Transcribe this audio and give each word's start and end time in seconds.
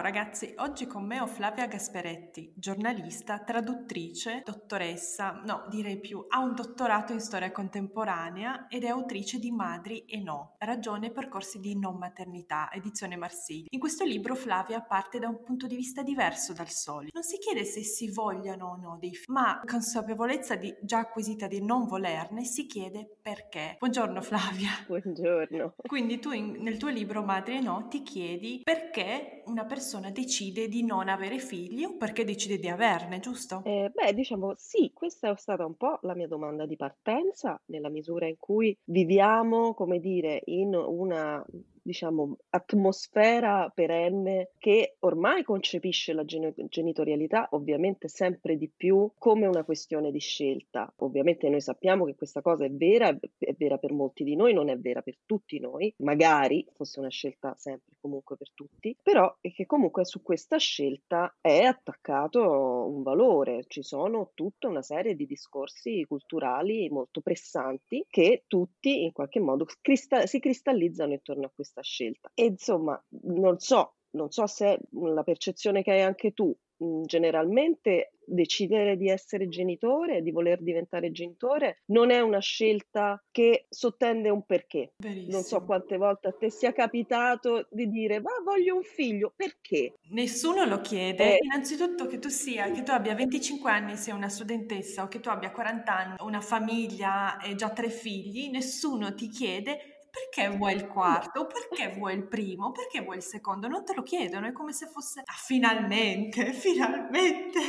Ciao 0.00 0.08
ragazzi, 0.08 0.54
oggi 0.56 0.86
con 0.86 1.04
me 1.04 1.20
ho 1.20 1.26
Flavia 1.26 1.66
Gasperetti, 1.66 2.54
giornalista, 2.56 3.40
traduttrice, 3.40 4.40
dottoressa, 4.42 5.42
no 5.44 5.66
direi 5.68 6.00
più, 6.00 6.24
ha 6.26 6.38
un 6.38 6.54
dottorato 6.54 7.12
in 7.12 7.20
storia 7.20 7.52
contemporanea 7.52 8.66
ed 8.68 8.84
è 8.84 8.88
autrice 8.88 9.38
di 9.38 9.50
Madri 9.50 10.06
e 10.06 10.22
No, 10.22 10.54
ragione 10.60 11.08
e 11.08 11.10
percorsi 11.10 11.60
di 11.60 11.78
non 11.78 11.98
maternità, 11.98 12.70
edizione 12.72 13.16
Marsiglia. 13.16 13.66
In 13.68 13.78
questo 13.78 14.06
libro 14.06 14.34
Flavia 14.34 14.80
parte 14.80 15.18
da 15.18 15.28
un 15.28 15.42
punto 15.42 15.66
di 15.66 15.76
vista 15.76 16.02
diverso 16.02 16.54
dal 16.54 16.70
solito. 16.70 17.10
Non 17.12 17.22
si 17.22 17.36
chiede 17.36 17.64
se 17.64 17.82
si 17.82 18.10
vogliano 18.10 18.68
o 18.68 18.76
no 18.76 18.96
dei 18.98 19.14
figli, 19.14 19.34
ma 19.34 19.60
consapevolezza 19.66 20.54
di, 20.54 20.74
già 20.80 21.00
acquisita 21.00 21.46
di 21.46 21.62
non 21.62 21.86
volerne, 21.86 22.44
si 22.44 22.64
chiede 22.64 23.18
perché. 23.20 23.76
Buongiorno 23.78 24.22
Flavia. 24.22 24.70
Buongiorno. 24.86 25.74
Quindi 25.86 26.18
tu 26.20 26.32
in, 26.32 26.52
nel 26.62 26.78
tuo 26.78 26.88
libro 26.88 27.22
Madri 27.22 27.56
e 27.56 27.60
No 27.60 27.86
ti 27.88 28.02
chiedi 28.02 28.62
perché 28.64 29.42
una 29.50 29.64
persona 29.64 29.88
persona 30.00 30.10
decide 30.10 30.68
di 30.68 30.82
non 30.82 31.08
avere 31.08 31.38
figli 31.38 31.84
o 31.84 31.96
perché 31.96 32.24
decide 32.24 32.58
di 32.58 32.68
averne, 32.68 33.20
giusto? 33.20 33.62
Eh, 33.64 33.90
beh, 33.92 34.14
diciamo 34.14 34.54
sì, 34.56 34.90
questa 34.94 35.30
è 35.30 35.36
stata 35.36 35.64
un 35.66 35.76
po' 35.76 35.98
la 36.02 36.14
mia 36.14 36.26
domanda 36.26 36.66
di 36.66 36.76
partenza, 36.76 37.60
nella 37.66 37.90
misura 37.90 38.26
in 38.26 38.36
cui 38.38 38.76
viviamo, 38.84 39.74
come 39.74 40.00
dire, 40.00 40.40
in 40.46 40.74
una 40.74 41.44
diciamo, 41.82 42.36
atmosfera 42.50 43.70
perenne 43.74 44.50
che 44.58 44.96
ormai 45.00 45.42
concepisce 45.42 46.12
la 46.12 46.24
genitorialità 46.24 47.48
ovviamente 47.52 48.08
sempre 48.08 48.56
di 48.56 48.70
più 48.74 49.10
come 49.18 49.46
una 49.46 49.64
questione 49.64 50.10
di 50.10 50.18
scelta. 50.18 50.92
Ovviamente 50.98 51.48
noi 51.48 51.60
sappiamo 51.60 52.04
che 52.04 52.14
questa 52.14 52.42
cosa 52.42 52.64
è 52.64 52.70
vera, 52.70 53.08
è 53.38 53.54
vera 53.56 53.78
per 53.78 53.92
molti 53.92 54.24
di 54.24 54.36
noi, 54.36 54.52
non 54.52 54.68
è 54.68 54.78
vera 54.78 55.02
per 55.02 55.16
tutti 55.26 55.58
noi, 55.58 55.92
magari 55.98 56.66
fosse 56.72 57.00
una 57.00 57.08
scelta 57.08 57.54
sempre 57.56 57.96
comunque 58.00 58.36
per 58.36 58.50
tutti, 58.54 58.96
però 59.02 59.36
è 59.40 59.52
che 59.52 59.66
comunque 59.66 60.04
su 60.04 60.22
questa 60.22 60.56
scelta 60.56 61.36
è 61.40 61.62
attaccato 61.62 62.40
un 62.40 63.02
valore, 63.02 63.64
ci 63.66 63.82
sono 63.82 64.30
tutta 64.34 64.68
una 64.68 64.82
serie 64.82 65.14
di 65.14 65.26
discorsi 65.26 66.04
culturali 66.08 66.88
molto 66.88 67.20
pressanti 67.20 68.04
che 68.08 68.44
tutti 68.46 69.04
in 69.04 69.12
qualche 69.12 69.40
modo 69.40 69.66
crista- 69.80 70.26
si 70.26 70.40
cristallizzano 70.40 71.12
intorno 71.12 71.46
a 71.46 71.50
questa 71.70 71.82
scelta. 71.82 72.30
E 72.34 72.44
insomma, 72.46 73.02
non 73.22 73.58
so, 73.58 73.94
non 74.10 74.30
so 74.30 74.46
se 74.46 74.78
la 74.90 75.22
percezione 75.22 75.82
che 75.82 75.92
hai 75.92 76.02
anche 76.02 76.32
tu, 76.32 76.54
mhmm, 76.78 77.04
generalmente 77.04 78.12
decidere 78.30 78.96
di 78.96 79.08
essere 79.08 79.48
genitore, 79.48 80.22
di 80.22 80.30
voler 80.30 80.62
diventare 80.62 81.10
genitore, 81.10 81.82
non 81.86 82.10
è 82.10 82.20
una 82.20 82.38
scelta 82.38 83.22
che 83.30 83.66
sottende 83.68 84.30
un 84.30 84.44
perché. 84.44 84.92
Verissimo. 84.98 85.32
Non 85.32 85.42
so 85.42 85.64
quante 85.64 85.96
volte 85.96 86.28
a 86.28 86.32
te 86.32 86.48
sia 86.50 86.72
capitato 86.72 87.66
di 87.70 87.88
dire 87.88 88.20
ma 88.20 88.30
voglio 88.44 88.76
un 88.76 88.82
figlio, 88.82 89.32
perché? 89.34 89.94
Nessuno 90.10 90.64
lo 90.64 90.80
chiede. 90.80 91.38
Eh. 91.38 91.44
Innanzitutto 91.44 92.06
che 92.06 92.18
tu 92.18 92.28
sia, 92.28 92.70
che 92.70 92.82
tu 92.82 92.92
abbia 92.92 93.14
25 93.14 93.70
anni, 93.70 93.96
sia 93.96 94.14
una 94.14 94.28
studentessa 94.28 95.02
o 95.02 95.08
che 95.08 95.18
tu 95.18 95.28
abbia 95.28 95.50
40 95.50 95.96
anni, 95.96 96.14
una 96.20 96.40
famiglia 96.40 97.40
e 97.40 97.56
già 97.56 97.70
tre 97.70 97.90
figli, 97.90 98.48
nessuno 98.50 99.14
ti 99.14 99.28
chiede 99.28 99.99
perché 100.10 100.54
vuoi 100.56 100.74
il 100.74 100.86
quarto? 100.86 101.46
Perché 101.46 101.94
vuoi 101.96 102.14
il 102.14 102.26
primo? 102.26 102.72
Perché 102.72 103.00
vuoi 103.00 103.16
il 103.16 103.22
secondo? 103.22 103.68
Non 103.68 103.84
te 103.84 103.94
lo 103.94 104.02
chiedono, 104.02 104.46
è 104.46 104.52
come 104.52 104.72
se 104.72 104.86
fosse 104.86 105.20
ah, 105.24 105.32
finalmente, 105.32 106.52
finalmente. 106.52 107.60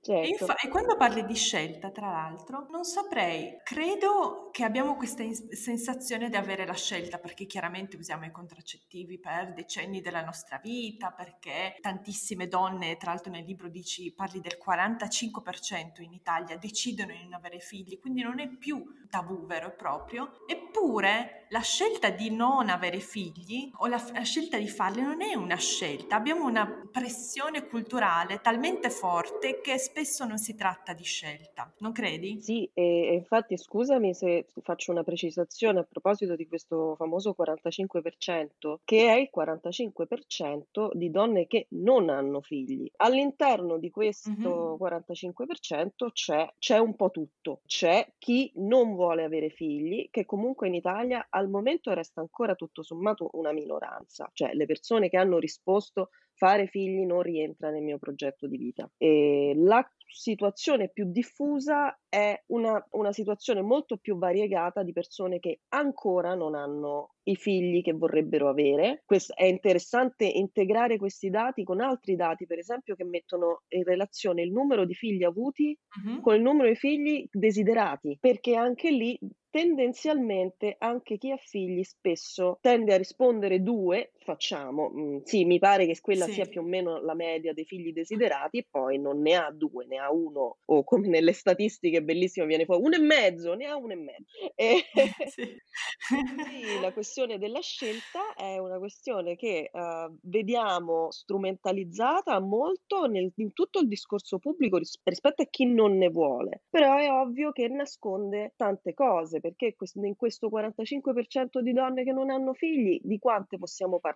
Certo. 0.00 0.12
E, 0.12 0.28
infa- 0.28 0.56
e, 0.56 0.68
quando 0.68 0.96
parli 0.96 1.24
di 1.24 1.34
scelta, 1.34 1.90
tra 1.90 2.10
l'altro, 2.10 2.66
non 2.70 2.84
saprei, 2.84 3.58
credo 3.62 4.50
che 4.52 4.64
abbiamo 4.64 4.96
questa 4.96 5.22
in- 5.22 5.34
sensazione 5.34 6.28
di 6.28 6.36
avere 6.36 6.66
la 6.66 6.74
scelta 6.74 7.18
perché 7.18 7.46
chiaramente 7.46 7.96
usiamo 7.96 8.24
i 8.24 8.30
contraccettivi 8.30 9.18
per 9.18 9.52
decenni 9.52 10.00
della 10.00 10.24
nostra 10.24 10.58
vita, 10.62 11.10
perché 11.10 11.76
tantissime 11.80 12.48
donne, 12.48 12.96
tra 12.96 13.10
l'altro 13.10 13.32
nel 13.32 13.44
libro 13.44 13.68
dici, 13.68 14.12
parli 14.12 14.40
del 14.40 14.58
45% 14.62 16.02
in 16.02 16.12
Italia, 16.12 16.56
decidono 16.56 17.12
di 17.12 17.22
non 17.22 17.34
avere 17.34 17.58
figli, 17.58 17.98
quindi 17.98 18.22
non 18.22 18.38
è 18.40 18.48
più 18.48 18.84
tabù 19.08 19.46
vero 19.46 19.68
e 19.68 19.72
proprio, 19.72 20.44
eppure 20.46 21.46
la 21.50 21.60
scelta 21.60 22.10
di 22.10 22.30
non 22.30 22.68
avere 22.68 22.98
figli 22.98 23.70
o 23.76 23.86
la, 23.86 24.02
la 24.12 24.22
scelta 24.22 24.56
di 24.56 24.68
farli 24.68 25.02
non 25.02 25.22
è 25.22 25.34
una 25.34 25.56
scelta, 25.56 26.16
abbiamo 26.16 26.44
una 26.44 26.66
pressione 26.90 27.66
culturale 27.66 28.40
talmente 28.40 28.90
forte 28.90 29.60
che 29.60 29.78
spesso 29.86 30.24
non 30.24 30.38
si 30.38 30.56
tratta 30.56 30.92
di 30.92 31.04
scelta, 31.04 31.72
non 31.78 31.92
credi? 31.92 32.40
Sì, 32.40 32.68
e, 32.74 33.14
infatti 33.14 33.56
scusami 33.56 34.14
se 34.14 34.46
faccio 34.62 34.90
una 34.90 35.04
precisazione 35.04 35.78
a 35.78 35.84
proposito 35.84 36.34
di 36.34 36.48
questo 36.48 36.96
famoso 36.96 37.36
45%, 37.38 38.78
che 38.84 39.06
è 39.06 39.14
il 39.14 39.30
45% 39.34 40.90
di 40.92 41.10
donne 41.10 41.46
che 41.46 41.68
non 41.70 42.08
hanno 42.08 42.40
figli. 42.40 42.90
All'interno 42.96 43.78
di 43.78 43.90
questo 43.90 44.30
mm-hmm. 44.30 45.00
45% 45.00 46.10
c'è, 46.12 46.52
c'è 46.58 46.78
un 46.78 46.96
po' 46.96 47.10
tutto, 47.10 47.60
c'è 47.64 48.12
chi 48.18 48.50
non 48.56 48.94
vuole 48.94 49.22
avere 49.22 49.50
figli, 49.50 50.08
che 50.10 50.24
comunque 50.24 50.66
in 50.66 50.74
Italia 50.74 51.28
al 51.30 51.48
momento 51.48 51.92
resta 51.94 52.20
ancora 52.20 52.56
tutto 52.56 52.82
sommato 52.82 53.30
una 53.34 53.52
minoranza, 53.52 54.28
cioè 54.32 54.52
le 54.52 54.66
persone 54.66 55.08
che 55.08 55.16
hanno 55.16 55.38
risposto 55.38 56.10
fare 56.36 56.66
figli 56.66 57.04
non 57.04 57.22
rientra 57.22 57.70
nel 57.70 57.82
mio 57.82 57.98
progetto 57.98 58.46
di 58.46 58.56
vita. 58.56 58.90
E 58.96 59.54
la 59.56 59.84
situazione 60.08 60.88
più 60.88 61.10
diffusa 61.10 61.98
è 62.08 62.42
una, 62.46 62.84
una 62.92 63.12
situazione 63.12 63.60
molto 63.60 63.96
più 63.96 64.16
variegata 64.16 64.82
di 64.82 64.92
persone 64.92 65.38
che 65.38 65.60
ancora 65.68 66.34
non 66.34 66.54
hanno 66.54 67.14
i 67.24 67.36
figli 67.36 67.82
che 67.82 67.92
vorrebbero 67.92 68.48
avere. 68.48 69.02
Questo, 69.04 69.34
è 69.34 69.44
interessante 69.44 70.24
integrare 70.24 70.96
questi 70.96 71.28
dati 71.28 71.64
con 71.64 71.80
altri 71.80 72.16
dati, 72.16 72.46
per 72.46 72.58
esempio, 72.58 72.94
che 72.94 73.04
mettono 73.04 73.62
in 73.68 73.82
relazione 73.82 74.42
il 74.42 74.52
numero 74.52 74.84
di 74.84 74.94
figli 74.94 75.24
avuti 75.24 75.76
uh-huh. 76.04 76.20
con 76.20 76.34
il 76.34 76.42
numero 76.42 76.68
di 76.68 76.76
figli 76.76 77.26
desiderati, 77.30 78.16
perché 78.20 78.54
anche 78.54 78.90
lì 78.90 79.18
tendenzialmente 79.50 80.76
anche 80.78 81.16
chi 81.16 81.30
ha 81.30 81.36
figli 81.38 81.82
spesso 81.82 82.58
tende 82.60 82.92
a 82.92 82.98
rispondere 82.98 83.62
due, 83.62 84.12
facciamo, 84.26 84.90
mm, 84.90 85.18
sì, 85.22 85.44
mi 85.44 85.60
pare 85.60 85.86
che 85.86 85.96
quella 86.00 86.24
sì. 86.24 86.32
sia 86.32 86.46
più 86.46 86.60
o 86.60 86.64
meno 86.64 87.00
la 87.00 87.14
media 87.14 87.52
dei 87.52 87.64
figli 87.64 87.92
desiderati 87.92 88.58
e 88.58 88.66
poi 88.68 88.98
non 88.98 89.20
ne 89.22 89.36
ha 89.36 89.50
due, 89.52 89.86
ne 89.86 89.98
ha 89.98 90.10
uno 90.10 90.58
o 90.64 90.82
come 90.84 91.06
nelle 91.06 91.32
statistiche 91.32 92.02
bellissimo 92.02 92.44
viene 92.44 92.64
fuori 92.64 92.82
uno 92.82 92.96
e 92.96 92.98
mezzo, 92.98 93.54
ne 93.54 93.66
ha 93.66 93.76
uno 93.76 93.92
e 93.92 93.96
mezzo. 93.96 94.24
E 94.56 94.82
sì. 95.30 96.80
la 96.80 96.92
questione 96.92 97.38
della 97.38 97.60
scelta 97.60 98.34
è 98.34 98.58
una 98.58 98.78
questione 98.78 99.36
che 99.36 99.70
uh, 99.72 100.12
vediamo 100.22 101.12
strumentalizzata 101.12 102.40
molto 102.40 103.06
nel, 103.06 103.32
in 103.36 103.52
tutto 103.52 103.78
il 103.78 103.86
discorso 103.86 104.38
pubblico 104.40 104.78
ris- 104.78 105.00
rispetto 105.04 105.42
a 105.42 105.46
chi 105.48 105.66
non 105.66 105.96
ne 105.96 106.08
vuole, 106.08 106.64
però 106.68 106.96
è 106.96 107.08
ovvio 107.08 107.52
che 107.52 107.68
nasconde 107.68 108.54
tante 108.56 108.92
cose 108.92 109.38
perché 109.38 109.76
in 110.02 110.16
questo 110.16 110.48
45% 110.48 111.60
di 111.60 111.72
donne 111.72 112.02
che 112.02 112.12
non 112.12 112.30
hanno 112.30 112.54
figli, 112.54 112.98
di 113.02 113.18
quante 113.20 113.56
possiamo 113.56 114.00
parlare 114.00 114.15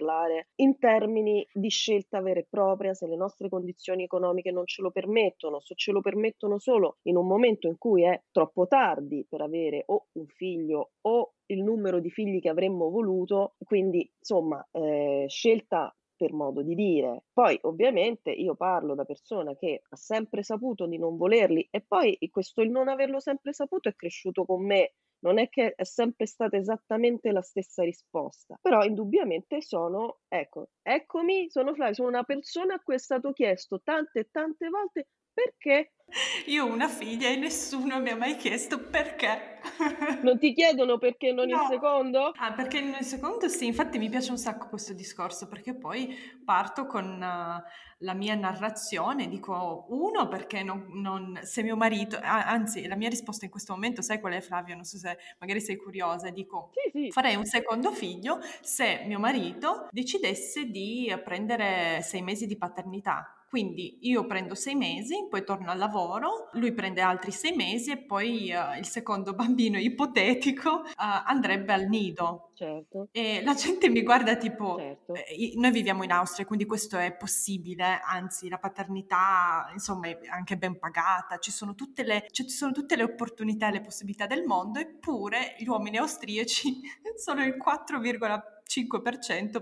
in 0.56 0.78
termini 0.78 1.46
di 1.52 1.68
scelta 1.68 2.20
vera 2.20 2.40
e 2.40 2.46
propria, 2.48 2.94
se 2.94 3.06
le 3.06 3.16
nostre 3.16 3.48
condizioni 3.48 4.04
economiche 4.04 4.50
non 4.50 4.66
ce 4.66 4.82
lo 4.82 4.90
permettono, 4.90 5.60
se 5.60 5.74
ce 5.74 5.92
lo 5.92 6.00
permettono 6.00 6.58
solo 6.58 6.98
in 7.02 7.16
un 7.16 7.26
momento 7.26 7.66
in 7.66 7.76
cui 7.78 8.04
è 8.04 8.22
troppo 8.30 8.66
tardi 8.66 9.26
per 9.28 9.40
avere 9.40 9.82
o 9.86 10.08
un 10.12 10.26
figlio 10.26 10.92
o 11.02 11.34
il 11.46 11.62
numero 11.62 12.00
di 12.00 12.10
figli 12.10 12.40
che 12.40 12.48
avremmo 12.48 12.90
voluto, 12.90 13.54
quindi 13.64 14.10
insomma 14.18 14.66
eh, 14.72 15.24
scelta 15.28 15.94
per 16.20 16.34
modo 16.34 16.62
di 16.62 16.74
dire. 16.74 17.24
Poi 17.32 17.58
ovviamente 17.62 18.30
io 18.30 18.54
parlo 18.54 18.94
da 18.94 19.04
persona 19.04 19.56
che 19.56 19.82
ha 19.88 19.96
sempre 19.96 20.42
saputo 20.42 20.86
di 20.86 20.98
non 20.98 21.16
volerli 21.16 21.66
e 21.70 21.80
poi 21.80 22.18
questo 22.30 22.60
il 22.60 22.70
non 22.70 22.88
averlo 22.88 23.20
sempre 23.20 23.54
saputo 23.54 23.88
è 23.88 23.94
cresciuto 23.94 24.44
con 24.44 24.64
me 24.64 24.92
non 25.20 25.38
è 25.38 25.48
che 25.48 25.74
è 25.74 25.84
sempre 25.84 26.26
stata 26.26 26.56
esattamente 26.56 27.30
la 27.32 27.42
stessa 27.42 27.82
risposta, 27.82 28.58
però 28.60 28.82
indubbiamente 28.84 29.60
sono, 29.62 30.20
ecco, 30.28 30.70
eccomi, 30.82 31.50
sono 31.50 31.74
Flavia, 31.74 31.94
sono 31.94 32.08
una 32.08 32.24
persona 32.24 32.74
a 32.74 32.80
cui 32.80 32.94
è 32.94 32.98
stato 32.98 33.32
chiesto 33.32 33.80
tante 33.82 34.20
e 34.20 34.28
tante 34.30 34.68
volte 34.68 35.08
perché 35.32 35.92
Io 36.46 36.64
ho 36.64 36.72
una 36.72 36.88
figlia 36.88 37.28
e 37.28 37.36
nessuno 37.36 38.00
mi 38.00 38.10
ha 38.10 38.16
mai 38.16 38.36
chiesto 38.36 38.78
perché. 38.78 39.48
Non 40.22 40.38
ti 40.38 40.54
chiedono 40.54 40.96
perché 40.98 41.32
non 41.32 41.46
No. 41.46 41.62
il 41.62 41.68
secondo? 41.68 42.32
Ah, 42.36 42.52
perché 42.52 42.80
nel 42.80 43.02
secondo 43.04 43.46
sì, 43.48 43.66
infatti 43.66 43.98
mi 43.98 44.08
piace 44.08 44.30
un 44.30 44.38
sacco 44.38 44.68
questo 44.68 44.94
discorso 44.94 45.48
perché 45.48 45.74
poi 45.74 46.16
parto 46.44 46.86
con 46.86 47.04
uh, 47.14 47.62
la 47.98 48.14
mia 48.14 48.34
narrazione, 48.34 49.28
dico 49.28 49.84
uno 49.90 50.28
perché 50.28 50.62
non, 50.62 50.86
non- 50.94 51.38
se 51.42 51.62
mio 51.62 51.76
marito, 51.76 52.18
anzi 52.22 52.86
la 52.86 52.96
mia 52.96 53.10
risposta 53.10 53.44
in 53.44 53.50
questo 53.50 53.74
momento, 53.74 54.00
sai 54.00 54.18
qual 54.20 54.32
è 54.32 54.40
Flavio? 54.40 54.74
Non 54.74 54.84
so 54.84 54.96
se 54.96 55.18
magari 55.38 55.60
sei 55.60 55.76
curiosa, 55.76 56.30
dico 56.30 56.70
Sì, 56.72 56.90
sì. 57.04 57.10
farei 57.10 57.36
un 57.36 57.44
secondo 57.44 57.92
figlio 57.92 58.38
se 58.62 59.02
mio 59.06 59.18
marito 59.18 59.88
decidesse 59.90 60.64
di 60.70 61.14
prendere 61.22 62.00
sei 62.02 62.22
mesi 62.22 62.46
di 62.46 62.56
paternità. 62.56 63.34
Quindi 63.50 63.98
io 64.02 64.26
prendo 64.26 64.54
sei 64.54 64.76
mesi, 64.76 65.26
poi 65.28 65.42
torno 65.42 65.72
al 65.72 65.78
lavoro, 65.78 66.50
lui 66.52 66.72
prende 66.72 67.00
altri 67.00 67.32
sei 67.32 67.56
mesi 67.56 67.90
e 67.90 67.96
poi 67.98 68.52
uh, 68.52 68.78
il 68.78 68.86
secondo 68.86 69.34
bambino 69.34 69.76
ipotetico 69.76 70.70
uh, 70.70 70.84
andrebbe 70.96 71.72
al 71.72 71.88
nido. 71.88 72.52
Certo. 72.54 73.08
E 73.10 73.42
la 73.42 73.54
gente 73.54 73.88
mi 73.88 74.04
guarda 74.04 74.36
tipo, 74.36 74.76
Certo. 74.78 75.14
eh, 75.14 75.54
noi 75.56 75.72
viviamo 75.72 76.04
in 76.04 76.12
Austria, 76.12 76.46
quindi 76.46 76.64
questo 76.64 76.96
è 76.96 77.12
possibile, 77.16 78.00
anzi 78.04 78.48
la 78.48 78.58
paternità 78.58 79.68
insomma 79.72 80.06
è 80.06 80.18
anche 80.28 80.56
ben 80.56 80.78
pagata, 80.78 81.38
ci 81.38 81.50
sono 81.50 81.74
tutte 81.74 82.04
le, 82.04 82.28
ci 82.30 82.48
sono 82.48 82.70
tutte 82.70 82.94
le 82.94 83.02
opportunità 83.02 83.66
e 83.66 83.72
le 83.72 83.80
possibilità 83.80 84.26
del 84.26 84.44
mondo, 84.44 84.78
eppure 84.78 85.56
gli 85.58 85.66
uomini 85.66 85.96
austriaci 85.96 86.82
sono 87.18 87.42
il 87.42 87.56
4,5% 87.56 88.59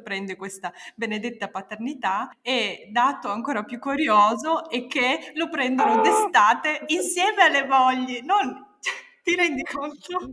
prende 0.03 0.37
questa 0.37 0.73
benedetta 0.95 1.49
paternità 1.49 2.31
e 2.43 2.89
dato 2.93 3.29
ancora 3.31 3.65
più 3.65 3.79
curioso 3.79 4.69
è 4.69 4.87
che 4.87 5.33
lo 5.35 5.49
prendono 5.49 6.01
d'estate 6.01 6.85
insieme 6.89 7.43
alle 7.43 7.67
mogli, 7.67 8.21
non 8.23 8.67
ti 9.23 9.35
rendi 9.35 9.63
conto? 9.63 10.33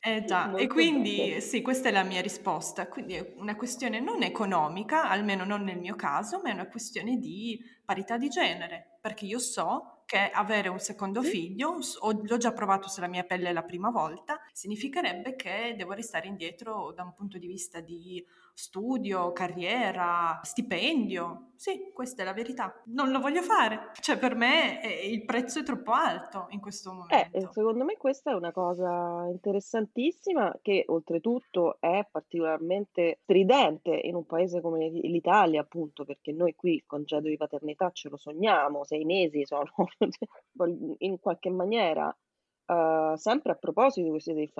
Eh 0.00 0.24
già, 0.24 0.54
e 0.54 0.66
quindi 0.68 1.40
sì, 1.40 1.60
questa 1.60 1.88
è 1.88 1.92
la 1.92 2.04
mia 2.04 2.20
risposta. 2.20 2.88
Quindi 2.88 3.14
è 3.14 3.32
una 3.36 3.56
questione 3.56 4.00
non 4.00 4.22
economica, 4.22 5.08
almeno 5.08 5.44
non 5.44 5.62
nel 5.64 5.78
mio 5.78 5.96
caso, 5.96 6.40
ma 6.42 6.50
è 6.50 6.52
una 6.52 6.68
questione 6.68 7.16
di 7.18 7.58
parità 7.84 8.16
di 8.16 8.28
genere, 8.28 8.98
perché 9.00 9.24
io 9.26 9.38
so 9.40 9.97
che 10.08 10.30
avere 10.30 10.70
un 10.70 10.78
secondo 10.78 11.20
figlio, 11.22 11.76
l'ho 12.00 12.36
già 12.38 12.54
provato 12.54 12.88
sulla 12.88 13.08
mia 13.08 13.24
pelle 13.24 13.52
la 13.52 13.62
prima 13.62 13.90
volta, 13.90 14.40
significherebbe 14.54 15.36
che 15.36 15.74
devo 15.76 15.92
restare 15.92 16.26
indietro 16.26 16.92
da 16.96 17.02
un 17.02 17.12
punto 17.12 17.36
di 17.36 17.46
vista 17.46 17.80
di 17.80 18.24
studio, 18.58 19.32
carriera, 19.32 20.40
stipendio. 20.42 21.52
Sì, 21.54 21.90
questa 21.92 22.22
è 22.22 22.24
la 22.24 22.32
verità. 22.32 22.82
Non 22.86 23.10
lo 23.10 23.20
voglio 23.20 23.42
fare. 23.42 23.90
Cioè, 24.00 24.18
per 24.18 24.34
me 24.34 24.82
eh, 24.82 25.08
il 25.10 25.24
prezzo 25.24 25.60
è 25.60 25.62
troppo 25.62 25.92
alto 25.92 26.46
in 26.50 26.60
questo 26.60 26.90
Eh, 27.06 27.30
momento. 27.30 27.52
secondo 27.52 27.84
me 27.84 27.96
questa 27.96 28.32
è 28.32 28.34
una 28.34 28.52
cosa 28.52 29.26
interessantissima 29.28 30.58
che 30.60 30.84
oltretutto 30.88 31.76
è 31.80 32.06
particolarmente 32.10 33.20
stridente 33.22 33.90
in 33.90 34.14
un 34.16 34.26
paese 34.26 34.60
come 34.60 34.88
l'Italia, 34.88 35.60
appunto, 35.60 36.04
perché 36.04 36.32
noi 36.32 36.54
qui 36.54 36.74
il 36.74 36.84
congedo 36.86 37.28
di 37.28 37.36
paternità 37.36 37.90
ce 37.92 38.08
lo 38.08 38.16
sogniamo, 38.16 38.84
sei 38.84 39.04
mesi 39.04 39.44
sono 39.46 39.70
in 40.98 41.18
qualche 41.20 41.50
maniera 41.50 42.14
Uh, 42.68 43.16
sempre 43.16 43.52
a 43.52 43.54
proposito 43.54 44.02
di 44.02 44.50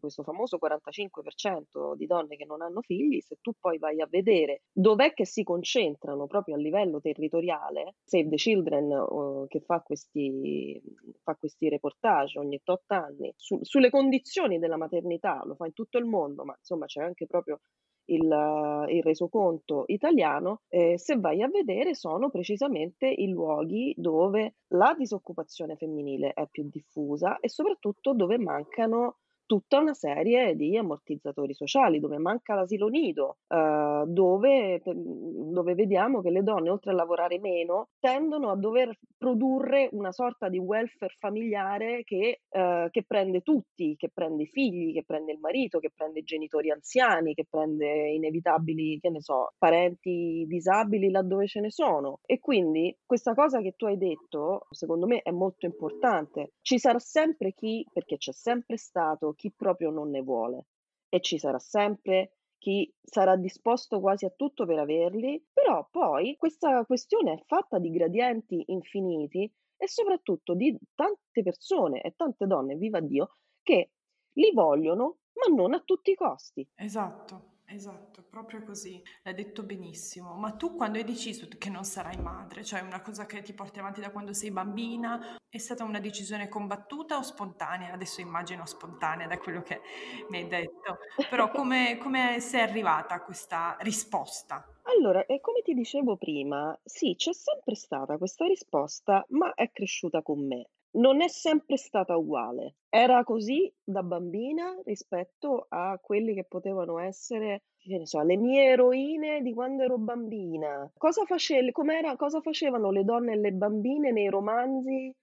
questo, 0.00 0.24
famoso 0.24 0.58
45% 0.60 1.94
di 1.94 2.06
donne 2.06 2.34
che 2.34 2.44
non 2.44 2.60
hanno 2.60 2.80
figli, 2.80 3.20
se 3.20 3.36
tu 3.40 3.52
poi 3.60 3.78
vai 3.78 4.00
a 4.00 4.08
vedere 4.10 4.62
dov'è 4.72 5.14
che 5.14 5.24
si 5.24 5.44
concentrano 5.44 6.26
proprio 6.26 6.56
a 6.56 6.58
livello 6.58 7.00
territoriale, 7.00 7.94
Save 8.02 8.30
the 8.30 8.34
Children 8.34 8.90
uh, 8.90 9.46
che 9.46 9.60
fa 9.60 9.80
questi, 9.80 10.82
fa 11.22 11.36
questi 11.36 11.68
reportage 11.68 12.40
ogni 12.40 12.60
tot 12.64 12.90
anni 12.90 13.32
su, 13.36 13.60
sulle 13.62 13.90
condizioni 13.90 14.58
della 14.58 14.76
maternità, 14.76 15.42
lo 15.44 15.54
fa 15.54 15.66
in 15.66 15.72
tutto 15.72 15.98
il 15.98 16.04
mondo, 16.04 16.44
ma 16.44 16.56
insomma 16.58 16.86
c'è 16.86 17.00
anche 17.00 17.26
proprio 17.26 17.60
il, 18.06 18.86
il 18.88 19.02
resoconto 19.02 19.84
italiano, 19.86 20.62
eh, 20.68 20.98
se 20.98 21.16
vai 21.18 21.42
a 21.42 21.48
vedere 21.48 21.94
sono 21.94 22.30
precisamente 22.30 23.06
i 23.06 23.28
luoghi 23.28 23.94
dove 23.96 24.56
la 24.68 24.94
disoccupazione 24.96 25.76
femminile 25.76 26.32
è 26.32 26.46
più 26.48 26.68
diffusa 26.68 27.38
e 27.40 27.48
soprattutto 27.48 28.14
dove 28.14 28.38
mancano 28.38 29.18
tutta 29.52 29.80
una 29.80 29.92
serie 29.92 30.56
di 30.56 30.78
ammortizzatori 30.78 31.52
sociali, 31.52 32.00
dove 32.00 32.16
manca 32.16 32.54
l'asilo 32.54 32.88
nido, 32.88 33.36
eh, 33.48 34.04
dove, 34.06 34.80
dove 34.82 35.74
vediamo 35.74 36.22
che 36.22 36.30
le 36.30 36.42
donne, 36.42 36.70
oltre 36.70 36.92
a 36.92 36.94
lavorare 36.94 37.38
meno, 37.38 37.88
tendono 38.00 38.50
a 38.50 38.56
dover 38.56 38.98
produrre 39.18 39.90
una 39.92 40.10
sorta 40.10 40.48
di 40.48 40.56
welfare 40.56 41.14
familiare 41.18 42.02
che, 42.02 42.40
eh, 42.48 42.88
che 42.90 43.04
prende 43.06 43.42
tutti, 43.42 43.94
che 43.98 44.08
prende 44.08 44.44
i 44.44 44.46
figli, 44.46 44.94
che 44.94 45.04
prende 45.04 45.32
il 45.32 45.38
marito, 45.38 45.80
che 45.80 45.90
prende 45.94 46.20
i 46.20 46.24
genitori 46.24 46.70
anziani, 46.70 47.34
che 47.34 47.44
prende 47.44 48.08
inevitabili, 48.08 49.00
che 49.00 49.10
ne 49.10 49.20
so, 49.20 49.52
parenti 49.58 50.46
disabili 50.48 51.10
laddove 51.10 51.46
ce 51.46 51.60
ne 51.60 51.70
sono. 51.70 52.20
E 52.24 52.40
quindi 52.40 52.96
questa 53.04 53.34
cosa 53.34 53.60
che 53.60 53.74
tu 53.76 53.84
hai 53.84 53.98
detto, 53.98 54.66
secondo 54.70 55.06
me, 55.06 55.20
è 55.20 55.30
molto 55.30 55.66
importante. 55.66 56.52
Ci 56.62 56.78
sarà 56.78 56.98
sempre 56.98 57.52
chi, 57.52 57.86
perché 57.92 58.16
c'è 58.16 58.32
sempre 58.32 58.78
stato 58.78 59.34
chi 59.42 59.50
proprio 59.52 59.90
non 59.90 60.10
ne 60.10 60.20
vuole 60.22 60.66
e 61.08 61.20
ci 61.20 61.36
sarà 61.36 61.58
sempre 61.58 62.36
chi 62.58 62.94
sarà 63.02 63.34
disposto 63.34 63.98
quasi 63.98 64.24
a 64.24 64.30
tutto 64.30 64.66
per 64.66 64.78
averli, 64.78 65.44
però 65.52 65.88
poi 65.90 66.36
questa 66.36 66.84
questione 66.84 67.32
è 67.32 67.42
fatta 67.44 67.80
di 67.80 67.90
gradienti 67.90 68.62
infiniti 68.68 69.52
e 69.76 69.88
soprattutto 69.88 70.54
di 70.54 70.78
tante 70.94 71.42
persone 71.42 72.02
e 72.02 72.14
tante 72.14 72.46
donne, 72.46 72.76
viva 72.76 73.00
Dio, 73.00 73.38
che 73.62 73.90
li 74.34 74.52
vogliono, 74.52 75.18
ma 75.32 75.52
non 75.52 75.74
a 75.74 75.80
tutti 75.80 76.12
i 76.12 76.14
costi. 76.14 76.64
Esatto. 76.76 77.51
Esatto, 77.74 78.22
proprio 78.28 78.62
così, 78.62 79.02
l'hai 79.22 79.32
detto 79.32 79.62
benissimo. 79.62 80.34
Ma 80.34 80.52
tu 80.52 80.76
quando 80.76 80.98
hai 80.98 81.04
deciso 81.04 81.48
che 81.56 81.70
non 81.70 81.84
sarai 81.84 82.18
madre, 82.18 82.62
cioè 82.62 82.80
una 82.80 83.00
cosa 83.00 83.24
che 83.24 83.40
ti 83.40 83.54
porti 83.54 83.78
avanti 83.78 84.02
da 84.02 84.10
quando 84.10 84.34
sei 84.34 84.50
bambina, 84.50 85.38
è 85.48 85.56
stata 85.56 85.82
una 85.82 85.98
decisione 85.98 86.48
combattuta 86.48 87.16
o 87.16 87.22
spontanea? 87.22 87.94
Adesso 87.94 88.20
immagino 88.20 88.66
spontanea 88.66 89.26
da 89.26 89.38
quello 89.38 89.62
che 89.62 89.80
mi 90.28 90.38
hai 90.38 90.48
detto, 90.48 90.98
però 91.30 91.50
come, 91.50 91.96
come 91.96 92.40
sei 92.40 92.60
arrivata 92.60 93.14
a 93.14 93.22
questa 93.22 93.78
risposta? 93.80 94.66
Allora, 94.82 95.24
e 95.24 95.40
come 95.40 95.62
ti 95.62 95.72
dicevo 95.72 96.18
prima, 96.18 96.78
sì, 96.84 97.14
c'è 97.16 97.32
sempre 97.32 97.74
stata 97.74 98.18
questa 98.18 98.44
risposta, 98.44 99.24
ma 99.30 99.54
è 99.54 99.70
cresciuta 99.70 100.20
con 100.20 100.46
me. 100.46 100.68
Non 100.94 101.20
è 101.20 101.28
sempre 101.28 101.76
stata 101.76 102.16
uguale. 102.16 102.76
Era 102.88 103.24
così 103.24 103.70
da 103.82 104.02
bambina 104.02 104.74
rispetto 104.84 105.66
a 105.68 105.98
quelli 105.98 106.32
che 106.34 106.44
potevano 106.44 106.98
essere, 106.98 107.64
che 107.76 107.98
ne 107.98 108.06
so, 108.06 108.22
le 108.22 108.36
mie 108.38 108.64
eroine 108.70 109.42
di 109.42 109.52
quando 109.52 109.82
ero 109.82 109.98
bambina. 109.98 110.90
Cosa, 110.96 111.24
face- 111.26 111.72
cosa 112.16 112.40
facevano 112.40 112.90
le 112.90 113.04
donne 113.04 113.32
e 113.32 113.36
le 113.36 113.52
bambine 113.52 114.12
nei 114.12 114.28
romanzi 114.28 115.14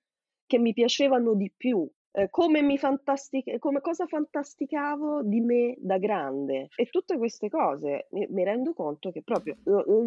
che 0.45 0.57
mi 0.59 0.73
piacevano 0.73 1.33
di 1.33 1.51
più? 1.55 1.87
Eh, 2.11 2.27
come 2.31 2.63
mi 2.63 2.77
fantastic- 2.79 3.59
come 3.59 3.81
cosa 3.81 4.07
fantasticavo 4.07 5.21
di 5.21 5.41
me 5.41 5.75
da 5.77 5.99
grande 5.99 6.69
e 6.75 6.87
tutte 6.89 7.17
queste 7.19 7.49
cose 7.49 8.07
mi, 8.11 8.25
mi 8.31 8.43
rendo 8.43 8.73
conto 8.73 9.11
che 9.11 9.21
proprio 9.21 9.55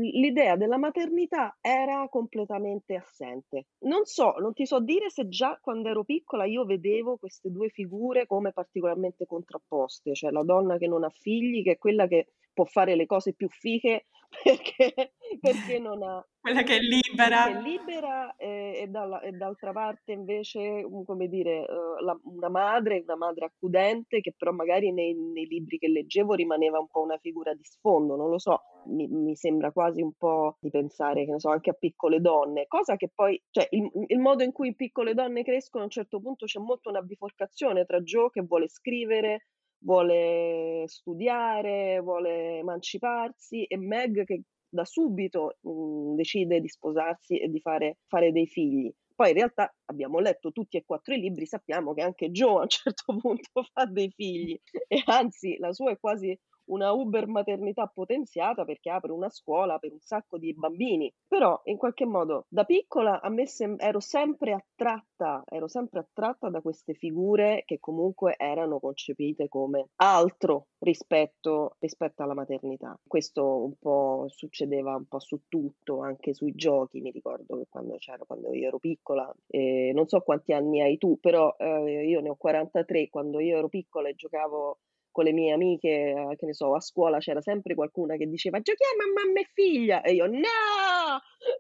l'idea 0.01 0.57
della 0.57 0.79
maternità 0.79 1.57
era 1.61 2.09
completamente 2.11 2.97
assente. 2.97 3.67
Non 3.83 4.05
so, 4.05 4.33
non 4.39 4.53
ti 4.53 4.67
so 4.67 4.81
dire 4.81 5.11
se 5.11 5.29
già 5.29 5.59
quando 5.63 5.91
ero 5.91 6.03
piccola 6.03 6.45
io 6.45 6.65
vedevo 6.65 7.19
queste 7.19 7.51
due 7.53 7.69
figure 7.69 8.27
come 8.27 8.53
particolarmente 8.53 9.25
contrapposte, 9.25 10.13
cioè 10.15 10.33
la 10.33 10.43
donna 10.43 10.79
che 10.79 10.89
non 10.89 11.05
ha 11.05 11.11
figli, 11.11 11.63
che 11.63 11.73
è 11.73 11.79
quella 11.79 12.09
che 12.09 12.27
può 12.53 12.65
fare 12.65 12.97
le 12.97 13.07
cose 13.07 13.35
più 13.35 13.49
fiche 13.49 14.07
perché, 14.43 15.13
perché 15.41 15.79
non 15.79 16.03
ha 16.03 16.25
quella 16.43 16.63
che 16.65 16.77
è 16.77 16.81
libera, 16.81 17.45
che 17.45 17.59
è 17.59 17.61
libera 17.61 18.37
eh, 18.37 18.81
e, 18.83 18.87
dalla, 18.89 19.21
e, 19.21 19.31
d'altra 19.31 19.71
parte 19.73 20.13
invece 20.13 20.85
come 21.07 21.29
dire 21.29 21.61
uh, 21.61 22.03
la, 22.03 22.19
una 22.25 22.49
madre 22.49 23.03
una 23.05 23.17
madre 23.17 23.45
accudente 23.45 24.21
che 24.21 24.35
però 24.37 24.51
magari 24.51 24.93
nei, 24.93 25.15
nei, 25.15 25.47
libri 25.47 25.79
che 25.79 25.87
leggevo 25.87 26.35
rimaneva 26.35 26.81
un 26.81 26.89
po' 26.89 27.03
una 27.03 27.19
figura 27.19 27.55
di 27.55 27.63
sfondo 27.63 28.17
non 28.17 28.29
lo 28.29 28.41
so 28.41 28.63
mi, 28.87 29.07
mi 29.07 29.37
sembra 29.37 29.71
quasi 29.71 30.03
un 30.03 30.15
po' 30.15 30.57
di 30.61 30.71
pensare 30.71 31.25
che 31.25 31.31
ne 31.31 31.39
so 31.39 31.51
anche 31.51 31.71
a 31.71 31.75
piccole 31.75 32.21
donne 32.21 32.67
cosa 32.67 32.97
che 32.97 33.11
poi 33.15 33.41
cioè 33.51 33.69
il, 33.71 33.89
il 34.09 34.19
modo 34.19 34.43
in 34.43 34.51
cui 34.51 34.75
piccole 34.75 35.15
donne 35.15 35.45
crescono 35.45 35.83
a 35.83 35.87
un 35.87 35.93
certo 35.93 36.21
punto 36.21 36.47
c'è 36.47 36.59
molto 36.59 36.89
una 36.89 37.03
biforcazione 37.03 37.85
tra 37.85 38.01
Joe 38.01 38.31
che 38.31 38.43
vuole 38.43 38.69
scrivere 38.69 39.47
vuole 39.85 40.85
studiare, 40.87 42.01
vuole 42.01 42.59
emanciparsi 42.59 43.65
e 43.65 43.77
Meg 43.77 44.25
che 44.25 44.43
da 44.69 44.85
subito 44.85 45.57
mh, 45.61 46.15
decide 46.15 46.61
di 46.61 46.69
sposarsi 46.69 47.39
e 47.39 47.49
di 47.49 47.61
fare, 47.61 47.99
fare 48.07 48.33
dei 48.33 48.47
figli. 48.47 48.91
Poi 49.15 49.29
in 49.29 49.35
realtà 49.37 49.73
abbiamo 49.87 50.19
letto 50.19 50.51
tutti 50.51 50.77
e 50.79 50.85
quattro 50.85 51.15
i 51.15 51.21
libri, 51.21 51.47
sappiamo 51.47 51.93
che 51.93 52.03
anche 52.03 52.31
Joe 52.31 52.59
a 52.59 52.63
un 52.63 52.69
certo 52.69 53.17
punto 53.21 53.63
fa 53.73 53.85
dei 53.85 54.11
figli 54.11 54.59
e 54.89 55.03
anzi 55.05 55.57
la 55.59 55.73
sua 55.73 55.93
è 55.93 55.99
quasi 55.99 56.37
una 56.67 56.93
Uber 56.93 57.27
maternità 57.27 57.87
potenziata 57.87 58.65
perché 58.65 58.91
apre 58.91 59.13
una 59.13 59.29
scuola 59.29 59.79
per 59.79 59.93
un 59.93 60.01
sacco 60.01 60.39
di 60.39 60.55
bambini. 60.55 61.13
Però 61.27 61.61
in 61.65 61.77
qualche 61.77 62.07
modo 62.07 62.47
da 62.49 62.65
piccola 62.65 63.21
a 63.21 63.29
me 63.29 63.47
sem- 63.47 63.77
ero 63.79 64.01
sempre 64.01 64.53
attratta, 64.53 65.43
ero 65.47 65.69
sempre 65.69 66.01
attratta 66.01 66.49
da 66.49 66.61
queste 66.61 66.95
figure 66.95 67.63
che 67.65 67.79
comunque 67.81 68.35
erano 68.37 68.79
concepite 68.79 69.49
come 69.49 69.89
altro 69.97 70.69
rispetto, 70.79 71.77
rispetto 71.79 72.23
alla 72.23 72.35
maternità. 72.35 72.99
Questo 73.07 73.65
un 73.65 73.75
po' 73.79 74.27
succedeva 74.29 74.97
un 74.97 75.07
po' 75.07 75.21
su 75.21 75.43
tutto, 75.49 76.01
anche 76.01 76.35
sui 76.35 76.53
giochi, 76.55 77.01
mi 77.01 77.11
ricordo 77.11 77.57
che 77.57 77.67
quando 77.69 77.97
c'ero, 77.99 78.25
quando 78.27 78.53
io 78.53 78.69
ero 78.69 78.79
piccola, 78.79 79.33
eh, 79.47 79.93
non 79.95 80.09
so 80.09 80.21
quanti 80.21 80.53
anni 80.53 80.81
hai 80.83 80.99
tu, 80.99 81.19
però 81.21 81.55
eh, 81.59 82.07
io 82.07 82.21
ne 82.21 82.31
ho 82.31 82.37
43, 82.37 83.09
quando 83.09 83.41
io 83.41 83.59
ero 83.59 83.69
piccola 83.69 84.09
e 84.09 84.15
giocavo 84.15 84.79
con 85.13 85.25
le 85.25 85.33
mie 85.33 85.53
amiche, 85.53 85.89
eh, 85.89 86.37
che 86.37 86.47
ne 86.47 86.55
so, 86.55 86.75
a 86.75 86.81
scuola 86.81 87.19
c'era 87.19 87.41
sempre 87.41 87.75
qualcuna 87.75 88.17
che 88.17 88.27
diceva 88.27 88.61
giochiamo 88.61 89.03
a 89.03 89.25
mamma 89.25 89.41
e 89.41 89.49
figlia 89.53 90.01
e 90.03 90.15
io 90.15 90.27
no! 90.27 90.41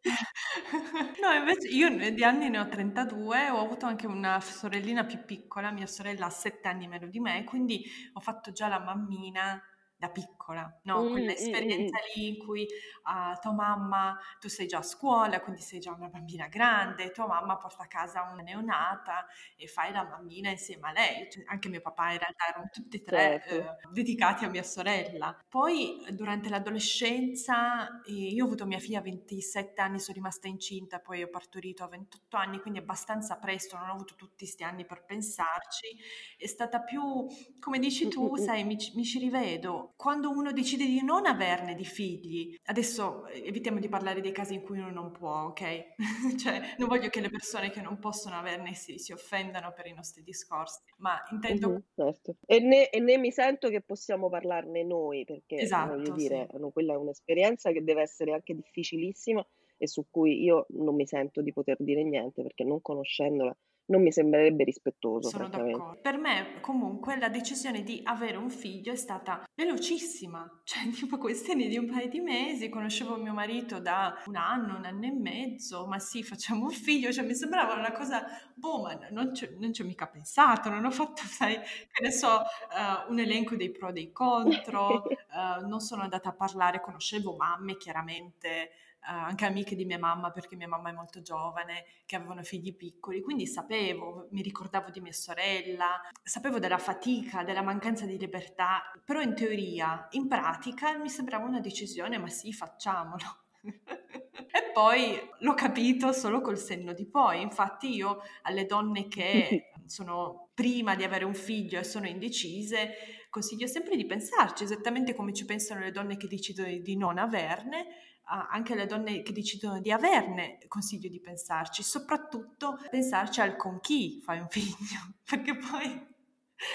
no, 1.22 1.32
invece 1.32 1.68
io 1.68 2.12
di 2.12 2.24
anni 2.24 2.48
ne 2.48 2.58
ho 2.58 2.68
32, 2.68 3.50
ho 3.50 3.60
avuto 3.60 3.86
anche 3.86 4.06
una 4.06 4.40
sorellina 4.40 5.04
più 5.04 5.24
piccola, 5.24 5.70
mia 5.70 5.86
sorella 5.86 6.26
ha 6.26 6.30
7 6.30 6.66
anni 6.68 6.88
meno 6.88 7.06
di 7.06 7.20
me, 7.20 7.44
quindi 7.44 7.84
ho 8.14 8.20
fatto 8.20 8.50
già 8.52 8.68
la 8.68 8.80
mammina 8.80 9.62
da 10.02 10.08
piccola, 10.08 10.80
no? 10.82 11.04
Mm, 11.04 11.10
Quell'esperienza 11.12 11.96
mm, 11.96 12.00
mm. 12.00 12.12
lì 12.14 12.28
in 12.30 12.44
cui 12.44 12.62
uh, 12.62 13.38
tua 13.40 13.52
mamma, 13.52 14.18
tu 14.40 14.48
sei 14.48 14.66
già 14.66 14.78
a 14.78 14.82
scuola, 14.82 15.40
quindi 15.40 15.60
sei 15.60 15.78
già 15.78 15.92
una 15.92 16.08
bambina 16.08 16.48
grande, 16.48 17.12
tua 17.12 17.28
mamma 17.28 17.56
porta 17.56 17.84
a 17.84 17.86
casa 17.86 18.22
una 18.32 18.42
neonata 18.42 19.26
e 19.56 19.68
fai 19.68 19.92
la 19.92 20.02
mammina 20.02 20.50
insieme 20.50 20.88
a 20.88 20.92
lei. 20.92 21.30
Cioè, 21.30 21.44
anche 21.46 21.68
mio 21.68 21.80
papà 21.80 22.10
in 22.10 22.18
realtà 22.18 22.48
erano 22.48 22.68
tutti 22.72 22.96
e 22.96 23.02
tre 23.02 23.44
certo. 23.46 23.54
eh, 23.54 23.92
dedicati 23.92 24.44
a 24.44 24.48
mia 24.48 24.64
sorella. 24.64 25.38
Poi 25.48 26.04
durante 26.10 26.48
l'adolescenza, 26.48 28.02
eh, 28.02 28.12
io 28.12 28.42
ho 28.42 28.46
avuto 28.48 28.66
mia 28.66 28.80
figlia 28.80 28.98
a 28.98 29.02
27 29.02 29.80
anni, 29.80 30.00
sono 30.00 30.16
rimasta 30.16 30.48
incinta, 30.48 30.98
poi 30.98 31.22
ho 31.22 31.28
partorito 31.28 31.84
a 31.84 31.88
28 31.88 32.36
anni, 32.36 32.58
quindi 32.58 32.80
abbastanza 32.80 33.36
presto, 33.36 33.76
non 33.76 33.88
ho 33.88 33.92
avuto 33.92 34.16
tutti 34.16 34.38
questi 34.38 34.64
anni 34.64 34.84
per 34.84 35.04
pensarci. 35.04 35.96
È 36.36 36.46
stata 36.48 36.80
più, 36.80 37.24
come 37.60 37.78
dici 37.78 38.08
tu, 38.08 38.34
sai, 38.34 38.64
mi, 38.64 38.76
mi 38.94 39.04
ci 39.04 39.20
rivedo 39.20 39.91
quando 39.96 40.30
uno 40.30 40.52
decide 40.52 40.84
di 40.84 41.02
non 41.02 41.26
averne 41.26 41.74
di 41.74 41.84
figli, 41.84 42.58
adesso 42.64 43.26
eh, 43.26 43.46
evitiamo 43.46 43.78
di 43.78 43.88
parlare 43.88 44.20
dei 44.20 44.32
casi 44.32 44.54
in 44.54 44.62
cui 44.62 44.78
uno 44.78 44.90
non 44.90 45.12
può, 45.12 45.44
ok? 45.44 45.94
cioè, 46.38 46.74
non 46.78 46.88
voglio 46.88 47.08
che 47.08 47.20
le 47.20 47.30
persone 47.30 47.70
che 47.70 47.80
non 47.80 47.98
possono 47.98 48.36
averne 48.36 48.74
si, 48.74 48.98
si 48.98 49.12
offendano 49.12 49.72
per 49.72 49.86
i 49.86 49.92
nostri 49.92 50.22
discorsi, 50.22 50.80
ma 50.98 51.22
intendo... 51.30 51.68
Mm-hmm, 51.68 51.78
certo. 51.94 52.36
e, 52.46 52.60
né, 52.60 52.90
e, 52.90 53.00
né, 53.00 53.16
mi 53.16 53.30
sento 53.30 53.68
che 53.68 53.80
possiamo 53.80 54.28
parlarne 54.28 54.82
noi, 54.84 55.24
perché 55.24 55.56
esatto, 55.56 55.96
voglio 55.96 56.14
dire, 56.14 56.48
sì. 56.50 56.58
no, 56.58 56.70
quella 56.70 56.94
è 56.94 56.96
un'esperienza 56.96 57.70
che 57.70 57.84
deve 57.84 58.02
essere 58.02 58.32
anche 58.32 58.54
difficilissima 58.54 59.46
e 59.76 59.88
su 59.88 60.06
cui 60.10 60.42
io 60.42 60.66
non 60.70 60.94
mi 60.94 61.06
sento 61.06 61.42
di 61.42 61.52
poter 61.52 61.76
dire 61.80 62.02
niente, 62.04 62.42
perché 62.42 62.64
non 62.64 62.80
conoscendola 62.80 63.56
non 63.86 64.02
mi 64.02 64.12
sembrerebbe 64.12 64.64
rispettoso. 64.64 65.28
Sono 65.28 65.48
d'accordo. 65.48 65.98
Per 66.00 66.18
me 66.18 66.60
comunque 66.60 67.18
la 67.18 67.28
decisione 67.28 67.82
di 67.82 68.00
avere 68.04 68.36
un 68.36 68.50
figlio 68.50 68.92
è 68.92 68.96
stata 68.96 69.42
velocissima, 69.54 70.48
cioè 70.64 70.88
tipo 70.90 71.18
questioni 71.18 71.68
di 71.68 71.76
un 71.76 71.90
paio 71.90 72.08
di 72.08 72.20
mesi, 72.20 72.68
conoscevo 72.68 73.16
mio 73.16 73.32
marito 73.32 73.80
da 73.80 74.22
un 74.26 74.36
anno, 74.36 74.76
un 74.76 74.84
anno 74.84 75.06
e 75.06 75.12
mezzo, 75.12 75.86
ma 75.86 75.98
sì 75.98 76.22
facciamo 76.22 76.64
un 76.64 76.70
figlio, 76.70 77.12
cioè 77.12 77.24
mi 77.24 77.34
sembrava 77.34 77.74
una 77.74 77.92
cosa, 77.92 78.24
boh 78.54 78.82
ma 78.82 78.98
non 79.10 79.34
ci, 79.34 79.44
ho 79.44 79.84
mica 79.84 80.06
pensato, 80.06 80.70
non 80.70 80.84
ho 80.84 80.90
fatto, 80.90 81.22
sai, 81.26 81.54
che 81.54 82.02
ne 82.02 82.10
so, 82.10 82.28
uh, 82.28 83.10
un 83.10 83.18
elenco 83.18 83.56
dei 83.56 83.70
pro 83.70 83.88
e 83.88 83.92
dei 83.92 84.12
contro, 84.12 85.02
uh, 85.06 85.66
non 85.66 85.80
sono 85.80 86.02
andata 86.02 86.30
a 86.30 86.34
parlare, 86.34 86.80
conoscevo 86.80 87.34
mamme 87.36 87.76
chiaramente, 87.76 88.70
anche 89.04 89.44
amiche 89.44 89.74
di 89.74 89.84
mia 89.84 89.98
mamma, 89.98 90.30
perché 90.30 90.56
mia 90.56 90.68
mamma 90.68 90.90
è 90.90 90.92
molto 90.92 91.22
giovane, 91.22 91.84
che 92.06 92.16
avevano 92.16 92.42
figli 92.42 92.74
piccoli, 92.74 93.20
quindi 93.20 93.46
sapevo, 93.46 94.28
mi 94.30 94.42
ricordavo 94.42 94.90
di 94.90 95.00
mia 95.00 95.12
sorella, 95.12 96.00
sapevo 96.22 96.58
della 96.58 96.78
fatica, 96.78 97.42
della 97.42 97.62
mancanza 97.62 98.06
di 98.06 98.18
libertà, 98.18 98.82
però 99.04 99.20
in 99.20 99.34
teoria, 99.34 100.06
in 100.10 100.28
pratica 100.28 100.96
mi 100.98 101.08
sembrava 101.08 101.46
una 101.46 101.60
decisione, 101.60 102.18
ma 102.18 102.28
sì, 102.28 102.52
facciamolo. 102.52 103.40
e 103.62 104.70
poi 104.72 105.18
l'ho 105.38 105.54
capito 105.54 106.12
solo 106.12 106.40
col 106.40 106.58
senno 106.58 106.92
di 106.92 107.06
poi, 107.06 107.40
infatti 107.40 107.94
io 107.94 108.20
alle 108.42 108.66
donne 108.66 109.08
che 109.08 109.70
sono 109.86 110.50
prima 110.54 110.94
di 110.94 111.04
avere 111.04 111.24
un 111.24 111.34
figlio 111.34 111.78
e 111.78 111.84
sono 111.84 112.06
indecise, 112.06 112.94
consiglio 113.30 113.66
sempre 113.66 113.96
di 113.96 114.04
pensarci, 114.04 114.64
esattamente 114.64 115.14
come 115.14 115.32
ci 115.32 115.44
pensano 115.44 115.80
le 115.80 115.90
donne 115.90 116.16
che 116.16 116.28
decidono 116.28 116.68
di 116.76 116.96
non 116.96 117.18
averne, 117.18 117.86
anche 118.24 118.72
alle 118.72 118.86
donne 118.86 119.22
che 119.22 119.32
decidono 119.32 119.80
di 119.80 119.90
averne 119.90 120.58
consiglio 120.68 121.08
di 121.08 121.20
pensarci, 121.20 121.82
soprattutto 121.82 122.78
pensarci 122.90 123.40
al 123.40 123.56
con 123.56 123.80
chi 123.80 124.20
fai 124.20 124.40
un 124.40 124.48
figlio, 124.50 125.16
perché 125.24 125.56
poi 125.56 126.10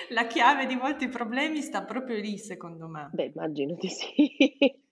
la 0.10 0.28
chiave 0.28 0.66
di 0.66 0.76
molti 0.76 1.08
problemi 1.08 1.62
sta 1.62 1.84
proprio 1.84 2.18
lì, 2.18 2.38
secondo 2.38 2.88
me. 2.88 3.10
Beh, 3.14 3.32
immagino 3.34 3.76
di 3.76 3.88
sì. 3.88 4.86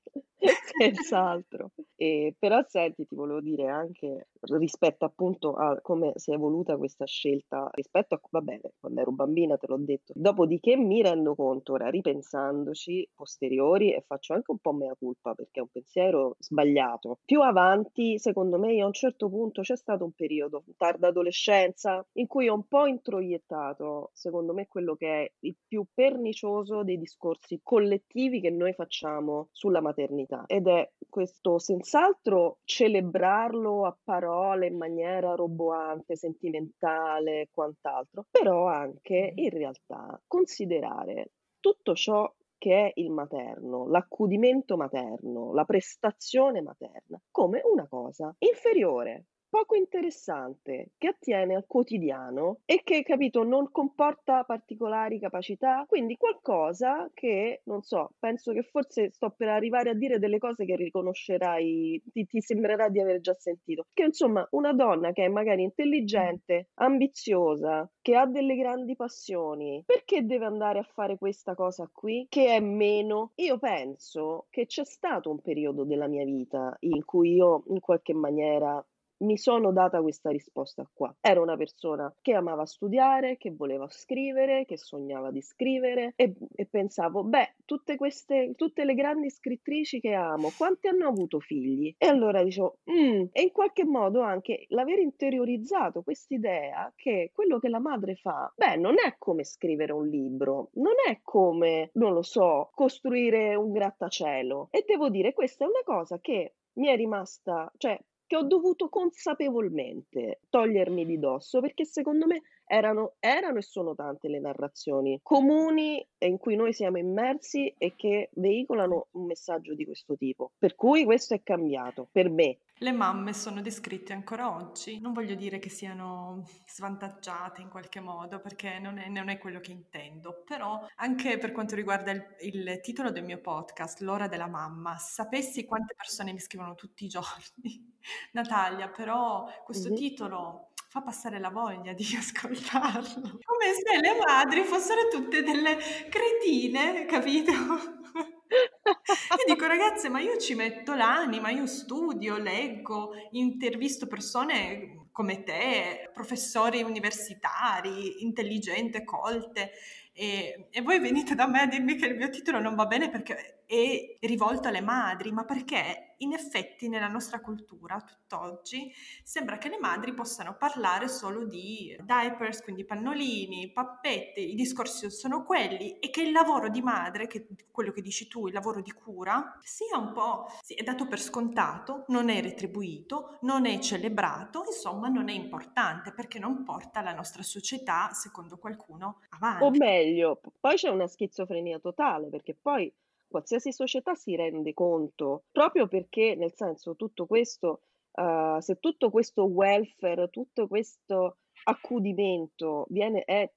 Senz'altro. 0.82 1.72
E, 1.96 2.36
però 2.38 2.62
senti, 2.68 3.06
ti 3.06 3.16
volevo 3.16 3.40
dire 3.40 3.68
anche 3.68 4.28
rispetto 4.58 5.06
appunto 5.06 5.54
a 5.54 5.80
come 5.82 6.12
si 6.16 6.32
è 6.32 6.34
evoluta 6.36 6.76
questa 6.78 7.06
scelta, 7.06 7.70
rispetto 7.74 8.16
a, 8.16 8.20
va 8.32 8.42
bene, 8.42 8.74
quando 8.80 9.00
ero 9.02 9.12
bambina 9.12 9.58
te 9.58 9.68
l'ho 9.68 9.78
detto, 9.78 10.12
dopodiché 10.16 10.76
mi 10.76 11.02
rendo 11.02 11.34
conto, 11.36 11.74
ora 11.74 11.90
ripensandoci, 11.90 13.10
posteriori, 13.16 13.94
e 13.94 14.04
faccio 14.06 14.34
anche 14.34 14.52
un 14.52 14.60
po' 14.60 14.74
mea 14.74 14.94
culpa 15.00 15.34
perché 15.34 15.60
è 15.60 15.64
un 15.64 15.70
pensiero 15.72 16.36
sbagliato. 16.40 17.20
Più 17.24 17.42
avanti, 17.42 18.20
secondo 18.20 18.60
me, 18.60 18.80
a 18.82 18.86
un 18.86 18.94
certo 18.94 19.30
punto 19.30 19.62
c'è 19.62 19.78
stato 19.78 20.04
un 20.04 20.12
periodo, 20.12 20.64
tarda 20.78 21.08
adolescenza, 21.08 22.06
in 22.14 22.28
cui 22.28 22.50
ho 22.50 22.54
un 22.54 22.68
po' 22.68 22.86
introiettato, 22.86 24.10
secondo 24.14 24.54
me, 24.54 24.68
quello 24.68 24.96
che 24.96 25.24
è 25.24 25.32
il 25.40 25.56
più 25.66 25.86
pernicioso 25.94 26.84
dei 26.84 26.98
discorsi 27.00 27.62
collettivi 27.64 28.42
che 28.42 28.50
noi 28.50 28.74
facciamo 28.74 29.48
sulla 29.52 29.82
maternità 29.82 30.44
ed 30.48 30.65
è 30.68 30.92
questo 31.10 31.60
senz'altro 31.60 32.60
celebrarlo 32.66 33.86
a 33.86 33.98
parole 34.04 34.68
in 34.68 34.76
maniera 34.78 35.34
roboante, 35.34 36.16
sentimentale 36.16 37.42
e 37.42 37.50
quant'altro, 37.52 38.26
però 38.30 38.68
anche 38.68 39.32
in 39.36 39.50
realtà 39.50 40.22
considerare 40.28 41.32
tutto 41.60 41.96
ciò 41.96 42.32
che 42.58 42.88
è 42.88 42.92
il 42.96 43.12
materno, 43.12 43.88
l'accudimento 43.88 44.76
materno, 44.76 45.54
la 45.54 45.66
prestazione 45.66 46.62
materna, 46.62 47.22
come 47.32 47.62
una 47.64 47.88
cosa 47.88 48.34
inferiore 48.40 49.26
poco 49.50 49.76
interessante, 49.76 50.92
che 50.98 51.08
attiene 51.08 51.56
al 51.56 51.66
quotidiano 51.68 52.62
e 52.66 52.82
che, 52.84 53.04
capito, 53.04 53.44
non 53.44 53.72
comporta 53.72 54.44
particolari 54.44 55.20
capacità, 55.20 55.86
quindi 55.88 56.16
qualcosa 56.18 57.10
che, 57.14 57.62
non 57.66 57.82
so, 57.82 58.12
penso 58.20 58.52
che 58.54 58.64
forse 58.64 59.12
sto 59.12 59.32
per 59.32 59.50
arrivare 59.50 59.90
a 59.92 59.94
dire 59.94 60.20
delle 60.20 60.38
cose 60.38 60.66
che 60.66 60.76
riconoscerai, 60.76 62.04
ti, 62.12 62.26
ti 62.26 62.42
sembrerà 62.42 62.90
di 62.90 63.00
aver 63.00 63.22
già 63.22 63.34
sentito, 63.34 63.86
che 63.94 64.04
insomma 64.04 64.46
una 64.52 64.74
donna 64.74 65.12
che 65.12 65.26
è 65.26 65.28
magari 65.30 65.64
intelligente, 65.64 66.70
ambiziosa, 66.76 67.90
che 68.02 68.16
ha 68.16 68.26
delle 68.26 68.56
grandi 68.56 68.96
passioni, 68.96 69.84
perché 69.86 70.26
deve 70.26 70.46
andare 70.46 70.80
a 70.80 70.84
fare 70.84 71.18
questa 71.18 71.56
cosa 71.56 71.90
qui 71.92 72.26
che 72.30 72.48
è 72.56 72.60
meno? 72.60 73.32
Io 73.36 73.58
penso 73.58 74.48
che 74.50 74.66
c'è 74.66 74.84
stato 74.86 75.30
un 75.30 75.42
periodo 75.42 75.84
della 75.86 76.08
mia 76.08 76.24
vita 76.26 76.76
in 76.82 77.04
cui 77.06 77.34
io 77.34 77.64
in 77.68 77.80
qualche 77.80 78.14
maniera 78.14 78.84
mi 79.20 79.38
sono 79.38 79.72
data 79.72 80.02
questa 80.02 80.30
risposta 80.30 80.88
qua. 80.94 81.14
Ero 81.22 81.42
una 81.42 81.56
persona 81.58 82.14
che 82.22 82.34
amava 82.34 82.66
studiare, 82.66 83.38
che 83.38 83.52
voleva 83.52 83.88
scrivere, 83.90 84.66
che 84.66 84.78
sognava 84.78 85.32
di 85.32 85.42
scrivere 85.42 86.14
e, 86.16 86.34
e 86.54 86.66
pensavo, 86.66 87.24
beh, 87.24 87.56
tutte 87.66 87.96
queste, 87.96 88.54
tutte 88.56 88.84
le 88.84 88.94
grandi 88.94 89.30
scrittrici 89.30 90.00
che 90.00 90.14
amo, 90.14 90.52
quante 90.58 90.90
hanno 90.90 91.08
avuto 91.08 91.40
figli? 91.40 91.94
E 91.98 92.08
allora 92.08 92.44
dicevo, 92.44 92.80
mm, 92.90 93.26
e 93.32 93.42
in 93.42 93.52
qualche 93.52 93.86
modo 93.86 94.22
anche 94.22 94.66
l'aver 94.70 95.00
interiorizzato 95.00 96.02
quest'idea 96.02 96.92
che 96.96 97.32
quello 97.34 97.60
che 97.60 97.70
la 97.70 97.80
madre 97.80 98.16
fa, 98.16 98.52
beh, 98.56 98.78
non 98.78 98.96
è 99.04 99.16
come 99.18 99.44
scrivere 99.44 99.94
un 99.94 100.08
libro, 100.08 100.70
non 100.74 100.94
è 101.08 101.20
come, 101.22 101.90
non 101.94 102.14
lo 102.14 102.22
so, 102.22 102.70
costruire 102.74 103.56
un 103.56 103.72
grattacielo. 103.72 104.70
E 104.72 104.84
devo 104.86 105.10
dire, 105.10 105.34
questa 105.34 105.66
è 105.66 105.68
una 105.68 105.84
cosa 105.84 106.20
che 106.20 106.56
mi 106.74 106.88
è 106.88 106.96
rimasta, 106.96 107.72
cioè 107.78 107.98
che 108.28 108.36
ho 108.36 108.44
dovuto 108.44 108.90
consapevolmente 108.90 110.42
togliermi 110.50 111.06
di 111.06 111.20
dosso 111.20 111.62
perché 111.62 111.86
secondo 111.86 112.26
me 112.26 112.42
erano, 112.66 113.14
erano 113.20 113.60
e 113.60 113.62
sono 113.62 113.96
tante 113.96 114.28
le 114.28 114.40
narrazioni 114.40 115.20
comuni 115.22 116.06
in 116.20 116.38
cui 116.38 116.56
noi 116.56 116.74
siamo 116.74 116.98
immersi 116.98 117.74
e 117.78 117.94
che 117.96 118.30
veicolano 118.34 119.08
un 119.12 119.26
messaggio 119.26 119.76
di 119.76 119.86
questo 119.86 120.16
tipo. 120.18 120.52
Per 120.58 120.76
cui 120.76 121.04
questo 121.06 121.34
è 121.34 121.42
cambiato 121.44 122.08
per 122.12 122.30
me. 122.30 122.60
Le 122.80 122.92
mamme 122.92 123.32
sono 123.32 123.62
descritte 123.62 124.12
ancora 124.12 124.54
oggi, 124.54 125.00
non 125.00 125.14
voglio 125.14 125.36
dire 125.36 125.60
che 125.60 125.70
siano 125.70 126.44
svantaggiate 126.68 127.62
in 127.62 127.70
qualche 127.70 128.02
modo, 128.02 128.42
perché 128.42 128.80
non 128.80 128.98
è, 128.98 129.08
non 129.08 129.30
è 129.30 129.38
quello 129.38 129.62
che 129.62 129.72
intendo, 129.72 130.44
però 130.46 130.86
anche 130.98 131.38
per 131.38 131.54
quanto 131.54 131.76
riguarda 131.76 132.12
il, 132.12 132.26
il, 132.42 132.82
titolo 132.82 133.12
del 133.12 133.24
mio 133.24 133.40
podcast, 133.40 134.02
L'ora 134.02 134.28
della 134.28 134.48
mamma, 134.48 134.98
sapessi 134.98 135.64
quante 135.64 135.96
persone 135.96 136.34
mi 136.34 136.40
scrivono 136.40 136.76
tutti 136.76 137.06
i 137.06 137.08
giorni, 137.08 137.96
Natalia, 138.34 138.90
però 138.90 139.48
questo 139.64 139.88
mm-hmm. 139.88 139.98
titolo 139.98 140.72
fa 140.96 141.02
passare 141.02 141.40
la 141.40 141.50
voglia 141.50 141.92
di 141.92 142.08
ascoltarlo, 142.16 143.40
come 143.44 143.74
se 143.74 144.00
le 144.00 144.18
madri 144.26 144.64
fossero 144.64 145.10
tutte 145.10 145.44
delle 145.44 145.78
cretine, 146.10 147.04
capito? 147.04 147.52
Io 147.52 149.54
dico 149.54 149.68
ragazze, 149.68 150.08
ma 150.08 150.22
io 150.22 150.38
ci 150.38 150.56
metto 150.56 150.94
l'anima, 150.94 151.50
io 151.50 151.66
studio, 151.66 152.38
leggo, 152.38 153.12
intervisto 153.32 154.08
persone 154.08 155.10
come 155.12 155.44
te, 155.44 156.12
professori 156.14 156.82
universitari, 156.82 158.24
intelligenti, 158.24 159.04
colte, 159.04 159.72
e, 160.14 160.70
e, 160.72 160.82
voi 160.82 161.00
venite 161.00 161.36
da 161.36 161.46
me 161.46 161.60
a 161.60 161.68
dirmi 161.68 161.98
che 161.98 162.06
il 162.06 162.16
mio 162.16 162.30
titolo 162.30 162.62
non 162.62 162.74
va 162.74 162.86
bene 162.86 163.10
perché 163.10 163.65
è 163.66 164.18
rivolto 164.22 164.68
alle 164.68 164.82
madri, 164.82 165.32
ma 165.32 165.46
perché 165.46 166.06
in 166.20 166.34
effetti 166.34 166.88
nella 166.88 167.08
nostra 167.08 167.42
cultura 167.42 168.00
tutt'oggi 168.00 168.92
sembra 169.24 169.58
che 169.58 169.70
le 169.70 169.80
madri 169.80 170.14
possano 170.14 170.56
parlare 170.58 171.08
solo 171.08 171.46
di 171.46 171.96
diapers, 172.02 172.62
quindi 172.62 172.86
pannolini, 172.86 173.72
pappette, 173.72 174.40
i 174.40 174.56
discorsi 174.56 175.10
sono 175.12 175.44
quelli 175.44 176.00
e 176.00 176.10
che 176.10 176.22
il 176.22 176.32
lavoro 176.32 176.70
di 176.70 176.82
madre, 176.82 177.28
che 177.28 177.48
quello 177.72 177.92
che 177.92 178.02
dici 178.02 178.28
tu, 178.28 178.48
il 178.48 178.54
lavoro 178.54 178.82
di 178.82 178.92
cura, 178.92 179.58
sia 179.62 179.98
un 179.98 180.14
po' 180.14 180.48
è 180.68 180.84
dato 180.84 181.08
per 181.08 181.20
scontato, 181.20 182.06
non 182.08 182.30
è 182.30 182.42
retribuito, 182.42 183.38
non 183.42 183.66
è 183.66 183.78
celebrato, 183.80 184.64
insomma 184.66 185.08
non 185.08 185.30
è 185.30 185.34
importante 185.34 186.14
perché 186.14 186.40
non 186.40 186.64
porta 186.64 187.02
la 187.02 187.14
nostra 187.14 187.44
società, 187.44 188.12
secondo 188.14 188.58
qualcuno, 188.58 189.22
avanti. 189.30 189.64
O 189.64 189.70
meglio, 189.72 190.40
poi 190.60 190.76
c'è 190.76 190.90
una 190.90 191.08
schizofrenia 191.08 191.80
totale 191.80 192.30
perché 192.30 192.56
poi 192.56 192.92
qualsiasi 193.36 193.74
società 193.74 194.16
si 194.16 194.34
rende 194.38 194.74
conto, 194.74 195.44
proprio 195.52 195.90
perché 195.90 196.36
nel 196.36 196.54
senso 196.54 196.96
tutto 196.96 197.26
questo, 197.26 197.82
uh, 198.14 198.62
se 198.62 198.80
tutto 198.80 199.10
questo 199.10 199.44
welfare, 199.44 200.30
tutto 200.30 200.68
questo 200.68 201.40
accudimento 201.66 202.86
viene, 202.88 203.26
è 203.26 203.52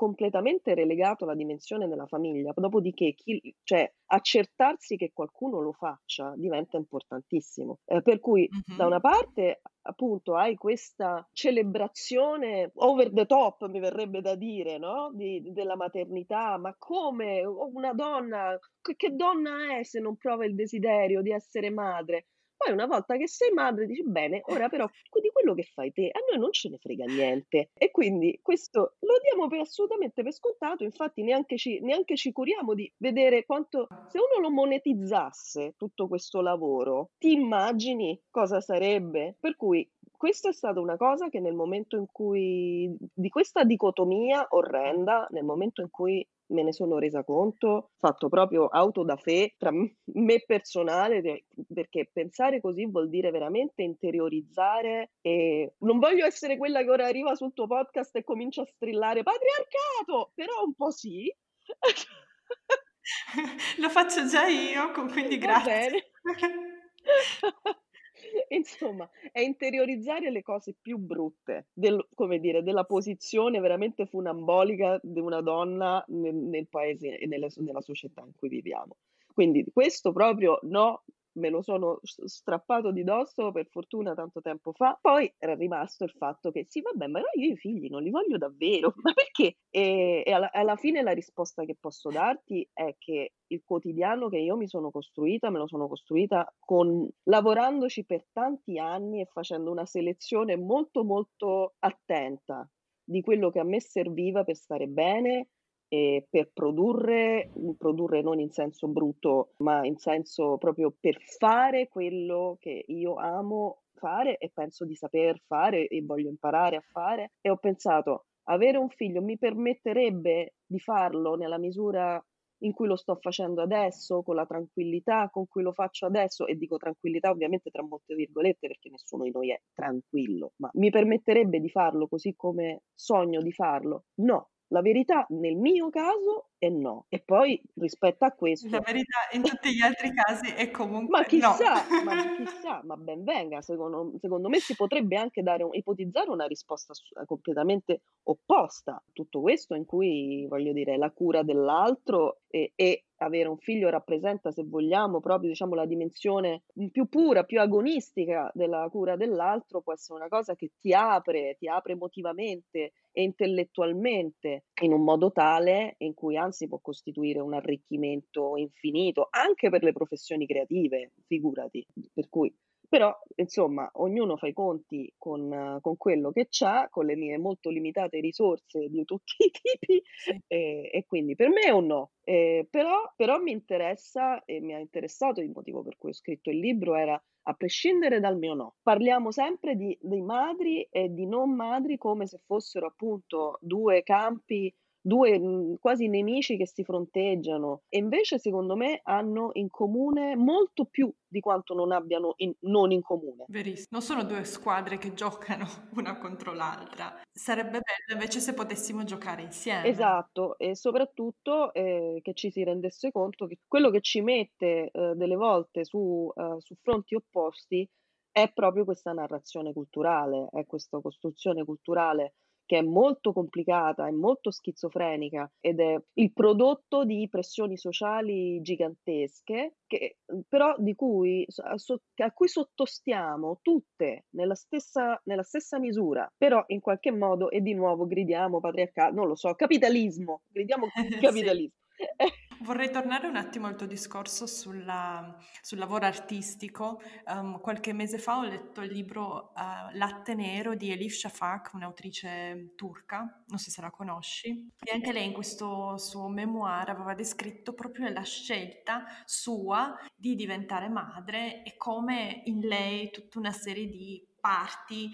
completamente 0.00 0.74
relegato 0.74 1.24
alla 1.24 1.34
dimensione 1.34 1.86
della 1.86 2.06
famiglia, 2.06 2.54
dopodiché 2.56 3.12
chi, 3.12 3.54
cioè, 3.62 3.92
accertarsi 4.06 4.96
che 4.96 5.10
qualcuno 5.12 5.60
lo 5.60 5.72
faccia 5.72 6.32
diventa 6.36 6.78
importantissimo. 6.78 7.80
Eh, 7.84 8.00
per 8.00 8.18
cui 8.18 8.48
mm-hmm. 8.50 8.78
da 8.78 8.86
una 8.86 8.98
parte 8.98 9.60
appunto 9.82 10.36
hai 10.36 10.54
questa 10.54 11.28
celebrazione 11.32 12.70
over 12.76 13.12
the 13.12 13.26
top, 13.26 13.66
mi 13.66 13.78
verrebbe 13.78 14.22
da 14.22 14.34
dire, 14.36 14.78
no? 14.78 15.10
Di, 15.12 15.42
della 15.52 15.76
maternità, 15.76 16.56
ma 16.56 16.74
come 16.78 17.44
una 17.44 17.92
donna, 17.92 18.58
che 18.80 19.14
donna 19.14 19.76
è 19.76 19.82
se 19.82 20.00
non 20.00 20.16
prova 20.16 20.46
il 20.46 20.54
desiderio 20.54 21.20
di 21.20 21.30
essere 21.30 21.68
madre? 21.68 22.28
Poi 22.62 22.74
una 22.74 22.84
volta 22.84 23.16
che 23.16 23.26
sei 23.26 23.52
madre 23.52 23.86
dici 23.86 24.04
bene, 24.04 24.42
ora 24.48 24.68
però 24.68 24.86
di 24.86 25.30
quello 25.32 25.54
che 25.54 25.62
fai 25.62 25.92
te 25.92 26.10
a 26.12 26.20
noi 26.28 26.38
non 26.38 26.52
ce 26.52 26.68
ne 26.68 26.76
frega 26.76 27.06
niente. 27.06 27.70
E 27.72 27.90
quindi 27.90 28.38
questo 28.42 28.96
lo 28.98 29.14
diamo 29.22 29.48
per 29.48 29.60
assolutamente 29.60 30.22
per 30.22 30.34
scontato, 30.34 30.84
infatti 30.84 31.22
neanche 31.22 31.56
ci, 31.56 31.80
neanche 31.80 32.16
ci 32.16 32.32
curiamo 32.32 32.74
di 32.74 32.92
vedere 32.98 33.46
quanto, 33.46 33.86
se 34.08 34.18
uno 34.18 34.46
lo 34.46 34.50
monetizzasse 34.50 35.72
tutto 35.78 36.06
questo 36.06 36.42
lavoro, 36.42 37.12
ti 37.16 37.32
immagini 37.32 38.20
cosa 38.30 38.60
sarebbe? 38.60 39.36
Per 39.40 39.56
cui 39.56 39.90
questa 40.14 40.50
è 40.50 40.52
stata 40.52 40.80
una 40.80 40.98
cosa 40.98 41.30
che 41.30 41.40
nel 41.40 41.54
momento 41.54 41.96
in 41.96 42.04
cui, 42.12 42.94
di 42.98 43.30
questa 43.30 43.64
dicotomia 43.64 44.48
orrenda, 44.50 45.26
nel 45.30 45.44
momento 45.44 45.80
in 45.80 45.88
cui 45.88 46.22
me 46.50 46.62
ne 46.62 46.72
sono 46.72 46.98
resa 46.98 47.24
conto, 47.24 47.90
fatto 47.98 48.28
proprio 48.28 48.66
auto 48.66 49.02
da 49.02 49.16
fe 49.16 49.54
tra 49.58 49.70
me 49.72 50.44
personale, 50.46 51.46
perché 51.72 52.08
pensare 52.12 52.60
così 52.60 52.86
vuol 52.86 53.08
dire 53.08 53.30
veramente 53.30 53.82
interiorizzare 53.82 55.12
e 55.20 55.74
non 55.78 55.98
voglio 55.98 56.26
essere 56.26 56.56
quella 56.56 56.82
che 56.82 56.90
ora 56.90 57.06
arriva 57.06 57.34
sul 57.34 57.52
tuo 57.52 57.66
podcast 57.66 58.16
e 58.16 58.24
comincia 58.24 58.62
a 58.62 58.66
strillare 58.66 59.22
patriarcato, 59.22 60.32
però 60.34 60.64
un 60.64 60.74
po' 60.74 60.90
sì. 60.90 61.32
Lo 63.78 63.88
faccio 63.88 64.26
già 64.26 64.46
io, 64.46 64.90
quindi 64.92 65.38
grazie. 65.38 66.10
Insomma, 68.48 69.08
è 69.32 69.40
interiorizzare 69.40 70.30
le 70.30 70.42
cose 70.42 70.74
più 70.80 70.98
brutte 70.98 71.68
del, 71.72 72.06
come 72.14 72.38
dire, 72.38 72.62
della 72.62 72.84
posizione 72.84 73.60
veramente 73.60 74.06
funambolica 74.06 74.98
di 75.02 75.20
una 75.20 75.40
donna 75.40 76.04
nel, 76.08 76.34
nel 76.34 76.68
paese 76.68 77.18
e 77.18 77.26
nella, 77.26 77.48
nella 77.56 77.80
società 77.80 78.22
in 78.22 78.32
cui 78.36 78.48
viviamo. 78.48 78.96
Quindi 79.32 79.64
questo 79.72 80.12
proprio 80.12 80.58
no, 80.62 81.04
me 81.34 81.48
lo 81.48 81.62
sono 81.62 82.00
strappato 82.02 82.90
di 82.90 83.04
dosso 83.04 83.52
per 83.52 83.66
fortuna 83.68 84.14
tanto 84.14 84.40
tempo 84.40 84.72
fa. 84.72 84.98
Poi 85.00 85.32
era 85.38 85.54
rimasto 85.54 86.04
il 86.04 86.10
fatto 86.16 86.50
che 86.50 86.66
sì, 86.68 86.80
vabbè, 86.80 87.06
ma 87.06 87.20
io 87.34 87.52
i 87.52 87.56
figli 87.56 87.88
non 87.88 88.02
li 88.02 88.10
voglio 88.10 88.38
davvero, 88.38 88.92
ma 89.02 89.12
perché? 89.12 89.58
E, 89.70 90.22
e 90.24 90.32
alla, 90.32 90.50
alla, 90.52 90.76
fine 90.76 91.02
la 91.02 91.12
risposta 91.12 91.64
che 91.64 91.76
posso 91.78 92.10
darti 92.10 92.68
è 92.72 92.96
che 92.98 93.34
il 93.46 93.62
quotidiano 93.64 94.28
che 94.28 94.38
io 94.38 94.56
mi 94.56 94.68
sono 94.68 94.90
costruita, 94.90 95.50
me 95.50 95.58
lo 95.58 95.66
sono 95.66 95.88
costruita 95.88 96.52
con, 96.58 97.08
lavorandoci 97.24 98.04
per 98.04 98.26
tanti 98.32 98.78
anni 98.78 99.20
e 99.20 99.26
facendo 99.26 99.70
una 99.70 99.86
selezione 99.86 100.56
molto 100.56 101.04
molto 101.04 101.74
attenta 101.78 102.68
di 103.02 103.22
quello 103.22 103.50
che 103.50 103.58
a 103.58 103.64
me 103.64 103.80
serviva 103.80 104.44
per 104.44 104.54
stare 104.54 104.86
bene 104.86 105.48
e 105.92 106.24
per 106.30 106.52
produrre, 106.52 107.50
produrre 107.76 108.22
non 108.22 108.38
in 108.38 108.50
senso 108.52 108.86
brutto, 108.86 109.54
ma 109.56 109.84
in 109.84 109.96
senso 109.96 110.56
proprio 110.56 110.94
per 110.98 111.20
fare 111.20 111.88
quello 111.88 112.56
che 112.60 112.84
io 112.86 113.14
amo 113.14 113.82
fare 113.94 114.38
e 114.38 114.50
penso 114.54 114.84
di 114.84 114.94
saper 114.94 115.42
fare 115.46 115.88
e 115.88 116.00
voglio 116.02 116.28
imparare 116.28 116.76
a 116.76 116.80
fare. 116.80 117.32
E 117.40 117.50
ho 117.50 117.56
pensato, 117.56 118.26
avere 118.44 118.78
un 118.78 118.88
figlio 118.88 119.20
mi 119.20 119.36
permetterebbe 119.36 120.54
di 120.64 120.78
farlo 120.78 121.34
nella 121.34 121.58
misura 121.58 122.24
in 122.62 122.72
cui 122.72 122.86
lo 122.86 122.94
sto 122.96 123.16
facendo 123.16 123.60
adesso, 123.60 124.22
con 124.22 124.36
la 124.36 124.46
tranquillità 124.46 125.28
con 125.30 125.48
cui 125.48 125.62
lo 125.62 125.72
faccio 125.72 126.06
adesso, 126.06 126.46
e 126.46 126.56
dico 126.56 126.76
tranquillità 126.76 127.30
ovviamente 127.30 127.70
tra 127.70 127.82
molte 127.82 128.14
virgolette 128.14 128.68
perché 128.68 128.90
nessuno 128.90 129.24
di 129.24 129.30
noi 129.32 129.50
è 129.50 129.60
tranquillo, 129.74 130.52
ma 130.56 130.70
mi 130.74 130.90
permetterebbe 130.90 131.58
di 131.58 131.68
farlo 131.68 132.06
così 132.06 132.34
come 132.36 132.82
sogno 132.94 133.40
di 133.40 133.50
farlo? 133.50 134.04
No, 134.20 134.50
la 134.72 134.82
verità 134.82 135.26
nel 135.30 135.56
mio 135.56 135.90
caso 135.90 136.50
è 136.58 136.68
no. 136.68 137.06
E 137.08 137.20
poi 137.20 137.60
rispetto 137.74 138.24
a 138.24 138.32
questo... 138.32 138.68
La 138.68 138.80
verità 138.80 139.18
in 139.32 139.42
tutti 139.42 139.74
gli 139.74 139.80
altri 139.80 140.12
casi 140.12 140.50
è 140.50 140.70
comunque 140.70 141.18
ma 141.18 141.24
chissà, 141.24 141.86
no. 141.88 142.04
ma 142.04 142.14
chissà, 142.36 142.80
ma 142.84 142.96
ben 142.96 143.24
venga, 143.24 143.62
secondo, 143.62 144.12
secondo 144.20 144.48
me 144.48 144.58
si 144.58 144.76
potrebbe 144.76 145.16
anche 145.16 145.42
dare, 145.42 145.66
ipotizzare 145.72 146.30
una 146.30 146.46
risposta 146.46 146.92
completamente 147.26 148.02
opposta 148.24 148.92
a 148.92 149.02
tutto 149.12 149.40
questo 149.40 149.74
in 149.74 149.84
cui, 149.86 150.46
voglio 150.48 150.72
dire, 150.72 150.96
la 150.96 151.10
cura 151.10 151.42
dell'altro 151.42 152.40
e, 152.48 152.72
e 152.76 153.04
avere 153.16 153.48
un 153.48 153.58
figlio 153.58 153.88
rappresenta, 153.88 154.50
se 154.50 154.62
vogliamo, 154.64 155.20
proprio 155.20 155.48
diciamo, 155.48 155.74
la 155.74 155.86
dimensione 155.86 156.62
più 156.92 157.06
pura, 157.06 157.44
più 157.44 157.60
agonistica 157.60 158.50
della 158.54 158.86
cura 158.90 159.16
dell'altro, 159.16 159.80
può 159.80 159.92
essere 159.92 160.18
una 160.18 160.28
cosa 160.28 160.54
che 160.54 160.72
ti 160.78 160.92
apre, 160.92 161.56
ti 161.58 161.68
apre 161.68 161.92
emotivamente 161.92 162.92
e 163.12 163.22
intellettualmente 163.22 164.64
in 164.82 164.92
un 164.92 165.02
modo 165.02 165.32
tale 165.32 165.94
in 165.98 166.14
cui 166.14 166.36
anzi 166.36 166.68
può 166.68 166.78
costituire 166.80 167.40
un 167.40 167.54
arricchimento 167.54 168.56
infinito 168.56 169.28
anche 169.30 169.68
per 169.70 169.82
le 169.82 169.92
professioni 169.92 170.46
creative, 170.46 171.12
figurati. 171.26 171.86
Per 172.12 172.28
cui 172.28 172.54
però, 172.90 173.16
insomma, 173.36 173.88
ognuno 173.94 174.36
fa 174.36 174.48
i 174.48 174.52
conti 174.52 175.14
con, 175.16 175.78
con 175.80 175.96
quello 175.96 176.32
che 176.32 176.48
ha, 176.64 176.88
con 176.90 177.06
le 177.06 177.14
mie 177.14 177.38
molto 177.38 177.70
limitate 177.70 178.18
risorse 178.18 178.88
di 178.88 179.04
tutti 179.04 179.34
i 179.38 179.50
tipi, 179.52 180.02
e, 180.48 180.90
e 180.92 181.04
quindi 181.06 181.36
per 181.36 181.50
me 181.50 181.60
è 181.60 181.70
un 181.70 181.86
no. 181.86 182.10
Eh, 182.24 182.66
però, 182.68 183.12
però 183.14 183.38
mi 183.38 183.52
interessa 183.52 184.44
e 184.44 184.60
mi 184.60 184.74
ha 184.74 184.78
interessato 184.78 185.40
il 185.40 185.50
motivo 185.50 185.82
per 185.84 185.96
cui 185.98 186.10
ho 186.10 186.14
scritto 186.14 186.50
il 186.50 186.58
libro 186.58 186.96
era 186.96 187.22
a 187.44 187.54
prescindere 187.54 188.18
dal 188.18 188.36
mio 188.36 188.54
no. 188.54 188.74
Parliamo 188.82 189.30
sempre 189.30 189.76
di, 189.76 189.96
di 190.02 190.20
madri 190.20 190.82
e 190.90 191.14
di 191.14 191.26
non 191.26 191.54
madri 191.54 191.96
come 191.96 192.26
se 192.26 192.40
fossero 192.44 192.86
appunto 192.88 193.56
due 193.60 194.02
campi 194.02 194.74
due 195.00 195.38
mhmm, 195.38 195.76
quasi 195.78 196.08
nemici 196.08 196.56
che 196.56 196.66
si 196.66 196.84
fronteggiano 196.84 197.82
e 197.88 197.98
invece 197.98 198.38
secondo 198.38 198.76
me 198.76 199.00
hanno 199.04 199.50
in 199.54 199.68
comune 199.68 200.36
molto 200.36 200.84
più 200.84 201.12
di 201.26 201.40
quanto 201.40 201.74
non 201.74 201.92
abbiano 201.92 202.34
in, 202.36 202.52
non 202.60 202.90
in 202.90 203.02
comune. 203.02 203.44
Verissimo, 203.48 203.88
non 203.90 204.02
sono 204.02 204.24
due 204.24 204.44
squadre 204.44 204.98
che 204.98 205.14
giocano 205.14 205.66
una 205.94 206.18
contro 206.18 206.52
l'altra. 206.52 207.20
Sarebbe 207.32 207.80
bello 207.80 208.12
invece 208.12 208.40
se 208.40 208.52
potessimo 208.52 209.04
giocare 209.04 209.42
insieme. 209.42 209.86
Esatto, 209.88 210.58
e 210.58 210.76
soprattutto 210.76 211.72
eh, 211.72 212.18
che 212.22 212.34
ci 212.34 212.50
si 212.50 212.62
rendesse 212.64 213.10
conto 213.10 213.46
che 213.46 213.58
quello 213.66 213.90
che 213.90 214.00
ci 214.00 214.20
mette 214.20 214.90
eh, 214.90 215.14
delle 215.14 215.36
volte 215.36 215.84
su, 215.84 216.30
eh, 216.34 216.56
su 216.58 216.74
fronti 216.82 217.14
opposti 217.14 217.88
è 218.30 218.52
proprio 218.52 218.84
questa 218.84 219.12
narrazione 219.12 219.72
culturale, 219.72 220.48
è 220.52 220.66
questa 220.66 221.00
costruzione 221.00 221.64
culturale 221.64 222.34
che 222.70 222.78
è 222.78 222.82
molto 222.82 223.32
complicata, 223.32 224.06
è 224.06 224.12
molto 224.12 224.52
schizofrenica 224.52 225.50
ed 225.58 225.80
è 225.80 226.00
il 226.12 226.32
prodotto 226.32 227.04
di 227.04 227.26
pressioni 227.28 227.76
sociali 227.76 228.60
gigantesche, 228.60 229.78
che, 229.88 230.18
però 230.48 230.76
di 230.78 230.94
cui, 230.94 231.44
a 231.56 232.30
cui 232.30 232.46
sottostiamo 232.46 233.58
tutte 233.60 234.26
nella 234.36 234.54
stessa, 234.54 235.20
nella 235.24 235.42
stessa 235.42 235.80
misura, 235.80 236.32
però 236.36 236.62
in 236.68 236.78
qualche 236.78 237.10
modo, 237.10 237.50
e 237.50 237.60
di 237.60 237.74
nuovo 237.74 238.06
gridiamo 238.06 238.60
patriarcato, 238.60 239.14
non 239.16 239.26
lo 239.26 239.34
so, 239.34 239.52
capitalismo, 239.54 240.42
gridiamo 240.46 240.86
capitalismo. 241.20 241.74
sì. 241.96 242.49
Vorrei 242.62 242.90
tornare 242.90 243.26
un 243.26 243.36
attimo 243.36 243.68
al 243.68 243.74
tuo 243.74 243.86
discorso 243.86 244.46
sulla, 244.46 245.34
sul 245.62 245.78
lavoro 245.78 246.04
artistico. 246.04 247.00
Um, 247.26 247.58
qualche 247.58 247.94
mese 247.94 248.18
fa 248.18 248.36
ho 248.36 248.42
letto 248.42 248.82
il 248.82 248.92
libro 248.92 249.52
uh, 249.56 249.96
Latte 249.96 250.34
Nero 250.34 250.74
di 250.74 250.92
Elif 250.92 251.14
Shafak, 251.14 251.72
un'autrice 251.72 252.74
turca, 252.76 253.42
non 253.46 253.58
so 253.58 253.70
se 253.70 253.80
la 253.80 253.90
conosci, 253.90 254.72
e 254.78 254.92
anche 254.92 255.10
lei 255.10 255.26
in 255.26 255.32
questo 255.32 255.96
suo 255.96 256.28
memoir 256.28 256.90
aveva 256.90 257.14
descritto 257.14 257.72
proprio 257.72 258.10
la 258.10 258.24
scelta 258.24 259.04
sua 259.24 259.98
di 260.14 260.34
diventare 260.34 260.90
madre 260.90 261.62
e 261.62 261.78
come 261.78 262.42
in 262.44 262.60
lei 262.60 263.10
tutta 263.10 263.38
una 263.38 263.52
serie 263.52 263.88
di 263.88 264.22
parti 264.38 265.10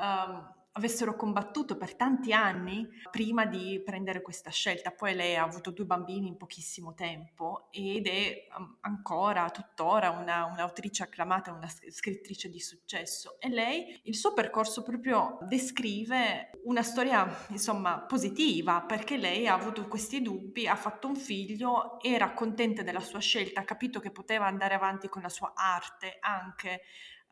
um, 0.00 0.58
avessero 0.72 1.16
combattuto 1.16 1.76
per 1.76 1.96
tanti 1.96 2.32
anni 2.32 2.86
prima 3.10 3.44
di 3.44 3.80
prendere 3.84 4.22
questa 4.22 4.50
scelta. 4.50 4.92
Poi 4.92 5.14
lei 5.14 5.36
ha 5.36 5.42
avuto 5.42 5.70
due 5.70 5.84
bambini 5.84 6.28
in 6.28 6.36
pochissimo 6.36 6.94
tempo 6.94 7.68
ed 7.70 8.06
è 8.06 8.46
um, 8.56 8.76
ancora, 8.80 9.50
tuttora, 9.50 10.10
una, 10.10 10.44
un'autrice 10.44 11.02
acclamata, 11.02 11.52
una 11.52 11.68
scrittrice 11.68 12.48
di 12.48 12.60
successo. 12.60 13.40
E 13.40 13.48
lei, 13.48 14.00
il 14.04 14.14
suo 14.14 14.32
percorso 14.32 14.82
proprio 14.82 15.38
descrive 15.42 16.50
una 16.64 16.82
storia, 16.82 17.26
insomma, 17.48 17.98
positiva, 17.98 18.82
perché 18.82 19.16
lei 19.16 19.48
ha 19.48 19.54
avuto 19.54 19.88
questi 19.88 20.22
dubbi, 20.22 20.68
ha 20.68 20.76
fatto 20.76 21.08
un 21.08 21.16
figlio, 21.16 22.00
era 22.00 22.32
contenta 22.32 22.82
della 22.82 23.00
sua 23.00 23.20
scelta, 23.20 23.60
ha 23.60 23.64
capito 23.64 23.98
che 23.98 24.10
poteva 24.10 24.46
andare 24.46 24.74
avanti 24.74 25.08
con 25.08 25.22
la 25.22 25.28
sua 25.28 25.52
arte 25.54 26.18
anche 26.20 26.82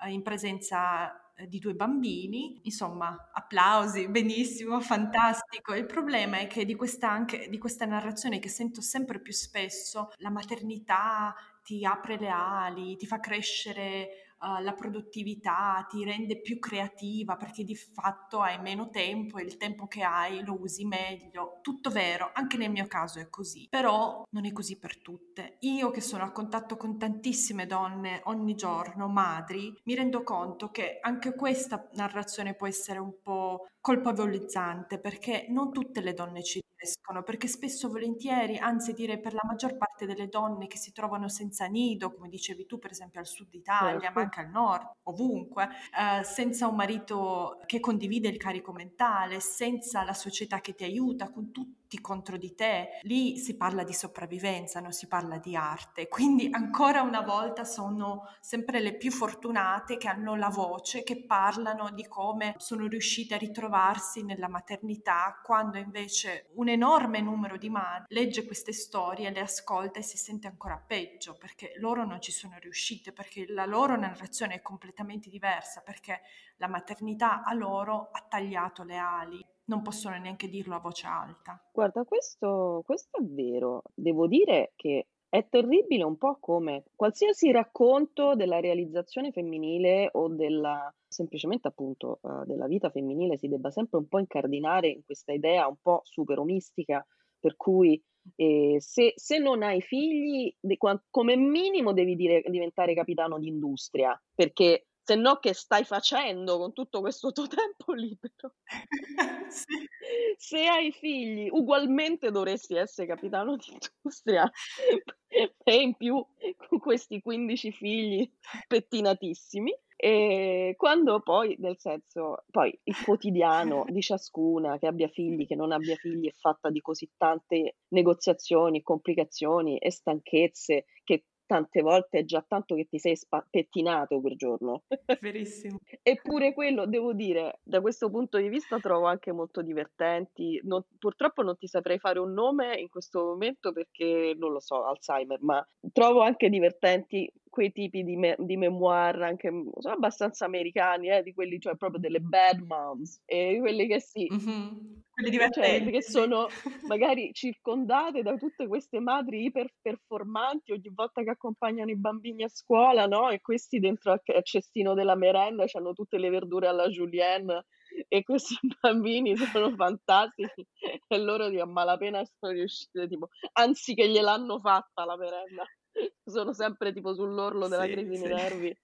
eh, 0.03 0.11
in 0.11 0.23
presenza 0.23 1.28
di 1.47 1.59
due 1.59 1.75
bambini, 1.75 2.61
insomma, 2.65 3.31
applausi, 3.33 4.09
benissimo, 4.09 4.81
fantastico. 4.81 5.75
Il 5.75 5.87
problema 5.87 6.39
è 6.39 6.47
che 6.47 6.65
di 6.65 6.75
questa, 6.75 7.11
anche, 7.11 7.49
di 7.49 7.59
questa 7.59 7.85
narrazione 7.85 8.39
che 8.39 8.49
sento 8.49 8.81
sempre 8.81 9.21
più 9.21 9.33
spesso, 9.33 10.11
la 10.17 10.31
maternità 10.31 11.35
ti 11.63 11.85
apre 11.85 12.19
le 12.19 12.29
ali, 12.29 12.97
ti 12.97 13.07
fa 13.07 13.21
crescere 13.21 14.28
uh, 14.41 14.63
la 14.63 14.73
produttività, 14.73 15.87
ti 15.89 16.05
rende 16.05 16.41
più 16.41 16.59
creativa 16.59 17.37
perché 17.37 17.65
di 17.65 17.75
fatto 17.75 18.41
hai 18.41 18.61
meno 18.61 18.91
tempo 18.91 19.39
e 19.39 19.43
il 19.43 19.57
tempo 19.57 19.87
che 19.87 20.03
hai 20.03 20.45
lo 20.45 20.61
usi 20.61 20.85
meglio. 20.85 21.59
Tutto 21.63 21.91
vero, 21.91 22.31
anche 22.33 22.57
nel 22.57 22.71
mio 22.71 22.87
caso 22.87 23.19
è 23.19 23.29
così, 23.29 23.67
però 23.69 24.25
non 24.31 24.47
è 24.47 24.53
così 24.53 24.79
per 24.79 25.01
tutte. 25.01 25.57
Io 25.61 25.91
che 25.91 26.01
sono 26.01 26.25
a 26.25 26.33
contatto 26.33 26.77
con 26.77 26.99
tantissime 26.99 27.67
donne 27.67 28.21
ogni 28.25 28.55
giorno, 28.55 29.09
madri, 29.09 29.75
mi 29.85 29.95
rendo 29.95 30.23
conto 30.23 30.71
che 30.71 30.99
anche 31.01 31.35
questa 31.35 31.89
narrazione 31.93 32.55
può 32.55 32.67
essere 32.67 32.99
un 32.99 33.21
po' 33.23 33.69
colpevolizzante 33.89 34.99
perché 34.99 35.47
non 35.49 35.73
tutte 35.73 36.03
le 36.03 36.13
donne 36.13 36.43
ci 36.43 36.61
riescono, 36.77 37.23
perché 37.23 37.49
spesso 37.49 37.89
volentieri, 37.89 38.59
anzi 38.59 38.93
direi 38.93 39.19
per 39.19 39.33
la 39.33 39.41
maggior 39.45 39.79
parte 39.79 40.05
delle 40.05 40.29
donne 40.29 40.67
che 40.67 40.77
si 40.77 40.93
trovano 40.93 41.27
senza 41.29 41.65
nido, 41.65 42.13
come 42.13 42.29
dicevi 42.29 42.67
tu 42.67 42.79
per 42.79 42.91
esempio 42.91 43.21
al 43.21 43.27
sud 43.27 43.49
Italia, 43.55 43.99
certo. 43.99 44.13
ma 44.15 44.21
anche 44.21 44.41
al 44.41 44.51
nord, 44.51 44.91
ovunque, 45.05 45.69
eh, 45.99 46.23
senza 46.23 46.67
un 46.67 46.77
marito 46.77 47.61
che 47.65 47.81
condivide 47.81 48.29
il 48.29 48.37
carico 48.37 48.73
mentale, 48.73 49.41
senza 49.41 50.05
la 50.05 50.13
società 50.13 50.61
che 50.61 50.75
ti 50.75 50.85
aiuta, 50.85 51.31
con 51.31 51.51
tutti 51.51 51.78
contro 51.97 52.37
di 52.37 52.55
te, 52.55 52.99
lì 53.03 53.39
si 53.39 53.57
parla 53.57 53.83
di 53.83 53.95
sopravvivenza, 53.95 54.81
non 54.81 54.93
si 54.93 55.07
parla 55.07 55.39
di 55.39 55.57
arte. 55.57 56.09
Quindi 56.09 56.49
ancora 56.53 57.01
una 57.01 57.23
volta 57.23 57.65
sono 57.65 58.29
sempre 58.41 58.81
le 58.81 58.97
più 58.97 59.11
fortunate 59.11 59.97
che 59.97 60.09
hanno 60.09 60.37
la 60.37 60.51
voce, 60.51 61.03
che 61.03 61.25
parlano 61.25 61.91
di 61.91 62.07
come 62.07 62.55
sono 62.59 62.87
riuscite 62.87 63.35
a 63.35 63.39
ritrovarsi 63.39 64.23
nella 64.23 64.49
maternità, 64.49 65.41
quando 65.43 65.79
invece 65.79 66.51
un 66.57 66.69
enorme 66.69 67.21
numero 67.23 67.57
di 67.57 67.71
madri 67.71 68.15
legge 68.15 68.45
queste 68.45 68.73
storie, 68.73 69.31
le 69.31 69.41
ascolta 69.41 69.99
e 69.99 70.03
si 70.03 70.19
sente 70.19 70.47
ancora 70.47 70.83
peggio 70.85 71.37
perché 71.39 71.73
loro 71.79 72.05
non 72.05 72.21
ci 72.21 72.33
sono 72.33 72.57
riuscite, 72.59 73.13
perché 73.13 73.47
la 73.49 73.65
loro 73.65 73.97
narrazione 73.97 74.55
è 74.55 74.63
completamente 74.63 75.31
diversa, 75.31 75.81
perché 75.81 76.21
la 76.57 76.69
maternità 76.69 77.43
a 77.45 77.55
loro 77.55 78.11
ha 78.13 78.27
tagliato 78.29 78.83
le 78.83 78.97
ali 78.97 79.47
non 79.69 79.83
possono 79.83 80.19
neanche 80.19 80.49
dirlo 80.49 80.75
a 80.75 80.81
voce 80.81 81.07
alta. 81.07 81.63
Guarda, 81.73 82.05
questo, 82.05 82.83
questo 82.85 83.19
è 83.19 83.23
vero. 83.23 83.83
Devo 83.95 84.27
dire 84.27 84.73
che 84.77 85.09
è 85.29 85.47
terribile 85.49 86.05
un 86.05 86.17
po' 86.17 86.39
come 86.41 86.85
qualsiasi 86.95 87.51
racconto 87.53 88.35
della 88.35 88.61
realizzazione 88.61 89.31
femminile 89.31 90.09
o 90.13 90.29
della 90.29 90.93
semplicemente 91.07 91.69
appunto 91.69 92.19
uh, 92.23 92.45
della 92.45 92.67
vita 92.67 92.91
femminile 92.91 93.37
si 93.37 93.49
debba 93.49 93.71
sempre 93.71 93.99
un 93.99 94.09
po' 94.09 94.19
incardinare 94.19 94.89
in 94.89 95.05
questa 95.05 95.33
idea 95.33 95.67
un 95.67 95.77
po' 95.83 96.01
super 96.05 96.39
omistica 96.39 97.07
per 97.39 97.57
cui 97.57 98.03
eh, 98.37 98.77
se, 98.79 99.13
se, 99.17 99.39
non 99.39 99.63
hai 99.63 99.81
figli, 99.81 100.55
de, 100.61 100.77
come 100.77 101.37
minimo 101.37 101.93
devi 101.93 102.15
dire, 102.15 102.43
diventare 102.47 102.95
capitano 102.95 103.39
d'industria, 103.39 104.21
perché 104.35 104.88
se 105.09 105.15
no 105.15 105.37
che 105.39 105.55
stai 105.55 105.85
facendo 105.85 106.59
con 106.59 106.75
tutto 106.75 107.01
questo 107.01 107.33
tuo 107.33 107.47
tempo 107.49 107.95
libero? 107.95 108.57
sì. 109.49 109.89
Se 110.37 110.67
hai 110.67 110.93
figli, 110.93 111.49
ugualmente 111.51 112.31
dovresti 112.31 112.75
essere 112.75 113.07
capitano 113.07 113.57
di 113.57 113.73
industria 113.73 114.51
e 115.65 115.75
in 115.75 115.95
più 115.95 116.23
con 116.57 116.79
questi 116.79 117.23
15 117.23 117.73
figli 117.73 118.31
pettinatissimi. 118.67 119.75
E 119.97 120.75
quando 120.77 121.21
poi, 121.21 121.57
nel 121.59 121.77
senso, 121.79 122.45
poi 122.51 122.79
il 122.85 123.03
quotidiano 123.03 123.85
di 123.89 124.01
ciascuna, 124.01 124.79
che 124.79 124.87
abbia 124.87 125.09
figli, 125.09 125.47
che 125.47 125.57
non 125.57 125.73
abbia 125.73 125.97
figli, 125.97 126.29
è 126.29 126.33
fatta 126.33 126.71
di 126.71 126.81
così 126.81 127.11
tante 127.17 127.79
negoziazioni, 127.89 128.83
complicazioni 128.83 129.79
e 129.79 129.91
stanchezze 129.91 130.85
che 131.03 131.25
tante 131.49 131.81
volte 131.81 132.21
è 132.21 132.25
già 132.25 132.45
tanto 132.47 132.75
che 132.75 132.85
ti 132.85 132.99
sei 132.99 133.17
spa- 133.17 133.45
pettinato 133.49 134.21
quel 134.21 134.37
giorno. 134.37 134.85
Verissimo. 135.21 135.79
Eppure 136.03 136.53
quello, 136.53 136.87
devo 136.87 137.15
dire, 137.15 137.61
da 137.65 137.81
questo 137.81 138.11
punto 138.11 138.39
di 138.39 138.49
vista 138.49 138.79
trovo 138.79 139.07
anche 139.07 139.33
molto 139.33 139.63
divertenti. 139.63 140.61
Non, 140.65 140.85
purtroppo 140.99 141.43
non 141.43 141.57
ti 141.57 141.67
saprei 141.67 141.99
fare 141.99 142.19
un 142.21 142.33
nome 142.33 142.77
in 142.79 142.89
questo 142.89 143.25
momento 143.25 143.73
perché 143.73 144.35
non 144.39 144.53
lo 144.53 144.61
so, 144.61 144.85
Alzheimer, 144.85 145.39
ma 145.43 145.67
trovo 145.93 146.21
anche 146.21 146.51
divertenti 146.51 147.31
quei 147.59 147.73
tipi 147.73 148.05
di, 148.05 148.15
me- 148.15 148.37
di 148.39 148.57
memoir 148.57 149.21
anche 149.21 149.51
sono 149.79 149.95
abbastanza 149.95 150.45
americani, 150.45 151.11
eh, 151.11 151.25
di 151.25 151.35
quelli, 151.35 151.59
cioè 151.59 151.75
proprio 151.75 151.99
delle 151.99 152.21
bad 152.21 152.61
moms, 152.61 153.21
e 153.25 153.57
quelli 153.59 153.89
che 153.89 153.99
sì, 154.01 154.29
mm-hmm. 154.33 154.69
quelli 155.11 155.31
divertenti, 155.31 155.85
cioè, 155.85 155.91
che 155.91 156.03
sono 156.03 156.47
magari 156.87 157.33
circondate 157.33 158.23
da 158.23 158.37
tutte 158.37 158.69
queste 158.69 159.01
madri 159.01 159.43
iper 159.47 159.75
performanti 159.83 160.71
ogni 160.71 160.93
volta 160.95 161.25
che 161.25 161.31
accompagnano 161.31 161.91
i 161.91 161.97
bambini 161.97 162.45
a 162.45 162.49
scuola, 162.49 163.07
no? 163.07 163.29
E 163.31 163.41
questi 163.41 163.81
dentro 163.81 164.13
al 164.13 164.23
cestino 164.45 164.95
della 164.95 165.17
merenda 165.17 165.65
hanno 165.73 165.95
tutte 165.95 166.17
le 166.17 166.31
verdure 166.31 166.69
alla 166.69 166.87
julienne 166.87 167.65
e 168.07 168.23
questi 168.23 168.55
bambini 168.81 169.37
sono 169.37 169.75
fantastici 169.75 170.65
e 171.09 171.19
loro 171.19 171.49
di 171.49 171.59
a 171.59 171.67
malapena 171.67 172.23
sono 172.39 172.53
riuscite 172.53 173.09
tipo 173.09 173.29
anzi 173.55 173.95
che 173.95 174.09
gliel'hanno 174.09 174.61
fatta 174.61 175.05
la 175.05 175.17
merenda 175.17 175.65
sono 176.25 176.53
sempre 176.53 176.93
tipo 176.93 177.15
sull'orlo 177.15 177.69
della 177.69 177.85
sì, 177.85 177.93
crisi 177.93 178.17
sì. 178.17 178.25
nervi 178.27 178.77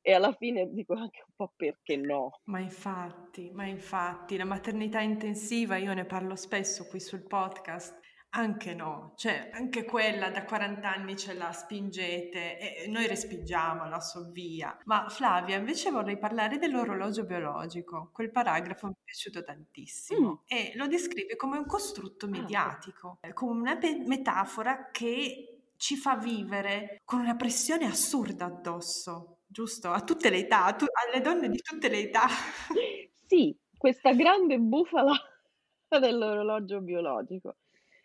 e 0.00 0.12
alla 0.14 0.32
fine 0.32 0.70
dico 0.72 0.94
anche 0.94 1.22
un 1.26 1.34
po' 1.36 1.52
perché 1.54 1.96
no. 1.96 2.40
Ma 2.44 2.60
infatti, 2.60 3.50
ma 3.52 3.66
infatti, 3.66 4.36
la 4.36 4.44
maternità 4.44 5.00
intensiva, 5.00 5.76
io 5.76 5.92
ne 5.92 6.06
parlo 6.06 6.36
spesso 6.36 6.86
qui 6.86 7.00
sul 7.00 7.26
podcast, 7.26 8.00
Anche 8.32 8.74
no, 8.74 9.14
cioè 9.16 9.48
anche 9.54 9.86
quella 9.86 10.28
da 10.28 10.44
40 10.44 10.86
anni 10.92 11.16
ce 11.16 11.32
la 11.32 11.50
spingete 11.50 12.84
e 12.84 12.86
noi 12.86 13.06
respingiamola, 13.06 14.00
so 14.00 14.30
via. 14.32 14.76
Ma 14.84 15.08
Flavia, 15.08 15.56
invece 15.56 15.90
vorrei 15.90 16.18
parlare 16.18 16.58
dell'orologio 16.58 17.24
biologico. 17.24 18.10
Quel 18.12 18.30
paragrafo 18.30 18.88
mi 18.88 18.92
è 18.92 19.02
piaciuto 19.02 19.42
tantissimo 19.42 20.30
Mm. 20.30 20.34
e 20.46 20.72
lo 20.74 20.86
descrive 20.86 21.36
come 21.36 21.56
un 21.56 21.64
costrutto 21.64 22.26
Ah. 22.26 22.28
mediatico, 22.28 23.18
come 23.32 23.60
una 23.60 23.78
pe- 23.78 24.02
metafora 24.06 24.90
che 24.90 25.57
ci 25.78 25.96
fa 25.96 26.16
vivere 26.16 27.00
con 27.04 27.20
una 27.20 27.36
pressione 27.36 27.86
assurda 27.86 28.46
addosso, 28.46 29.42
giusto? 29.46 29.88
A 29.90 30.02
tutte 30.02 30.28
le 30.28 30.38
età, 30.38 30.74
tu- 30.74 30.86
alle 31.06 31.22
donne 31.22 31.48
di 31.48 31.58
tutte 31.58 31.88
le 31.88 32.00
età. 32.00 32.26
Sì, 33.28 33.54
questa 33.76 34.14
grande 34.14 34.58
bufala 34.58 35.12
dell'orologio 36.00 36.80
biologico, 36.80 37.56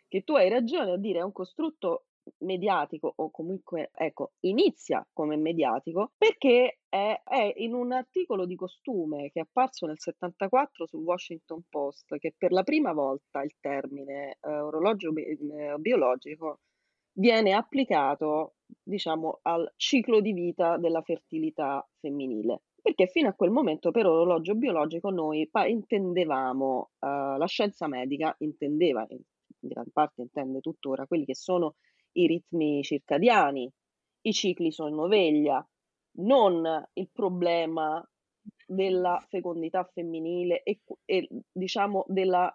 che 0.10 0.24
tu 0.24 0.36
hai 0.36 0.50
ragione 0.50 0.92
a 0.92 0.98
dire 0.98 1.20
è 1.20 1.24
un 1.24 1.32
costrutto 1.32 2.08
mediatico 2.40 3.14
o 3.16 3.32
comunque, 3.32 3.92
ecco, 3.94 4.34
inizia 4.42 5.06
come 5.14 5.38
mediatico 5.38 6.12
perché 6.18 6.80
è, 6.90 7.22
è 7.24 7.54
in 7.56 7.74
un 7.74 7.94
articolo 7.94 8.46
di 8.46 8.56
costume 8.56 9.32
che 9.32 9.40
è 9.40 9.44
apparso 9.44 9.86
nel 9.86 10.00
74 10.00 10.86
sul 10.88 11.04
Washington 11.04 11.64
Post 11.70 12.18
che 12.18 12.34
per 12.38 12.52
la 12.52 12.64
prima 12.64 12.92
volta 12.94 13.42
il 13.44 13.56
termine 13.62 14.38
eh, 14.42 14.60
orologio 14.60 15.12
bi- 15.14 15.24
eh, 15.24 15.76
biologico 15.80 16.60
viene 17.14 17.54
applicato, 17.54 18.56
diciamo, 18.82 19.40
al 19.44 19.72
ciclo 19.76 20.20
di 20.20 20.34
vita 20.34 20.78
della 20.78 21.02
fertilità 21.02 21.88
femminile. 22.00 22.64
Perché 22.82 23.08
fino 23.08 23.30
a 23.30 23.34
quel 23.34 23.52
momento 23.52 23.92
per 23.92 24.06
orologio 24.06 24.56
biologico 24.56 25.10
noi 25.10 25.48
pa- 25.50 25.68
intendevamo, 25.68 26.92
eh, 27.00 27.08
la 27.38 27.46
scienza 27.48 27.88
medica 27.88 28.36
intendeva, 28.40 29.06
in 29.10 29.22
gran 29.60 29.90
parte 29.92 30.22
intende 30.22 30.60
tuttora, 30.60 31.08
quelli 31.08 31.24
che 31.26 31.36
sono 31.36 31.76
i 32.14 32.28
ritmi 32.28 32.84
circadiani, 32.84 33.72
i 34.26 34.34
cicli 34.34 34.72
sonno-veglia, 34.72 35.66
non 36.18 36.90
il 36.94 37.10
problema 37.12 38.06
della 38.66 39.24
fecondità 39.30 39.84
femminile 39.86 40.64
e, 40.64 40.82
e, 41.06 41.28
diciamo 41.52 42.04
della, 42.08 42.54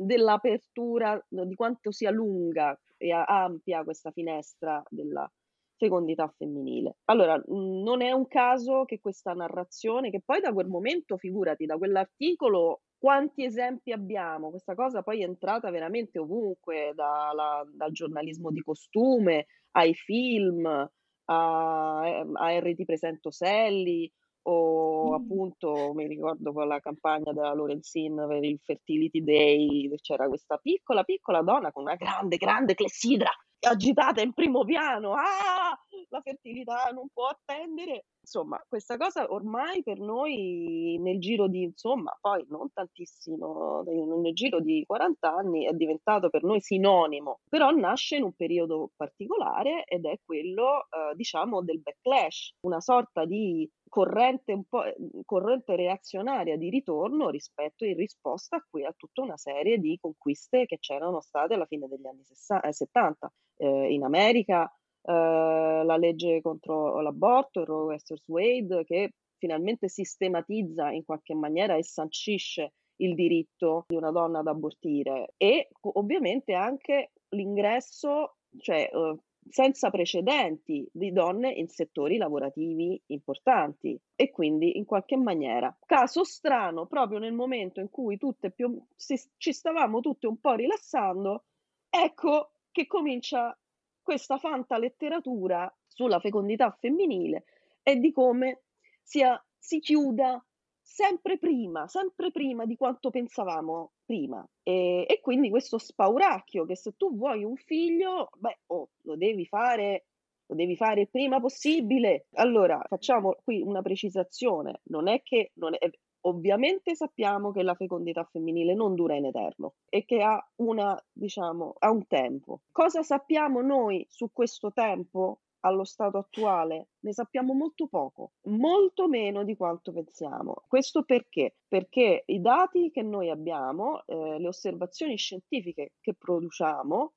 dell'apertura, 0.00 1.20
di 1.28 1.54
quanto 1.54 1.90
sia 1.90 2.10
lunga 2.10 2.78
e 2.96 3.10
ampia 3.12 3.82
questa 3.82 4.10
finestra 4.10 4.82
della 4.88 5.30
fecondità 5.76 6.32
femminile. 6.36 6.98
Allora, 7.06 7.42
non 7.48 8.00
è 8.00 8.12
un 8.12 8.26
caso 8.28 8.84
che 8.84 9.00
questa 9.00 9.32
narrazione, 9.32 10.10
che 10.10 10.22
poi 10.24 10.40
da 10.40 10.52
quel 10.52 10.68
momento, 10.68 11.16
figurati, 11.16 11.66
da 11.66 11.76
quell'articolo, 11.76 12.82
quanti 12.96 13.44
esempi 13.44 13.92
abbiamo? 13.92 14.50
Questa 14.50 14.74
cosa 14.74 15.02
poi 15.02 15.20
è 15.20 15.24
entrata 15.24 15.70
veramente 15.70 16.18
ovunque, 16.18 16.92
dalla- 16.94 17.66
dal 17.70 17.90
giornalismo 17.90 18.50
di 18.50 18.60
costume 18.60 19.46
ai 19.72 19.94
film, 19.94 20.64
a, 20.66 22.00
a 22.00 22.58
RT 22.60 22.84
Presento 22.84 23.30
Selli, 23.30 24.10
o 24.46 25.14
appunto 25.14 25.92
mi 25.94 26.06
ricordo 26.06 26.52
quella 26.52 26.80
campagna 26.80 27.32
della 27.32 27.54
Lorenzin 27.54 28.24
per 28.28 28.44
il 28.44 28.58
Fertility 28.62 29.22
Day, 29.22 29.94
c'era 30.00 30.28
questa 30.28 30.56
piccola 30.58 31.02
piccola 31.02 31.42
donna 31.42 31.72
con 31.72 31.84
una 31.84 31.94
grande 31.94 32.36
grande 32.36 32.74
clessidra 32.74 33.30
agitata 33.60 34.20
in 34.20 34.32
primo 34.32 34.64
piano, 34.64 35.14
ah, 35.14 35.76
la 36.08 36.20
fertilità 36.20 36.90
non 36.92 37.08
può 37.12 37.26
attendere. 37.26 38.06
Insomma, 38.20 38.62
questa 38.66 38.96
cosa 38.96 39.30
ormai 39.30 39.82
per 39.82 39.98
noi 39.98 40.96
nel 40.98 41.20
giro 41.20 41.46
di, 41.46 41.62
insomma, 41.62 42.16
poi 42.18 42.44
non 42.48 42.72
tantissimo, 42.72 43.82
nel 43.82 44.32
giro 44.32 44.60
di 44.60 44.82
40 44.86 45.30
anni 45.30 45.66
è 45.66 45.72
diventato 45.72 46.30
per 46.30 46.42
noi 46.42 46.60
sinonimo, 46.60 47.40
però 47.48 47.70
nasce 47.70 48.16
in 48.16 48.22
un 48.22 48.32
periodo 48.32 48.90
particolare 48.96 49.84
ed 49.84 50.06
è 50.06 50.18
quello, 50.24 50.86
eh, 50.90 51.14
diciamo, 51.14 51.62
del 51.62 51.80
backlash, 51.80 52.54
una 52.60 52.80
sorta 52.80 53.26
di 53.26 53.70
corrente 53.94 54.52
un 54.52 54.64
po' 54.64 54.82
corrente 55.24 55.76
reazionaria 55.76 56.56
di 56.56 56.68
ritorno 56.68 57.28
rispetto 57.28 57.84
in 57.84 57.94
risposta 57.94 58.56
a, 58.56 58.88
a 58.88 58.94
tutta 58.96 59.22
una 59.22 59.36
serie 59.36 59.78
di 59.78 59.96
conquiste 60.00 60.66
che 60.66 60.78
c'erano 60.80 61.20
state 61.20 61.54
alla 61.54 61.66
fine 61.66 61.86
degli 61.86 62.06
anni 62.06 62.24
60, 62.24 62.72
70 62.72 63.32
eh, 63.58 63.92
in 63.92 64.02
America 64.02 64.68
eh, 65.06 65.82
la 65.84 65.96
legge 65.96 66.40
contro 66.40 67.00
l'aborto, 67.00 67.60
il 67.60 67.66
Roe 67.66 67.96
vs. 67.96 68.26
Wade, 68.28 68.84
che 68.84 69.10
finalmente 69.36 69.88
sistematizza 69.88 70.90
in 70.90 71.04
qualche 71.04 71.34
maniera 71.34 71.76
e 71.76 71.84
sancisce 71.84 72.72
il 72.96 73.14
diritto 73.14 73.84
di 73.88 73.96
una 73.96 74.10
donna 74.10 74.38
ad 74.38 74.46
abortire 74.46 75.34
e 75.36 75.68
ovviamente 75.80 76.54
anche 76.54 77.12
l'ingresso, 77.30 78.36
cioè 78.56 78.88
eh, 78.90 79.18
senza 79.50 79.90
precedenti 79.90 80.88
di 80.90 81.12
donne 81.12 81.52
in 81.52 81.68
settori 81.68 82.16
lavorativi 82.16 83.00
importanti 83.06 84.00
e 84.14 84.30
quindi 84.30 84.78
in 84.78 84.86
qualche 84.86 85.16
maniera 85.16 85.76
caso 85.84 86.24
strano 86.24 86.86
proprio 86.86 87.18
nel 87.18 87.34
momento 87.34 87.80
in 87.80 87.90
cui 87.90 88.16
tutte 88.16 88.50
più 88.50 88.80
si, 88.96 89.20
ci 89.36 89.52
stavamo 89.52 90.00
tutte 90.00 90.26
un 90.26 90.38
po' 90.38 90.54
rilassando 90.54 91.44
ecco 91.90 92.52
che 92.70 92.86
comincia 92.86 93.56
questa 94.04 94.38
fanta 94.38 94.78
letteratura 94.78 95.72
sulla 95.88 96.20
fecondità 96.20 96.70
femminile 96.78 97.44
e 97.82 97.96
di 97.96 98.12
come 98.12 98.62
sia, 99.02 99.42
si 99.58 99.80
chiuda 99.80 100.44
sempre 100.80 101.38
prima, 101.38 101.88
sempre 101.88 102.30
prima 102.30 102.66
di 102.66 102.76
quanto 102.76 103.10
pensavamo 103.10 103.94
prima. 104.04 104.46
E, 104.62 105.06
e 105.08 105.20
quindi 105.20 105.50
questo 105.50 105.78
spauracchio 105.78 106.64
che 106.66 106.76
se 106.76 106.92
tu 106.96 107.16
vuoi 107.16 107.42
un 107.42 107.56
figlio, 107.56 108.28
beh, 108.36 108.60
oh, 108.66 108.90
lo 109.02 109.16
devi 109.16 109.46
fare 109.46 110.06
lo 110.46 110.54
devi 110.54 110.76
fare 110.76 111.06
prima 111.06 111.40
possibile. 111.40 112.26
Allora, 112.34 112.78
facciamo 112.86 113.36
qui 113.42 113.62
una 113.62 113.80
precisazione, 113.80 114.80
non 114.84 115.08
è 115.08 115.22
che 115.22 115.52
non 115.54 115.74
è, 115.78 115.90
ovviamente 116.26 116.94
sappiamo 116.94 117.50
che 117.50 117.62
la 117.62 117.74
fecondità 117.74 118.24
femminile 118.24 118.74
non 118.74 118.94
dura 118.94 119.14
in 119.14 119.26
eterno 119.26 119.74
e 119.88 120.04
che 120.04 120.22
ha 120.22 120.42
una, 120.56 121.02
diciamo, 121.12 121.74
ha 121.78 121.90
un 121.90 122.06
tempo. 122.06 122.62
Cosa 122.70 123.02
sappiamo 123.02 123.60
noi 123.60 124.06
su 124.08 124.30
questo 124.32 124.72
tempo? 124.72 125.40
allo 125.64 125.84
stato 125.84 126.18
attuale 126.18 126.88
ne 127.00 127.12
sappiamo 127.12 127.54
molto 127.54 127.86
poco, 127.88 128.32
molto 128.42 129.08
meno 129.08 129.44
di 129.44 129.56
quanto 129.56 129.92
pensiamo. 129.92 130.64
Questo 130.68 131.04
perché? 131.04 131.56
Perché 131.66 132.22
i 132.26 132.40
dati 132.40 132.90
che 132.90 133.02
noi 133.02 133.30
abbiamo, 133.30 134.04
eh, 134.06 134.38
le 134.38 134.46
osservazioni 134.46 135.16
scientifiche 135.16 135.94
che 136.00 136.14
produciamo, 136.14 137.12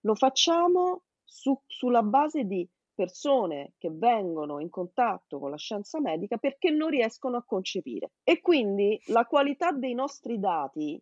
lo 0.00 0.14
facciamo 0.14 1.04
su, 1.24 1.58
sulla 1.66 2.02
base 2.02 2.44
di 2.44 2.68
persone 2.96 3.74
che 3.78 3.90
vengono 3.92 4.58
in 4.58 4.70
contatto 4.70 5.38
con 5.38 5.50
la 5.50 5.56
scienza 5.56 6.00
medica 6.00 6.38
perché 6.38 6.70
non 6.70 6.88
riescono 6.88 7.36
a 7.36 7.44
concepire. 7.44 8.10
E 8.24 8.40
quindi 8.40 9.00
la 9.06 9.26
qualità 9.26 9.70
dei 9.70 9.94
nostri 9.94 10.40
dati 10.40 11.00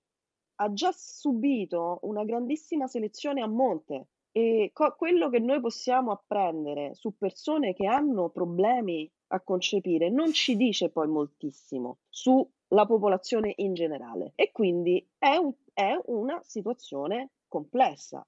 ha 0.56 0.72
già 0.72 0.92
subito 0.92 2.00
una 2.02 2.24
grandissima 2.24 2.86
selezione 2.86 3.40
a 3.40 3.46
monte 3.46 4.08
e 4.30 4.70
co- 4.72 4.94
quello 4.96 5.30
che 5.30 5.38
noi 5.38 5.60
possiamo 5.60 6.10
apprendere 6.10 6.94
su 6.94 7.16
persone 7.16 7.72
che 7.72 7.86
hanno 7.86 8.30
problemi 8.30 9.10
a 9.28 9.40
concepire 9.40 10.10
non 10.10 10.32
ci 10.32 10.56
dice 10.56 10.90
poi 10.90 11.08
moltissimo 11.08 11.98
sulla 12.08 12.84
popolazione 12.86 13.52
in 13.56 13.74
generale. 13.74 14.32
E 14.34 14.50
quindi 14.50 15.08
è, 15.16 15.36
un, 15.36 15.54
è 15.72 15.96
una 16.06 16.40
situazione 16.42 17.30
complessa 17.48 18.26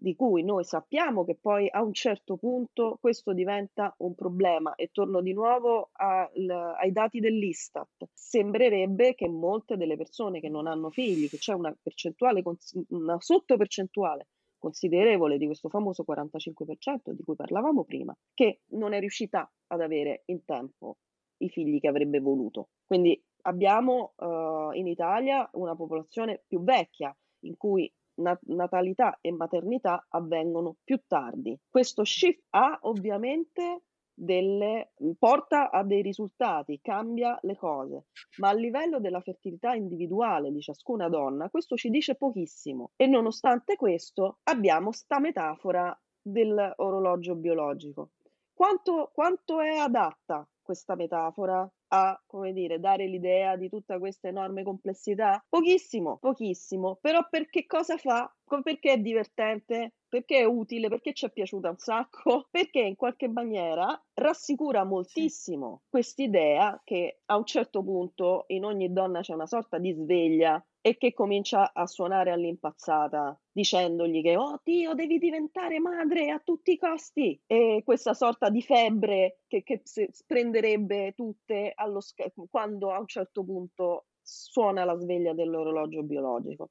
di 0.00 0.14
cui 0.14 0.44
noi 0.44 0.62
sappiamo 0.62 1.24
che 1.24 1.34
poi 1.34 1.68
a 1.68 1.82
un 1.82 1.92
certo 1.92 2.36
punto 2.36 2.98
questo 3.00 3.32
diventa 3.32 3.92
un 3.98 4.14
problema 4.14 4.76
e 4.76 4.90
torno 4.92 5.20
di 5.20 5.32
nuovo 5.32 5.90
al, 5.92 6.48
ai 6.78 6.92
dati 6.92 7.18
dell'Istat. 7.18 8.08
Sembrerebbe 8.12 9.16
che 9.16 9.28
molte 9.28 9.76
delle 9.76 9.96
persone 9.96 10.38
che 10.38 10.48
non 10.48 10.68
hanno 10.68 10.90
figli, 10.90 11.28
che 11.28 11.38
c'è 11.38 11.52
una 11.52 11.76
percentuale, 11.82 12.44
una 12.90 13.16
sottopercentuale 13.18 14.28
considerevole 14.56 15.36
di 15.36 15.46
questo 15.46 15.68
famoso 15.68 16.04
45% 16.08 17.10
di 17.10 17.22
cui 17.24 17.34
parlavamo 17.34 17.84
prima, 17.84 18.16
che 18.34 18.60
non 18.70 18.92
è 18.92 19.00
riuscita 19.00 19.50
ad 19.68 19.80
avere 19.80 20.22
in 20.26 20.44
tempo 20.44 20.98
i 21.38 21.48
figli 21.48 21.80
che 21.80 21.88
avrebbe 21.88 22.20
voluto. 22.20 22.68
Quindi 22.84 23.20
abbiamo 23.42 24.14
uh, 24.16 24.72
in 24.72 24.86
Italia 24.86 25.48
una 25.54 25.74
popolazione 25.74 26.42
più 26.46 26.62
vecchia 26.62 27.16
in 27.42 27.56
cui 27.56 27.92
natalità 28.46 29.18
e 29.20 29.32
maternità 29.32 30.06
avvengono 30.08 30.76
più 30.84 31.00
tardi. 31.06 31.58
Questo 31.68 32.04
shift 32.04 32.44
ha 32.50 32.78
ovviamente 32.82 33.82
delle, 34.18 34.92
porta 35.16 35.70
a 35.70 35.84
dei 35.84 36.02
risultati, 36.02 36.80
cambia 36.82 37.38
le 37.42 37.56
cose, 37.56 38.06
ma 38.38 38.48
a 38.48 38.54
livello 38.54 38.98
della 38.98 39.20
fertilità 39.20 39.74
individuale 39.74 40.50
di 40.50 40.60
ciascuna 40.60 41.08
donna 41.08 41.48
questo 41.48 41.76
ci 41.76 41.88
dice 41.88 42.16
pochissimo 42.16 42.90
e 42.96 43.06
nonostante 43.06 43.76
questo 43.76 44.38
abbiamo 44.44 44.90
sta 44.90 45.20
metafora 45.20 45.96
dell'orologio 46.20 47.36
biologico. 47.36 48.10
Quanto, 48.52 49.10
quanto 49.14 49.60
è 49.60 49.76
adatta 49.76 50.46
questa 50.68 50.96
metafora 50.96 51.66
a, 51.94 52.22
come 52.26 52.52
dire, 52.52 52.78
dare 52.78 53.06
l'idea 53.06 53.56
di 53.56 53.70
tutta 53.70 53.98
questa 53.98 54.28
enorme 54.28 54.62
complessità? 54.62 55.42
Pochissimo, 55.48 56.18
pochissimo. 56.18 56.98
Però 57.00 57.26
per 57.30 57.48
che 57.48 57.64
cosa 57.64 57.96
fa? 57.96 58.30
Perché 58.62 58.92
è 58.92 58.98
divertente? 58.98 59.94
Perché 60.06 60.40
è 60.40 60.44
utile? 60.44 60.88
Perché 60.88 61.14
ci 61.14 61.24
è 61.24 61.30
piaciuta 61.30 61.70
un 61.70 61.78
sacco? 61.78 62.48
Perché 62.50 62.80
in 62.80 62.96
qualche 62.96 63.28
maniera 63.28 63.98
rassicura 64.12 64.84
moltissimo 64.84 65.84
quest'idea 65.88 66.78
che 66.84 67.20
a 67.24 67.36
un 67.38 67.46
certo 67.46 67.82
punto 67.82 68.44
in 68.48 68.64
ogni 68.64 68.92
donna 68.92 69.20
c'è 69.20 69.32
una 69.32 69.46
sorta 69.46 69.78
di 69.78 69.92
sveglia 69.92 70.62
e 70.80 70.96
che 70.96 71.12
comincia 71.12 71.72
a 71.72 71.86
suonare 71.86 72.30
all'impazzata 72.30 73.38
dicendogli 73.50 74.22
che 74.22 74.36
oh 74.36 74.60
Dio 74.62 74.94
devi 74.94 75.18
diventare 75.18 75.80
madre 75.80 76.30
a 76.30 76.40
tutti 76.40 76.72
i 76.72 76.78
costi! 76.78 77.40
E 77.46 77.82
questa 77.84 78.14
sorta 78.14 78.48
di 78.48 78.62
febbre 78.62 79.40
che, 79.46 79.62
che 79.62 79.82
prenderebbe 80.26 81.12
tutte 81.14 81.74
sch- 81.98 82.32
quando 82.50 82.92
a 82.92 82.98
un 82.98 83.06
certo 83.06 83.44
punto 83.44 84.06
suona 84.22 84.84
la 84.84 84.96
sveglia 84.96 85.32
dell'orologio 85.34 86.02
biologico. 86.02 86.70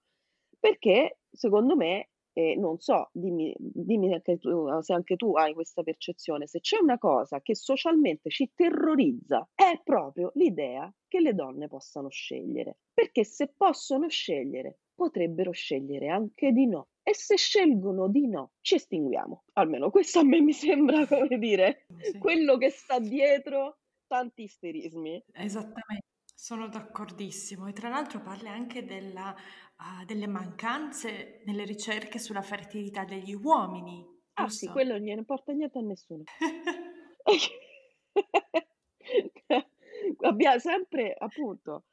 Perché 0.59 1.19
secondo 1.29 1.75
me 1.75 2.09
eh, 2.37 2.55
non 2.55 2.77
so, 2.77 3.09
dimmi, 3.13 3.55
dimmi 3.57 4.13
anche 4.13 4.37
tu, 4.37 4.67
se 4.81 4.93
anche 4.93 5.15
tu 5.15 5.35
hai 5.35 5.55
questa 5.55 5.81
percezione, 5.81 6.45
se 6.45 6.59
c'è 6.59 6.77
una 6.79 6.99
cosa 6.99 7.41
che 7.41 7.55
socialmente 7.55 8.29
ci 8.29 8.51
terrorizza 8.53 9.49
è 9.55 9.81
proprio 9.83 10.29
l'idea 10.35 10.93
che 11.07 11.19
le 11.19 11.33
donne 11.33 11.67
possano 11.67 12.09
scegliere, 12.09 12.77
perché 12.93 13.23
se 13.23 13.51
possono 13.57 14.07
scegliere 14.07 14.77
potrebbero 14.93 15.49
scegliere 15.49 16.09
anche 16.09 16.51
di 16.51 16.67
no. 16.67 16.89
E 17.01 17.15
se 17.15 17.37
scelgono 17.37 18.07
di 18.07 18.27
no, 18.27 18.51
ci 18.61 18.75
estinguiamo. 18.75 19.45
Almeno 19.53 19.89
questo 19.89 20.19
a 20.19 20.23
me 20.23 20.39
mi 20.39 20.53
sembra, 20.53 21.07
come 21.07 21.39
dire, 21.39 21.85
sì. 22.01 22.19
quello 22.19 22.57
che 22.57 22.69
sta 22.69 22.99
dietro 22.99 23.79
tanti 24.05 24.43
isterismi. 24.43 25.23
Esattamente. 25.31 26.05
Sono 26.39 26.67
d'accordissimo 26.67 27.65
e 27.65 27.73
tra 27.73 27.89
l'altro 27.89 28.21
parli 28.21 28.47
anche 28.47 28.85
della, 28.85 29.33
uh, 29.33 30.05
delle 30.05 30.27
mancanze 30.27 31.41
nelle 31.45 31.65
ricerche 31.65 32.19
sulla 32.19 32.43
fertilità 32.43 33.05
degli 33.05 33.33
uomini. 33.33 34.05
Ah 34.33 34.47
sì, 34.47 34.67
quello 34.67 34.93
non 34.93 35.01
gliene 35.01 35.21
importa 35.21 35.51
niente 35.51 35.79
a 35.79 35.81
nessuno. 35.81 36.21
abbiamo 40.21 40.59
sempre, 40.59 41.15
appunto, 41.17 41.85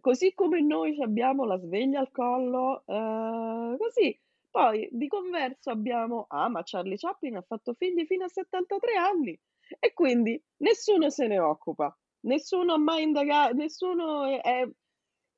così 0.00 0.34
come 0.34 0.60
noi 0.60 1.00
abbiamo 1.00 1.44
la 1.44 1.56
sveglia 1.56 2.00
al 2.00 2.10
collo, 2.10 2.82
uh, 2.86 3.76
così 3.76 4.20
poi 4.50 4.88
di 4.90 5.06
converso 5.06 5.70
abbiamo, 5.70 6.26
ah 6.30 6.48
ma 6.48 6.62
Charlie 6.64 6.96
Chaplin 6.96 7.36
ha 7.36 7.42
fatto 7.42 7.74
figli 7.74 8.04
fino 8.06 8.24
a 8.24 8.28
73 8.28 8.96
anni 8.96 9.40
e 9.78 9.92
quindi 9.92 10.42
nessuno 10.56 11.10
se 11.10 11.28
ne 11.28 11.38
occupa 11.38 11.96
nessuno 12.24 12.74
ha 12.74 12.78
mai 12.78 13.02
indagato, 13.04 13.54
nessuno 13.54 14.24
è, 14.24 14.40
è 14.40 14.68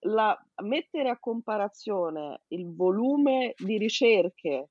la, 0.06 0.36
mettere 0.62 1.08
a 1.08 1.18
comparazione 1.18 2.42
il 2.48 2.74
volume 2.74 3.54
di 3.56 3.78
ricerche 3.78 4.70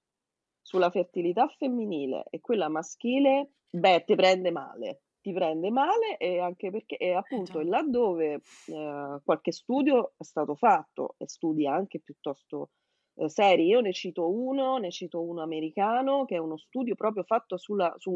sulla 0.61 0.89
fertilità 0.89 1.47
femminile 1.47 2.25
e 2.29 2.41
quella 2.41 2.69
maschile, 2.69 3.51
beh, 3.69 4.03
ti 4.05 4.15
prende 4.15 4.51
male. 4.51 5.01
Ti 5.25 5.33
prende 5.33 5.71
male 5.71 6.17
e 6.17 6.37
anche 6.37 6.69
perché 6.69 6.97
è 6.97 7.09
appunto 7.13 7.59
eh 7.59 7.65
laddove 7.65 8.41
eh, 8.67 9.19
qualche 9.23 9.51
studio 9.51 10.13
è 10.17 10.23
stato 10.23 10.53
fatto 10.53 11.15
e 11.17 11.27
studi 11.27 11.65
anche 11.65 11.99
piuttosto 11.99 12.69
eh, 13.15 13.27
seri, 13.27 13.65
io 13.65 13.79
ne 13.79 13.91
cito 13.91 14.29
uno, 14.29 14.77
ne 14.77 14.91
cito 14.91 15.23
uno 15.23 15.41
americano 15.41 16.25
che 16.25 16.35
è 16.35 16.37
uno 16.37 16.57
studio 16.57 16.93
proprio 16.93 17.23
fatto 17.23 17.57
sulla, 17.57 17.91
su, 17.97 18.15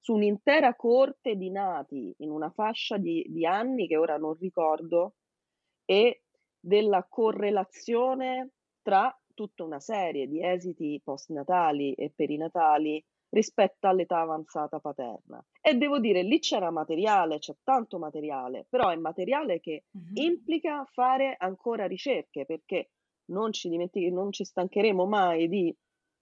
su 0.00 0.14
un'intera 0.14 0.74
corte 0.74 1.36
di 1.36 1.50
nati 1.50 2.14
in 2.18 2.30
una 2.30 2.50
fascia 2.50 2.96
di, 2.96 3.24
di 3.28 3.44
anni 3.44 3.86
che 3.86 3.96
ora 3.96 4.16
non 4.16 4.34
ricordo 4.38 5.14
e 5.84 6.22
della 6.58 7.06
correlazione 7.08 8.50
tra 8.82 9.14
tutta 9.34 9.64
una 9.64 9.80
serie 9.80 10.26
di 10.26 10.44
esiti 10.44 11.00
postnatali 11.02 11.94
e 11.94 12.10
perinatali 12.14 13.02
rispetto 13.30 13.86
all'età 13.86 14.20
avanzata 14.20 14.80
paterna. 14.80 15.44
E 15.60 15.74
devo 15.74 15.98
dire, 15.98 16.22
lì 16.22 16.40
c'era 16.40 16.70
materiale, 16.70 17.38
c'è 17.38 17.54
tanto 17.62 17.98
materiale, 17.98 18.66
però 18.68 18.88
è 18.88 18.96
materiale 18.96 19.60
che 19.60 19.84
mm-hmm. 19.96 20.16
implica 20.16 20.84
fare 20.90 21.36
ancora 21.38 21.86
ricerche, 21.86 22.44
perché 22.44 22.90
non 23.26 23.52
ci, 23.52 23.68
non 24.10 24.32
ci 24.32 24.44
stancheremo 24.44 25.06
mai 25.06 25.48
di 25.48 25.74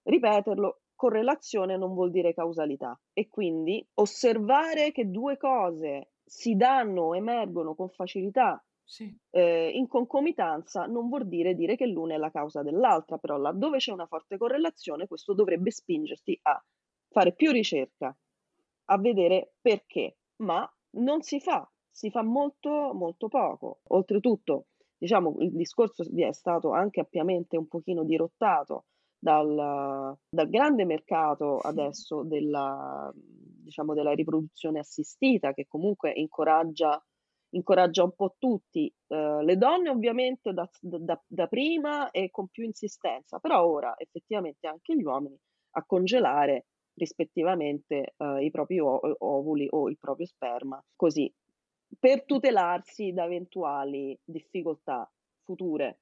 ripeterlo, 0.03 0.81
correlazione 0.99 1.77
non 1.77 1.95
vuol 1.95 2.11
dire 2.11 2.35
causalità 2.35 3.01
e 3.13 3.29
quindi 3.29 3.87
osservare 3.95 4.91
che 4.91 5.09
due 5.09 5.37
cose 5.37 6.11
si 6.25 6.57
danno 6.57 7.03
o 7.03 7.17
emergono 7.17 7.77
con 7.77 7.89
facilità 7.89 8.61
sì. 8.83 9.17
eh, 9.31 9.71
in 9.71 9.87
concomitanza 9.87 10.87
non 10.87 11.09
vuol 11.09 11.29
dire 11.29 11.55
dire 11.55 11.77
che 11.77 11.87
l'una 11.87 12.15
è 12.15 12.17
la 12.17 12.33
causa 12.33 12.63
dell'altra, 12.65 13.17
però 13.17 13.37
laddove 13.37 13.79
c'è 13.79 13.93
una 13.93 14.07
forte 14.07 14.37
correlazione 14.37 15.07
questo 15.07 15.35
dovrebbe 15.35 15.71
spingerti 15.71 16.37
a 16.43 16.61
fare 17.11 17.33
più 17.33 17.53
ricerca, 17.53 18.15
a 18.87 18.99
vedere 18.99 19.53
perché, 19.61 20.17
ma 20.39 20.69
non 20.97 21.23
si 21.23 21.39
fa, 21.39 21.71
si 21.89 22.11
fa 22.11 22.23
molto 22.23 22.93
molto 22.93 23.29
poco. 23.29 23.81
Oltretutto, 23.89 24.67
diciamo, 24.97 25.37
il 25.39 25.53
discorso 25.53 26.03
è 26.03 26.33
stato 26.33 26.73
anche 26.73 27.01
ampiamente 27.01 27.57
un 27.57 27.69
pochino 27.69 28.03
dirottato 28.03 28.87
dal, 29.19 30.17
dal 30.29 30.49
grande 30.49 30.85
mercato 30.85 31.59
adesso 31.59 32.23
della, 32.23 33.13
diciamo, 33.15 33.95
della 33.95 34.13
riproduzione 34.13 34.79
assistita 34.79 35.53
che 35.53 35.67
comunque 35.67 36.13
incoraggia, 36.13 37.03
incoraggia 37.51 38.05
un 38.05 38.15
po' 38.15 38.37
tutti, 38.39 38.93
eh, 39.09 39.43
le 39.43 39.57
donne 39.57 39.91
ovviamente 39.91 40.53
da, 40.53 40.69
da, 40.81 41.21
da, 41.27 41.47
prima 41.47 42.11
e 42.11 42.31
con 42.31 42.49
più 42.49 42.65
insistenza, 42.65 43.39
però 43.39 43.67
ora 43.67 43.95
effettivamente 43.97 44.67
anche 44.67 44.97
gli 44.97 45.03
uomini 45.03 45.39
a 45.73 45.85
congelare 45.85 46.67
rispettivamente 46.95 48.15
eh, 48.17 48.45
i 48.45 48.51
propri 48.51 48.79
ovuli 48.81 49.67
o 49.71 49.89
il 49.89 49.99
proprio 49.99 50.27
sperma, 50.27 50.83
così 50.97 51.33
per 51.99 52.25
tutelarsi 52.25 53.13
da 53.13 53.25
eventuali 53.25 54.19
difficoltà 54.23 55.11
future 55.45 56.01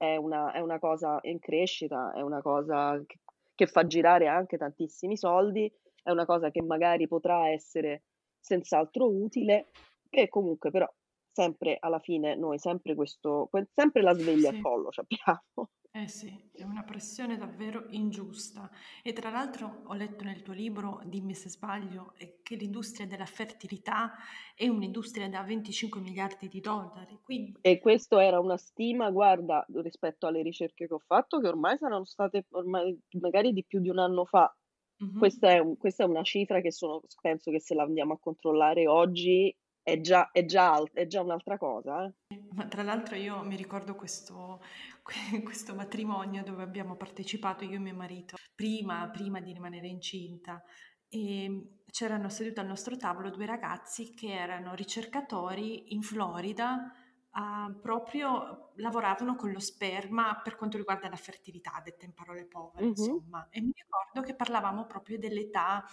è 0.00 0.16
una, 0.16 0.52
è 0.52 0.60
una 0.60 0.78
cosa 0.78 1.18
in 1.24 1.38
crescita, 1.38 2.14
è 2.14 2.22
una 2.22 2.40
cosa 2.40 2.98
che, 3.04 3.18
che 3.54 3.66
fa 3.66 3.86
girare 3.86 4.28
anche 4.28 4.56
tantissimi 4.56 5.14
soldi, 5.14 5.70
è 6.02 6.10
una 6.10 6.24
cosa 6.24 6.50
che 6.50 6.62
magari 6.62 7.06
potrà 7.06 7.50
essere 7.50 8.04
senz'altro 8.40 9.10
utile, 9.10 9.72
e 10.08 10.30
comunque 10.30 10.70
però 10.70 10.90
sempre 11.30 11.76
alla 11.78 11.98
fine 11.98 12.34
noi 12.34 12.58
sempre 12.58 12.94
questo, 12.94 13.50
sempre 13.74 14.00
la 14.00 14.14
sveglia 14.14 14.48
sì. 14.48 14.56
al 14.56 14.62
collo 14.62 14.88
abbiamo. 14.96 15.70
Eh 15.92 16.06
sì, 16.06 16.32
è 16.52 16.62
una 16.62 16.84
pressione 16.84 17.36
davvero 17.36 17.86
ingiusta. 17.90 18.70
E 19.02 19.12
tra 19.12 19.28
l'altro 19.28 19.82
ho 19.86 19.94
letto 19.94 20.22
nel 20.22 20.40
tuo 20.42 20.52
libro, 20.52 21.00
dimmi 21.04 21.34
se 21.34 21.48
sbaglio, 21.48 22.14
che 22.44 22.54
l'industria 22.54 23.08
della 23.08 23.26
fertilità 23.26 24.12
è 24.54 24.68
un'industria 24.68 25.28
da 25.28 25.42
25 25.42 26.00
miliardi 26.00 26.46
di 26.46 26.60
dollari. 26.60 27.18
Quindi... 27.20 27.56
E 27.60 27.80
questa 27.80 28.22
era 28.22 28.38
una 28.38 28.56
stima, 28.56 29.10
guarda, 29.10 29.66
rispetto 29.82 30.28
alle 30.28 30.42
ricerche 30.42 30.86
che 30.86 30.94
ho 30.94 31.00
fatto, 31.00 31.40
che 31.40 31.48
ormai 31.48 31.76
saranno 31.76 32.04
state 32.04 32.46
ormai, 32.50 32.96
magari 33.20 33.52
di 33.52 33.64
più 33.64 33.80
di 33.80 33.88
un 33.88 33.98
anno 33.98 34.24
fa. 34.24 34.54
Mm-hmm. 35.02 35.18
Questa, 35.18 35.50
è 35.50 35.58
un, 35.58 35.76
questa, 35.76 36.04
è 36.04 36.06
una 36.06 36.22
cifra 36.22 36.60
che 36.60 36.70
sono, 36.70 37.00
penso 37.20 37.50
che 37.50 37.58
se 37.58 37.74
la 37.74 37.82
andiamo 37.82 38.12
a 38.12 38.18
controllare 38.20 38.86
oggi 38.86 39.52
è 39.90 40.00
già, 40.00 40.30
è 40.30 40.44
già, 40.44 40.82
è 40.92 41.06
già 41.06 41.22
un'altra 41.22 41.58
cosa. 41.58 42.04
Eh. 42.06 42.42
Ma 42.52 42.66
tra 42.66 42.82
l'altro 42.82 43.16
io 43.16 43.42
mi 43.42 43.56
ricordo 43.56 43.94
questo, 43.94 44.62
questo 45.44 45.74
matrimonio 45.74 46.42
dove 46.42 46.62
abbiamo 46.62 46.96
partecipato 46.96 47.64
io 47.64 47.76
e 47.76 47.78
mio 47.78 47.94
marito 47.94 48.36
prima, 48.54 49.08
prima 49.10 49.40
di 49.40 49.52
rimanere 49.52 49.88
incinta 49.88 50.62
e 51.08 51.80
c'erano 51.90 52.28
seduti 52.28 52.60
al 52.60 52.66
nostro 52.66 52.96
tavolo 52.96 53.30
due 53.30 53.46
ragazzi 53.46 54.14
che 54.14 54.32
erano 54.32 54.74
ricercatori 54.74 55.92
in 55.94 56.02
Florida 56.02 56.94
Uh, 57.32 57.78
proprio 57.78 58.72
lavoravano 58.78 59.36
con 59.36 59.52
lo 59.52 59.60
sperma 59.60 60.40
per 60.42 60.56
quanto 60.56 60.76
riguarda 60.78 61.08
la 61.08 61.14
fertilità, 61.14 61.80
detta 61.84 62.04
in 62.04 62.12
parole 62.12 62.44
povere, 62.44 62.86
mm-hmm. 62.86 62.94
insomma. 62.96 63.46
E 63.50 63.60
mi 63.60 63.72
ricordo 63.72 64.26
che 64.26 64.34
parlavamo 64.34 64.84
proprio 64.86 65.16
dell'età 65.16 65.84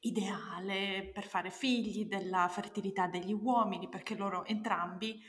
ideale 0.00 1.10
per 1.12 1.26
fare 1.26 1.50
figli, 1.50 2.06
della 2.06 2.48
fertilità 2.48 3.06
degli 3.06 3.32
uomini, 3.32 3.88
perché 3.88 4.14
loro 4.14 4.44
entrambi 4.44 5.20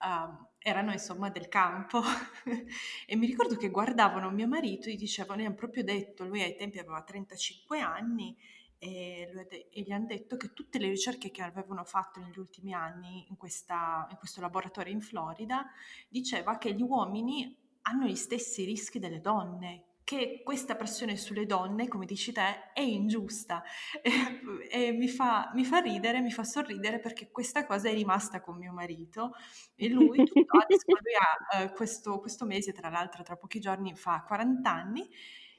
uh, 0.00 0.46
erano 0.58 0.92
insomma 0.92 1.30
del 1.30 1.48
campo. 1.48 2.02
E 3.06 3.16
mi 3.16 3.26
ricordo 3.26 3.56
che 3.56 3.70
guardavano 3.70 4.30
mio 4.30 4.46
marito 4.46 4.88
e 4.88 4.92
gli 4.92 4.98
dicevano, 4.98 5.40
gli 5.40 5.46
hanno 5.46 5.54
proprio 5.54 5.82
detto, 5.82 6.24
lui 6.24 6.42
ai 6.42 6.56
tempi 6.56 6.78
aveva 6.78 7.02
35 7.02 7.80
anni 7.80 8.36
e, 8.78 9.30
de- 9.48 9.68
e, 9.72 9.80
gli 9.80 9.90
hanno 9.90 10.06
detto 10.06 10.36
che 10.36 10.52
tutte 10.52 10.78
le 10.78 10.88
ricerche 10.88 11.30
che 11.30 11.42
avevano 11.42 11.84
fatto 11.84 12.20
negli 12.20 12.38
ultimi 12.38 12.74
anni 12.74 13.26
in, 13.28 13.36
questa, 13.36 14.06
in 14.10 14.16
questo 14.18 14.40
laboratorio 14.40 14.92
in 14.92 15.00
Florida 15.00 15.66
diceva 16.08 16.58
che 16.58 16.74
gli 16.74 16.82
uomini 16.82 17.56
hanno 17.82 18.06
gli 18.06 18.14
stessi 18.14 18.64
rischi 18.64 18.98
delle 18.98 19.20
donne, 19.20 19.84
che 20.08 20.40
questa 20.42 20.74
pressione 20.74 21.18
sulle 21.18 21.44
donne, 21.44 21.86
come 21.86 22.06
dici 22.06 22.32
te, 22.32 22.72
è 22.72 22.80
ingiusta. 22.80 23.62
E, 24.00 24.40
e 24.70 24.92
mi, 24.92 25.06
fa, 25.06 25.50
mi, 25.52 25.66
fa, 25.66 25.80
ridere, 25.80 26.22
mi 26.22 26.30
fa 26.30 26.44
sorridere 26.44 26.98
perché 26.98 27.30
questa 27.30 27.66
cosa 27.66 27.90
è 27.90 27.92
rimasta 27.92 28.40
con 28.40 28.56
mio 28.56 28.72
marito 28.72 29.32
e 29.74 29.90
lui, 29.90 30.16
tutto, 30.24 30.56
adesso, 30.56 30.84
lui 30.86 31.12
ha 31.14 31.64
uh, 31.64 31.72
questo, 31.74 32.20
questo 32.20 32.46
mese, 32.46 32.72
tra 32.72 32.88
l'altro 32.88 33.22
tra 33.22 33.36
pochi 33.36 33.60
giorni 33.60 33.94
fa 33.94 34.24
40 34.26 34.70
anni 34.70 35.06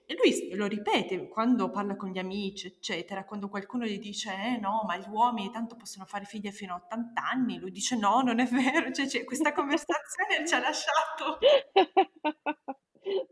e 0.07 0.15
lui 0.15 0.55
lo 0.55 0.65
ripete 0.65 1.27
quando 1.27 1.69
parla 1.69 1.95
con 1.95 2.09
gli 2.09 2.17
amici, 2.17 2.65
eccetera, 2.65 3.25
quando 3.25 3.49
qualcuno 3.49 3.85
gli 3.85 3.99
dice 3.99 4.33
eh 4.33 4.57
no, 4.57 4.83
ma 4.87 4.97
gli 4.97 5.07
uomini 5.07 5.51
tanto 5.51 5.75
possono 5.75 6.05
fare 6.05 6.25
figli 6.25 6.49
fino 6.49 6.73
a 6.73 6.81
80 6.85 7.21
anni, 7.21 7.59
lui 7.59 7.69
dice 7.69 7.95
no, 7.95 8.21
non 8.21 8.39
è 8.39 8.47
vero, 8.47 8.91
cioè, 8.91 9.07
cioè 9.07 9.23
questa 9.25 9.51
conversazione 9.53 10.47
ci 10.47 10.55
ha 10.55 10.59
lasciato 10.59 11.37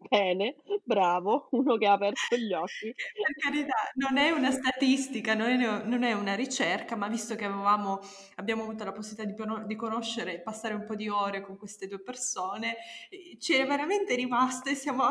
Bene, 0.10 0.56
bravo, 0.84 1.48
uno 1.52 1.78
che 1.78 1.88
ha 1.88 1.94
aperto 1.94 2.36
gli 2.36 2.54
occhi. 2.54 2.94
Per 2.94 3.36
carità, 3.38 3.76
non 3.96 4.18
è 4.18 4.32
una 4.32 4.52
statistica, 4.52 5.34
non 5.34 5.50
è, 5.50 5.84
non 5.84 6.04
è 6.04 6.14
una 6.14 6.36
ricerca, 6.36 6.96
ma 6.96 7.08
visto 7.08 7.36
che 7.36 7.46
avevamo, 7.46 8.00
abbiamo 8.36 8.64
avuto 8.64 8.84
la 8.84 8.92
possibilità 8.92 9.46
di, 9.46 9.66
di 9.66 9.76
conoscere 9.76 10.36
e 10.36 10.40
passare 10.40 10.74
un 10.74 10.86
po' 10.86 10.96
di 10.96 11.10
ore 11.10 11.42
con 11.42 11.58
queste 11.58 11.88
due 11.88 12.00
persone, 12.00 12.78
eh, 13.10 13.38
ci 13.40 13.54
è 13.54 13.66
veramente 13.66 14.16
rimasto 14.16 14.70
e 14.70 14.76
siamo 14.76 15.04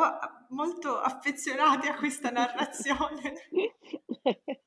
molto 0.50 0.98
affezionati 0.98 1.88
a 1.88 1.94
questa 1.94 2.30
narrazione. 2.30 3.34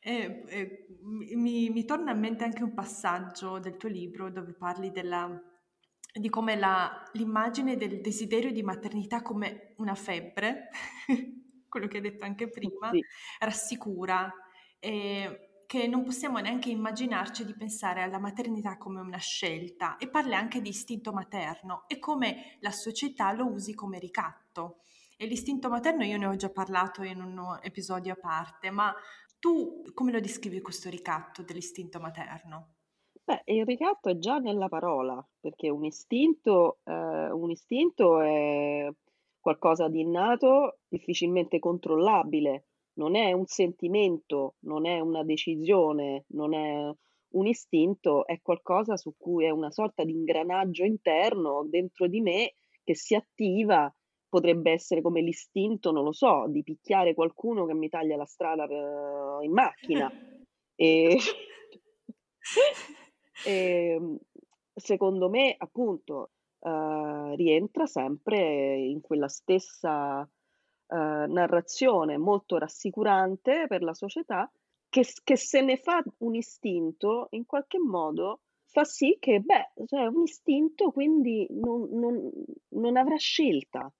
E, 0.00 0.42
e, 0.48 0.86
mi, 1.02 1.70
mi 1.70 1.84
torna 1.84 2.10
in 2.10 2.18
mente 2.18 2.42
anche 2.42 2.64
un 2.64 2.74
passaggio 2.74 3.60
del 3.60 3.76
tuo 3.76 3.88
libro 3.88 4.28
dove 4.28 4.52
parli 4.52 4.90
della 4.90 5.40
di 6.12 6.28
come 6.28 6.56
la, 6.56 7.02
l'immagine 7.12 7.76
del 7.76 8.00
desiderio 8.00 8.52
di 8.52 8.62
maternità 8.62 9.22
come 9.22 9.74
una 9.76 9.94
febbre, 9.94 10.70
quello 11.68 11.86
che 11.86 11.96
hai 11.96 12.02
detto 12.02 12.24
anche 12.24 12.48
prima, 12.48 12.90
sì. 12.90 13.02
rassicura 13.40 14.32
e 14.78 15.48
che 15.68 15.86
non 15.86 16.02
possiamo 16.02 16.38
neanche 16.38 16.70
immaginarci 16.70 17.44
di 17.44 17.54
pensare 17.54 18.00
alla 18.00 18.18
maternità 18.18 18.78
come 18.78 19.00
una 19.00 19.18
scelta 19.18 19.98
e 19.98 20.08
parla 20.08 20.38
anche 20.38 20.62
di 20.62 20.70
istinto 20.70 21.12
materno 21.12 21.84
e 21.88 21.98
come 21.98 22.56
la 22.60 22.70
società 22.70 23.32
lo 23.32 23.52
usi 23.52 23.74
come 23.74 23.98
ricatto. 23.98 24.78
E 25.14 25.26
l'istinto 25.26 25.68
materno 25.68 26.04
io 26.04 26.16
ne 26.16 26.24
ho 26.24 26.36
già 26.36 26.48
parlato 26.48 27.02
in 27.02 27.20
un 27.20 27.58
episodio 27.60 28.14
a 28.14 28.16
parte, 28.16 28.70
ma 28.70 28.94
tu 29.38 29.82
come 29.92 30.10
lo 30.10 30.20
descrivi 30.20 30.62
questo 30.62 30.88
ricatto 30.88 31.42
dell'istinto 31.42 32.00
materno? 32.00 32.77
Beh, 33.28 33.42
il 33.44 33.66
ricatto 33.66 34.08
è 34.08 34.16
già 34.16 34.38
nella 34.38 34.68
parola, 34.68 35.22
perché 35.38 35.68
un 35.68 35.84
istinto, 35.84 36.78
ehm, 36.84 37.38
un 37.38 37.50
istinto 37.50 38.20
è 38.20 38.88
qualcosa 39.38 39.86
di 39.88 40.00
innato, 40.00 40.78
difficilmente 40.88 41.58
controllabile, 41.58 42.68
non 42.94 43.16
è 43.16 43.32
un 43.32 43.44
sentimento, 43.44 44.54
non 44.60 44.86
è 44.86 45.00
una 45.00 45.24
decisione, 45.24 46.24
non 46.28 46.54
è 46.54 46.90
un 47.32 47.46
istinto, 47.46 48.26
è 48.26 48.40
qualcosa 48.40 48.96
su 48.96 49.12
cui 49.18 49.44
è 49.44 49.50
una 49.50 49.70
sorta 49.70 50.04
di 50.04 50.12
ingranaggio 50.12 50.84
interno 50.84 51.66
dentro 51.68 52.06
di 52.08 52.22
me 52.22 52.54
che 52.82 52.94
si 52.94 53.14
attiva, 53.14 53.94
potrebbe 54.26 54.70
essere 54.72 55.02
come 55.02 55.20
l'istinto, 55.20 55.92
non 55.92 56.04
lo 56.04 56.12
so, 56.12 56.46
di 56.48 56.62
picchiare 56.62 57.12
qualcuno 57.12 57.66
che 57.66 57.74
mi 57.74 57.90
taglia 57.90 58.16
la 58.16 58.24
strada 58.24 58.66
per 58.66 59.42
in 59.42 59.52
macchina. 59.52 60.10
E 60.80 61.18
Ehm, 63.44 64.18
secondo 64.74 65.28
me, 65.28 65.54
appunto, 65.56 66.30
ehm, 66.60 67.34
rientra 67.36 67.86
sempre 67.86 68.76
in 68.78 69.00
quella 69.00 69.28
stessa, 69.28 70.28
ehm, 70.88 71.32
narrazione 71.32 72.16
molto 72.18 72.58
rassicurante 72.58 73.66
per 73.68 73.82
la 73.82 73.94
società 73.94 74.50
che 74.90 75.04
che 75.22 75.36
se 75.36 75.60
ne 75.62 75.76
fa 75.76 76.02
un 76.18 76.34
istinto, 76.34 77.26
in 77.30 77.44
qualche 77.46 77.78
modo 77.78 78.40
fa 78.64 78.84
sì 78.84 79.16
che, 79.20 79.40
beh, 79.40 79.72
cioè 79.86 80.06
un 80.06 80.22
istinto 80.22 80.90
quindi 80.90 81.46
non 81.50 81.88
non 81.92 82.30
non 82.70 82.96
avrà 82.96 83.16
scelta. 83.16 83.92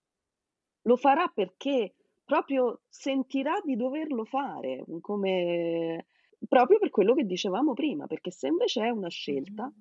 Lo 0.83 0.97
farà 0.97 1.29
perché 1.29 1.95
proprio 2.25 2.81
sentirà 2.89 3.61
di 3.65 3.77
doverlo 3.77 4.25
fare, 4.25 4.85
come 5.01 6.07
Proprio 6.47 6.79
per 6.79 6.91
quello 6.91 7.15
che 7.15 7.25
dicevamo 7.25 7.73
prima, 7.75 8.07
perché 8.07 8.31
se 8.31 8.47
invece 8.47 8.85
è 8.85 8.91
una 8.91 9.09
scelta, 9.09 9.73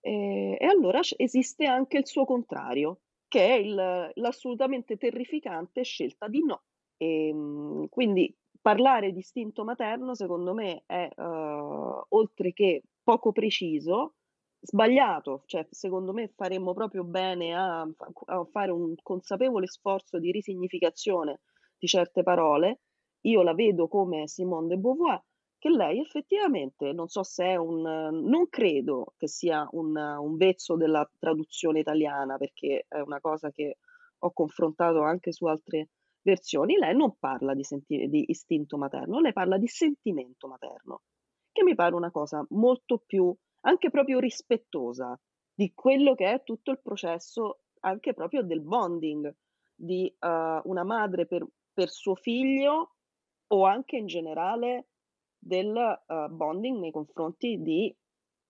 ehm, 0.00 0.56
e 0.58 0.66
allora 0.66 1.00
esiste 1.16 1.64
anche 1.66 1.98
il 1.98 2.06
suo 2.06 2.24
contrario, 2.24 3.02
che 3.28 3.46
è 3.46 3.52
il 3.54 4.10
l'assolutamente 4.14 4.96
terrificante 4.96 5.82
scelta 5.84 6.26
di 6.28 6.44
no. 6.44 6.62
Ehm, 6.96 7.88
quindi 7.88 8.34
parlare 8.60 9.12
di 9.12 9.18
istinto 9.20 9.64
materno 9.64 10.14
secondo 10.14 10.54
me 10.54 10.82
è, 10.86 11.08
uhm, 11.16 12.04
oltre 12.10 12.52
che 12.52 12.82
poco 13.02 13.30
preciso, 13.32 14.14
sbagliato. 14.60 15.42
Cioè, 15.46 15.66
secondo 15.70 16.12
me 16.12 16.28
faremmo 16.34 16.72
proprio 16.74 17.04
bene 17.04 17.54
a 17.54 17.82
a 18.26 18.44
fare 18.50 18.70
un 18.72 18.94
consapevole 19.02 19.66
sforzo 19.68 20.18
di 20.18 20.30
risignificazione 20.32 21.40
di 21.78 21.86
certe 21.86 22.22
parole. 22.24 22.80
Io 23.22 23.42
la 23.42 23.54
vedo 23.54 23.86
come 23.88 24.26
Simone 24.28 24.66
de 24.68 24.76
Beauvoir 24.78 25.22
che 25.62 25.68
lei 25.70 26.00
effettivamente, 26.00 26.92
non 26.92 27.06
so 27.06 27.22
se 27.22 27.44
è 27.44 27.54
un 27.56 27.82
non 27.82 28.48
credo 28.48 29.14
che 29.16 29.28
sia 29.28 29.64
un 29.70 29.94
un 29.96 30.36
vezzo 30.36 30.74
della 30.74 31.08
traduzione 31.20 31.78
italiana, 31.78 32.36
perché 32.36 32.84
è 32.88 32.98
una 32.98 33.20
cosa 33.20 33.52
che 33.52 33.76
ho 34.18 34.32
confrontato 34.32 35.02
anche 35.02 35.30
su 35.30 35.46
altre 35.46 35.90
versioni, 36.22 36.76
lei 36.78 36.96
non 36.96 37.16
parla 37.16 37.54
di 37.54 37.62
senti 37.62 38.08
di 38.08 38.24
istinto 38.26 38.76
materno, 38.76 39.20
lei 39.20 39.32
parla 39.32 39.56
di 39.56 39.68
sentimento 39.68 40.48
materno, 40.48 41.02
che 41.52 41.62
mi 41.62 41.76
pare 41.76 41.94
una 41.94 42.10
cosa 42.10 42.44
molto 42.50 42.98
più 43.06 43.32
anche 43.60 43.88
proprio 43.90 44.18
rispettosa 44.18 45.16
di 45.54 45.72
quello 45.74 46.16
che 46.16 46.32
è 46.32 46.42
tutto 46.42 46.72
il 46.72 46.80
processo 46.82 47.60
anche 47.82 48.14
proprio 48.14 48.42
del 48.42 48.62
bonding 48.62 49.32
di, 49.76 50.12
uhm, 50.18 50.60
una 50.64 50.82
madre 50.84 51.26
per 51.26 51.46
per 51.72 51.88
suo 51.88 52.16
figlio 52.16 52.96
o 53.46 53.64
anche 53.64 53.96
in 53.96 54.06
generale 54.06 54.88
del, 55.42 55.74
uhm, 56.06 56.36
bonding 56.36 56.78
nei 56.78 56.90
confronti 56.92 57.60
di 57.60 57.94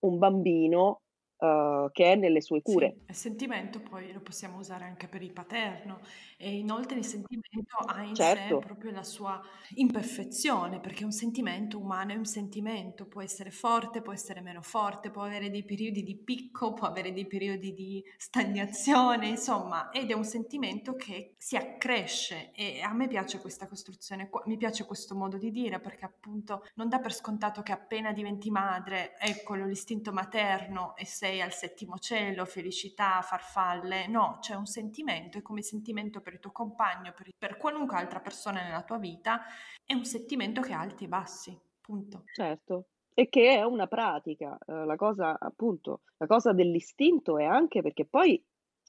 un 0.01 0.18
bambino 0.18 1.02
uhm, 1.43 1.90
che 1.93 2.12
è 2.12 2.16
nelle 2.16 2.40
sue 2.40 2.62
cure. 2.62 2.95
Sì, 2.95 3.03
il 3.07 3.14
sentimento 3.16 3.80
poi 3.82 4.12
lo 4.12 4.20
possiamo 4.20 4.59
usare 4.59 4.84
anche 4.84 5.09
per 5.09 5.20
il 5.20 5.32
paterno 5.32 6.01
e 6.38 6.57
inoltre 6.57 6.99
il 6.99 7.05
sentimento 7.05 7.76
ha 7.84 8.03
in 8.05 8.20
sé 8.20 8.57
proprio 8.59 8.93
la 8.93 9.03
sua 9.03 9.43
imperfezione, 9.74 10.78
perché 10.80 11.05
un 11.05 11.11
sentimento 11.11 11.78
umano 11.78 12.12
è 12.12 12.16
un 12.16 12.24
sentimento, 12.24 13.09
può 13.09 13.20
essere 13.20 13.51
forte, 13.51 14.01
può 14.01 14.12
essere 14.12 14.40
meno 14.43 14.62
forte, 14.62 15.11
può 15.11 15.22
avere 15.24 15.51
dei 15.51 15.64
periodi 15.64 16.05
di 16.05 16.16
picco, 16.16 16.72
può 16.72 16.86
avere 16.86 17.12
dei 17.12 17.26
periodi 17.26 17.74
di 17.74 18.03
stagnazione, 18.16 19.26
insomma, 19.28 19.90
ed 19.90 20.11
è 20.11 20.14
un 20.14 20.24
sentimento 20.24 20.95
che 20.95 21.34
si 21.36 21.57
accresce 21.57 22.53
e 22.53 22.80
a 22.80 22.95
me 22.95 23.09
piace 23.09 23.40
questa 23.40 23.66
costruzione 23.66 24.30
mi 24.47 24.57
piace 24.57 24.86
questo 24.86 25.14
modo 25.16 25.36
di 25.36 25.51
dire 25.51 25.80
perché 25.80 26.05
appunto 26.05 26.62
non 26.76 26.88
dà 26.88 27.01
per 27.01 27.12
scontato 27.12 27.62
che 27.62 27.72
appena 27.72 28.12
diventi 28.12 28.51
madre, 28.51 29.16
eccolo 29.18 29.66
l'istinto 29.66 30.12
materno 30.12 30.95
e 30.97 31.05
sei 31.07 31.32
sei 31.33 31.41
al 31.41 31.53
settimo 31.53 31.99
cielo, 31.99 32.45
felicità, 32.45 33.22
farfalle, 33.22 34.07
no, 34.07 34.37
c'è 34.41 34.55
un 34.55 34.66
sentimento 34.66 35.39
e 35.39 35.43
come 35.43 35.62
sentimento 35.62 36.20
per 36.20 36.35
il 36.35 36.41
tuo 36.41 36.53
compagno, 36.53 37.12
per, 37.12 37.30
per 37.39 37.57
qualunque 37.57 37.97
altra 37.97 38.20
persona 38.20 38.62
nella 38.62 38.83
tua 38.83 38.99
vita, 38.99 39.41
è 39.85 39.95
un 39.95 40.05
sentimento 40.05 40.61
che 40.61 40.74
ha 40.74 40.80
alti 40.80 41.05
e 41.05 41.09
bassi, 41.09 41.59
punto. 41.80 42.24
Certo, 42.35 42.89
e 43.14 43.30
che 43.30 43.57
è 43.57 43.62
una 43.62 43.87
pratica, 43.87 44.59
eh, 44.66 44.85
la 44.85 44.97
cosa 44.97 45.39
appunto, 45.39 46.03
la 46.18 46.26
cosa 46.26 46.53
dell'istinto 46.53 47.39
è 47.39 47.45
anche 47.45 47.80
perché 47.80 48.05
poi 48.05 48.43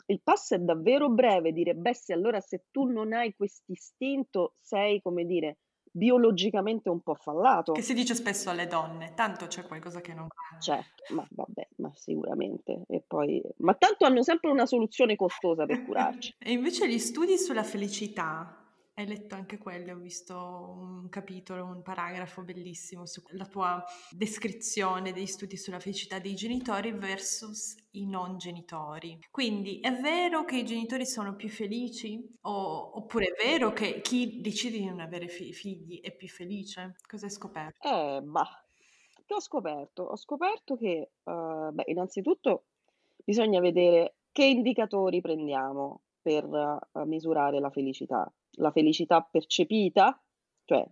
il 0.08 0.22
passo 0.22 0.56
è 0.56 0.60
davvero 0.60 1.10
breve, 1.10 1.54
dire 1.54 1.76
beh 1.76 1.94
se 1.96 2.12
allora 2.12 2.42
se 2.42 2.66
tu 2.72 2.84
non 2.84 3.14
hai 3.14 3.34
quest'istinto 3.36 4.56
sei 4.60 5.02
come 5.02 5.24
dire 5.24 5.60
biologicamente 5.94 6.90
un 6.90 7.02
po' 7.02 7.14
fallato. 7.14 7.72
Che 7.72 7.82
si 7.82 7.94
dice 7.94 8.16
spesso 8.16 8.50
alle 8.50 8.68
donne, 8.68 9.14
tanto 9.14 9.48
c'è 9.48 9.66
qualcosa 9.66 10.02
che 10.02 10.14
non 10.14 10.28
va. 10.28 10.60
Certo, 10.60 11.14
ma 11.14 11.26
vabbè, 11.30 11.68
ma 11.78 11.92
sicuramente. 11.94 12.84
E 12.88 13.04
poi, 13.06 13.42
ma 13.58 13.76
tanto 13.76 14.06
hanno 14.06 14.24
sempre 14.24 14.50
una 14.50 14.66
soluzione 14.66 15.16
costosa 15.16 15.66
per 15.66 15.86
curarci. 15.86 16.36
e 16.40 16.52
invece 16.52 16.90
gli 16.90 17.00
studi 17.00 17.38
sulla 17.38 17.64
felicità, 17.64 18.63
hai 18.96 19.08
letto 19.08 19.34
anche 19.34 19.58
quello, 19.58 19.94
ho 19.94 19.98
visto 19.98 20.36
un 20.36 21.10
capitolo, 21.10 21.66
un 21.66 21.82
paragrafo 21.82 22.44
bellissimo 22.44 23.06
sulla 23.08 23.46
tua 23.46 23.84
descrizione 24.12 25.12
degli 25.12 25.26
studi 25.26 25.58
sulla 25.58 25.80
felicità 25.80 26.20
dei 26.20 26.36
genitori 26.36 26.92
versus 26.92 27.76
i 27.92 28.06
non 28.06 28.38
genitori. 28.38 29.18
Quindi 29.32 29.80
è 29.80 29.92
vero 30.00 30.46
che 30.46 30.58
i 30.58 30.66
genitori 30.66 31.08
sono 31.08 31.36
più 31.36 31.50
felici? 31.50 32.24
O, 32.42 32.98
oppure 32.98 33.34
è 33.34 33.44
vero 33.44 33.74
che 33.74 34.02
chi 34.02 34.42
decide 34.42 34.78
di 34.78 34.86
non 34.86 35.00
avere 35.00 35.28
fi- 35.28 35.54
figli 35.54 36.00
è 36.00 36.16
più 36.16 36.28
felice? 36.28 36.96
Cosa 37.08 37.26
hai 37.26 37.32
scoperto? 37.32 37.88
Eh, 37.88 38.22
bah, 38.22 38.64
che 39.26 39.34
ho 39.34 39.42
scoperto? 39.42 40.04
Ho 40.04 40.18
scoperto 40.18 40.78
che, 40.78 41.14
uh, 41.24 41.72
beh, 41.72 41.86
innanzitutto 41.88 42.66
bisogna 43.24 43.60
vedere 43.60 44.18
che 44.32 44.46
indicatori 44.46 45.20
prendiamo 45.20 46.02
per 46.22 46.46
uh, 46.46 47.06
misurare 47.06 47.60
la 47.60 47.70
felicità 47.72 48.32
la 48.58 48.72
felicità 48.72 49.22
percepita, 49.22 50.22
cioè 50.66 50.86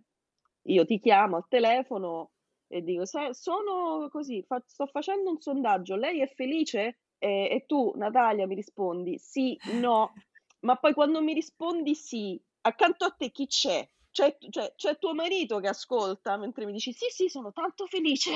io 0.64 0.86
ti 0.86 1.00
chiamo 1.00 1.38
al 1.38 1.48
telefono 1.48 2.32
e 2.68 2.82
dico, 2.82 3.04
sono 3.06 4.08
così, 4.10 4.44
fa- 4.44 4.64
sto 4.66 4.88
facendo 4.88 5.30
un 5.30 5.42
sondaggio, 5.42 5.96
lei 5.96 6.22
è 6.22 6.28
felice? 6.28 7.00
E, 7.18 7.50
e 7.52 7.66
tu, 7.68 7.92
Natalia, 7.96 8.48
mi 8.48 8.56
rispondi 8.56 9.18
sì, 9.18 9.60
no, 9.74 10.14
ma 10.62 10.76
poi 10.78 10.94
quando 10.94 11.22
mi 11.22 11.34
rispondi 11.34 11.94
sì, 11.96 12.42
accanto 12.62 13.06
a 13.06 13.12
te 13.12 13.30
chi 13.32 13.48
c'è? 13.48 13.88
C'è, 14.12 14.38
c'è, 14.38 14.74
c'è, 14.76 14.98
tuo 14.98 15.14
marito 15.14 15.60
che 15.60 15.70
ascolta 15.70 16.36
mentre 16.38 16.66
mi 16.66 16.74
dici 16.74 16.92
sì, 16.92 17.06
sì, 17.10 17.30
sono 17.30 17.52
tanto 17.54 17.86
felice. 17.86 18.32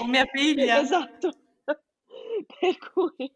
O 0.00 0.06
mia 0.06 0.24
figlia. 0.32 0.80
esatto. 0.80 1.30
per 2.60 2.78
cui 2.92 3.32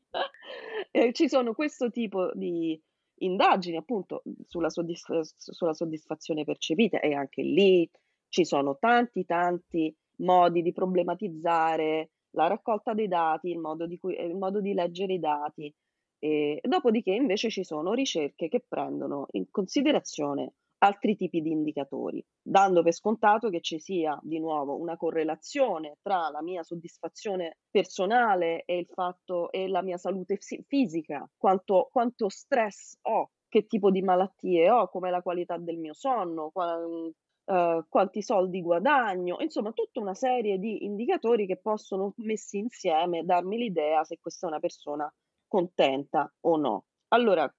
eh, 0.90 1.12
ci 1.12 1.28
sono 1.28 1.54
questo 1.54 1.90
tipo 1.90 2.32
di 2.34 2.80
indagini 3.20 3.76
appunto 3.76 4.22
sulla, 4.44 4.70
soddisf- 4.70 5.20
sulla 5.36 5.74
soddisfazione 5.74 6.44
percepita 6.44 7.00
e 7.00 7.14
anche 7.14 7.42
lì 7.42 7.88
ci 8.28 8.44
sono 8.44 8.76
tanti 8.78 9.24
tanti 9.24 9.94
modi 10.16 10.62
di 10.62 10.72
problematizzare 10.72 12.10
la 12.30 12.46
raccolta 12.46 12.94
dei 12.94 13.08
dati, 13.08 13.50
il 13.50 13.58
modo 13.58 13.86
di, 13.86 13.98
cui, 13.98 14.14
il 14.14 14.36
modo 14.36 14.60
di 14.60 14.74
leggere 14.74 15.14
i 15.14 15.18
dati. 15.18 15.72
E, 16.20 16.60
dopodiché 16.62 17.12
invece 17.12 17.48
ci 17.48 17.64
sono 17.64 17.92
ricerche 17.92 18.48
che 18.48 18.64
prendono 18.66 19.26
in 19.32 19.50
considerazione 19.50 20.54
altri 20.78 21.16
tipi 21.16 21.40
di 21.40 21.50
indicatori, 21.50 22.24
dando 22.40 22.82
per 22.82 22.92
scontato 22.92 23.50
che 23.50 23.60
ci 23.60 23.78
sia 23.78 24.18
di 24.22 24.38
nuovo 24.38 24.78
una 24.78 24.96
correlazione 24.96 25.98
tra 26.02 26.28
la 26.30 26.42
mia 26.42 26.62
soddisfazione 26.62 27.58
personale 27.70 28.62
e 28.64 28.78
il 28.78 28.86
fatto 28.86 29.50
e 29.50 29.68
la 29.68 29.82
mia 29.82 29.96
salute 29.96 30.38
fisica, 30.66 31.28
quanto, 31.36 31.88
quanto 31.90 32.28
stress 32.28 32.98
ho, 33.02 33.30
che 33.48 33.66
tipo 33.66 33.90
di 33.90 34.02
malattie 34.02 34.70
ho, 34.70 34.88
com'è 34.88 35.10
la 35.10 35.22
qualità 35.22 35.56
del 35.56 35.78
mio 35.78 35.94
sonno, 35.94 36.50
qual, 36.50 37.12
Uh, 37.48 37.82
quanti 37.88 38.20
soldi 38.20 38.60
guadagno, 38.60 39.38
insomma 39.40 39.72
tutta 39.72 40.00
una 40.00 40.12
serie 40.12 40.58
di 40.58 40.84
indicatori 40.84 41.46
che 41.46 41.56
possono 41.56 42.12
messi 42.16 42.58
insieme 42.58 43.24
darmi 43.24 43.56
l'idea 43.56 44.04
se 44.04 44.18
questa 44.20 44.44
è 44.44 44.50
una 44.50 44.58
persona 44.58 45.10
contenta 45.46 46.30
o 46.40 46.58
no. 46.58 46.84
Allora, 47.08 47.50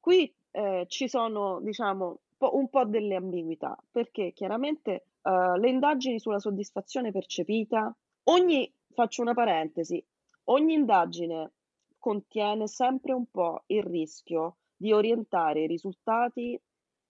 qui 0.00 0.34
eh, 0.50 0.86
ci 0.88 1.06
sono, 1.06 1.60
diciamo, 1.60 2.22
un 2.38 2.68
po' 2.68 2.84
delle 2.84 3.14
ambiguità, 3.16 3.76
perché 3.90 4.32
chiaramente 4.32 5.06
uh, 5.22 5.58
le 5.58 5.68
indagini 5.68 6.18
sulla 6.18 6.38
soddisfazione 6.38 7.10
percepita, 7.10 7.94
ogni, 8.24 8.72
faccio 8.92 9.22
una 9.22 9.34
parentesi, 9.34 10.04
ogni 10.44 10.74
indagine 10.74 11.52
contiene 11.98 12.66
sempre 12.68 13.12
un 13.12 13.26
po' 13.30 13.64
il 13.66 13.82
rischio 13.82 14.58
di 14.76 14.92
orientare 14.92 15.62
i 15.62 15.66
risultati 15.66 16.60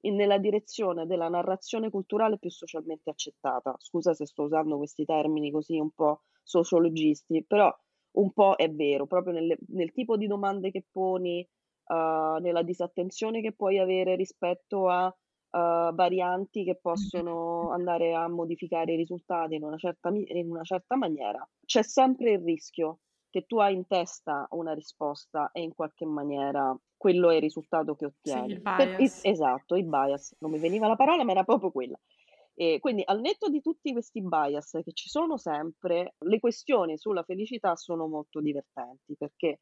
in, 0.02 0.14
nella 0.14 0.38
direzione 0.38 1.06
della 1.06 1.28
narrazione 1.28 1.90
culturale 1.90 2.38
più 2.38 2.50
socialmente 2.50 3.10
accettata. 3.10 3.74
Scusa 3.78 4.14
se 4.14 4.26
sto 4.26 4.44
usando 4.44 4.76
questi 4.76 5.04
termini 5.04 5.50
così 5.50 5.78
un 5.78 5.90
po' 5.90 6.22
sociologisti, 6.42 7.44
però 7.44 7.74
un 8.12 8.32
po' 8.32 8.54
è 8.54 8.70
vero, 8.70 9.06
proprio 9.06 9.34
nelle, 9.34 9.58
nel 9.68 9.92
tipo 9.92 10.16
di 10.16 10.26
domande 10.26 10.70
che 10.70 10.84
poni, 10.90 11.46
uh, 11.86 12.40
nella 12.40 12.62
disattenzione 12.62 13.40
che 13.40 13.52
puoi 13.52 13.78
avere 13.78 14.16
rispetto 14.16 14.88
a 14.88 15.06
uh, 15.06 15.94
varianti 15.94 16.64
che 16.64 16.76
possono 16.80 17.70
andare 17.70 18.14
a 18.14 18.28
modificare 18.28 18.92
i 18.92 18.96
risultati 18.96 19.54
in 19.54 19.64
una, 19.64 19.76
certa, 19.76 20.10
in 20.10 20.50
una 20.50 20.64
certa 20.64 20.96
maniera. 20.96 21.46
C'è 21.64 21.82
sempre 21.82 22.32
il 22.32 22.40
rischio 22.40 23.00
che 23.30 23.44
tu 23.46 23.58
hai 23.58 23.74
in 23.74 23.86
testa 23.86 24.46
una 24.50 24.72
risposta 24.72 25.50
e 25.52 25.62
in 25.62 25.74
qualche 25.74 26.06
maniera 26.06 26.74
quello 26.96 27.30
è 27.30 27.34
il 27.34 27.42
risultato 27.42 27.94
che 27.94 28.06
ottieni. 28.06 28.48
Sì, 28.48 28.54
il. 28.54 28.62
Per, 28.62 28.96
esatto, 29.22 29.76
il 29.76 29.86
bias, 29.86 30.36
non 30.38 30.50
mi 30.50 30.58
veniva 30.58 30.86
la 30.86 30.96
parola, 30.96 31.24
ma 31.24 31.32
era 31.32 31.44
proprio 31.44 31.70
quella. 31.70 31.98
E 32.58 32.78
quindi 32.80 33.02
al 33.04 33.20
netto 33.20 33.50
di 33.50 33.60
tutti 33.60 33.92
questi 33.92 34.22
bias 34.22 34.78
che 34.82 34.92
ci 34.94 35.10
sono 35.10 35.36
sempre, 35.36 36.14
le 36.20 36.40
questioni 36.40 36.96
sulla 36.96 37.22
felicità 37.22 37.76
sono 37.76 38.06
molto 38.06 38.40
divertenti 38.40 39.14
perché 39.14 39.60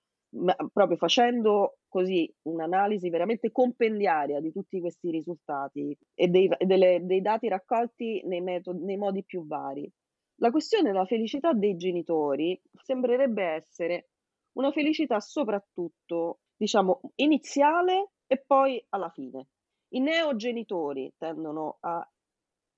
proprio 0.72 0.96
facendo 0.96 1.78
così 1.88 2.32
un'analisi 2.42 3.08
veramente 3.08 3.52
compendiaria 3.52 4.40
di 4.40 4.50
tutti 4.50 4.80
questi 4.80 5.10
risultati 5.10 5.96
e 6.14 6.28
dei, 6.28 6.48
delle, 6.58 7.00
dei 7.04 7.20
dati 7.20 7.48
raccolti 7.48 8.22
nei, 8.26 8.40
metodi, 8.40 8.84
nei 8.84 8.96
modi 8.96 9.24
più 9.24 9.46
vari, 9.46 9.90
la 10.38 10.50
questione 10.50 10.90
della 10.90 11.06
felicità 11.06 11.52
dei 11.52 11.76
genitori 11.76 12.60
sembrerebbe 12.72 13.44
essere 13.44 14.08
una 14.54 14.72
felicità 14.72 15.20
soprattutto, 15.20 16.40
diciamo, 16.56 17.00
iniziale 17.16 18.10
e 18.26 18.42
poi 18.44 18.84
alla 18.90 19.10
fine. 19.10 19.46
I 19.94 20.00
neogenitori 20.00 21.12
tendono 21.16 21.76
a 21.80 22.06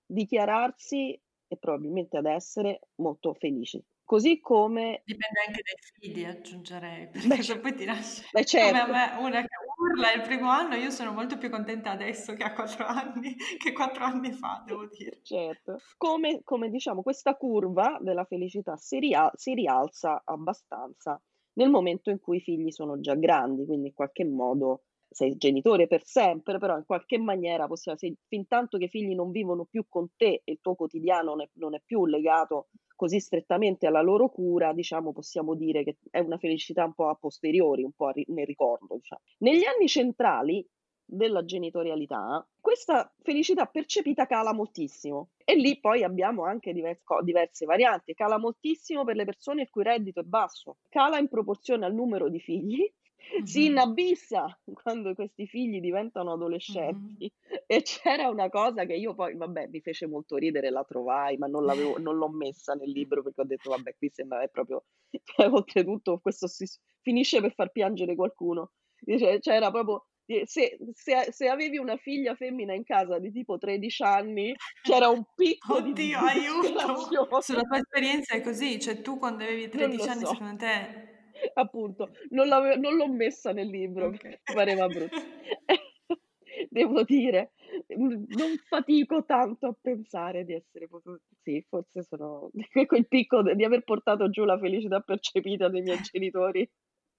dichiararsi 0.05 1.19
e 1.49 1.57
probabilmente 1.57 2.19
ad 2.19 2.27
essere 2.27 2.89
molto 2.97 3.33
felici. 3.35 3.83
Così 4.07 4.39
come... 4.39 5.03
Dipende 5.05 5.41
anche 5.49 5.63
dai 5.63 5.77
figli, 5.99 6.25
aggiungerei, 6.25 7.09
perché 7.11 7.43
se 7.43 7.59
poi 7.59 7.75
ti 7.75 7.85
lascia... 7.85 8.23
Beh, 8.31 8.45
certo. 8.45 8.87
Come 8.87 8.99
a 9.01 9.17
me, 9.17 9.27
una 9.27 9.41
che 9.41 9.49
urla 9.79 10.13
il 10.13 10.23
primo 10.23 10.49
anno, 10.49 10.77
io 10.77 10.91
sono 10.91 11.11
molto 11.11 11.37
più 11.37 11.51
contenta 11.51 11.91
adesso 11.91 12.33
che 12.35 12.45
a 12.45 12.53
quattro 12.53 12.87
anni, 12.87 13.35
che 13.59 13.73
quattro 13.73 14.05
anni 14.05 14.31
fa, 14.31 14.63
devo 14.65 14.87
dire. 14.87 15.19
Certo. 15.23 15.81
Come, 15.97 16.43
come 16.45 16.71
diciamo, 16.71 17.03
questa 17.03 17.35
curva 17.35 17.99
della 18.01 18.25
felicità 18.25 18.77
si, 18.77 19.01
ria- 19.01 19.33
si 19.35 19.55
rialza 19.55 20.23
abbastanza 20.25 21.21
nel 21.55 21.71
momento 21.71 22.11
in 22.11 22.21
cui 22.21 22.37
i 22.37 22.41
figli 22.41 22.71
sono 22.71 23.01
già 23.01 23.17
grandi, 23.17 23.67
quindi 23.67 23.89
in 23.89 23.95
qualche 23.95 24.25
modo 24.25 24.85
sei 25.09 25.37
genitore 25.37 25.87
per 25.87 26.05
sempre, 26.05 26.59
però 26.59 26.77
in 26.77 26.85
qualche 26.85 27.19
maniera 27.19 27.67
possiamo, 27.67 27.97
se, 27.99 28.15
fin 28.27 28.47
tanto 28.47 28.79
che 28.79 28.85
i 28.85 28.89
figli 28.89 29.15
non 29.15 29.31
vivono 29.31 29.65
più 29.65 29.87
con 29.89 30.09
te 30.17 30.43
e 30.45 30.53
il 30.53 30.59
tuo 30.61 30.75
quotidiano 30.75 31.31
non 31.31 31.43
è, 31.43 31.49
non 31.55 31.75
è 31.75 31.83
più 31.85 32.07
legato 32.07 32.69
così 32.97 33.21
strettamente 33.21 33.87
alla 33.87 34.01
loro 34.01 34.29
cura, 34.31 34.73
diciamo, 34.73 35.13
possiamo 35.13 35.55
dire 35.55 35.85
che 35.85 35.99
è 36.11 36.19
una 36.19 36.39
felicità 36.39 36.85
un 36.85 36.95
po' 36.95 37.09
a 37.09 37.15
posteriori, 37.15 37.83
un 37.83 37.93
po' 37.93 38.11
nel 38.15 38.47
ricordo. 38.47 38.97
Diciamo. 38.97 39.21
Negli 39.39 39.65
anni 39.65 39.87
centrali 39.87 40.67
della 41.09 41.45
genitorialità, 41.45 42.45
questa 42.61 43.13
felicità 43.23 43.67
percepita 43.67 44.27
cala 44.27 44.53
moltissimo. 44.53 45.29
E 45.45 45.55
lì 45.55 45.79
poi 45.79 46.03
abbiamo 46.03 46.45
anche 46.45 46.73
diverse, 46.73 47.05
diverse 47.23 47.65
varianti. 47.65 48.15
Cala 48.15 48.39
moltissimo 48.39 49.05
per 49.05 49.15
le 49.15 49.25
persone 49.25 49.63
il 49.63 49.71
cui 49.71 49.85
reddito 49.85 50.21
è 50.21 50.25
basso, 50.25 50.79
cala 50.89 51.19
in 51.19 51.29
proporzione 51.29 51.85
al 51.85 51.95
numero 51.95 52.29
di 52.29 52.41
figli 52.41 52.91
si 53.45 53.67
inabissa 53.67 54.59
quando 54.83 55.15
questi 55.15 55.47
figli 55.47 55.81
diventano 55.81 56.33
adolescenti 56.33 57.31
mm-hmm. 57.33 57.63
e 57.67 57.83
c'era 57.83 58.29
una 58.29 58.49
cosa 58.49 58.85
che 58.85 58.95
io 58.95 59.15
poi, 59.15 59.37
vabbè, 59.37 59.69
mi 59.69 59.81
fece 59.81 60.07
molto 60.07 60.37
ridere, 60.37 60.71
la 60.71 60.85
trovai, 60.85 61.37
ma 61.37 61.47
non, 61.47 61.65
non 62.01 62.17
l'ho 62.17 62.29
messa 62.29 62.75
nel 62.75 62.91
libro 62.91 63.23
perché 63.23 63.41
ho 63.41 63.45
detto, 63.47 63.71
vabbè, 63.71 63.97
qui 63.97 64.11
sembra 64.11 64.43
è 64.43 64.49
proprio, 64.49 64.85
cioè, 65.25 65.49
oltretutto 65.49 66.19
questo 66.19 66.47
si, 66.47 66.67
finisce 67.01 67.41
per 67.41 67.55
far 67.55 67.71
piangere 67.71 68.15
qualcuno. 68.15 68.73
Dice, 68.99 69.39
c'era 69.41 69.71
proprio, 69.71 70.07
se, 70.45 70.79
se, 70.93 71.29
se, 71.31 71.49
avevi 71.49 71.77
una 71.77 71.97
figlia 71.97 72.35
femmina 72.35 72.73
in 72.73 72.83
casa 72.83 73.19
di 73.19 73.31
tipo 73.31 73.59
13 73.59 74.03
anni, 74.03 74.55
c'era 74.83 75.09
un 75.09 75.23
picco 75.35 75.77
Oddio, 75.77 75.93
di 75.93 76.15
aiuto! 76.15 77.41
Sulla 77.43 77.63
tua 77.63 77.79
esperienza 77.79 78.35
è 78.35 78.41
così, 78.41 78.81
cioè 78.81 79.03
tu 79.03 79.19
quando 79.19 79.45
avevi 79.45 79.69
13 79.69 80.09
anni, 80.09 80.25
so. 80.25 80.33
secondo 80.33 80.57
te 80.57 81.16
appunto, 81.55 82.11
non, 82.31 82.49
non, 82.49 82.97
l'ho 82.97 83.09
messa 83.09 83.53
nel 83.53 83.69
libro, 83.69 84.07
okay. 84.07 84.41
pareva 84.53 84.87
brutto. 84.87 85.17
Devo 86.71 87.03
dire, 87.03 87.53
non 87.89 88.57
fatico 88.67 89.25
tanto 89.25 89.67
a 89.67 89.77
pensare 89.79 90.45
di 90.45 90.55
essere 90.55 90.89
potuto, 90.89 91.23
sì, 91.43 91.65
forse 91.69 92.03
sono 92.03 92.51
quel 92.87 93.07
picco 93.07 93.43
di 93.43 93.65
aver 93.65 93.83
portato 93.83 94.31
giù 94.31 94.45
la 94.45 94.59
felicità 94.59 95.01
percepita 95.01 95.69
dei 95.69 95.83
miei 95.83 96.01
genitori 96.01 96.69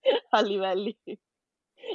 a 0.30 0.42
livelli 0.42 0.98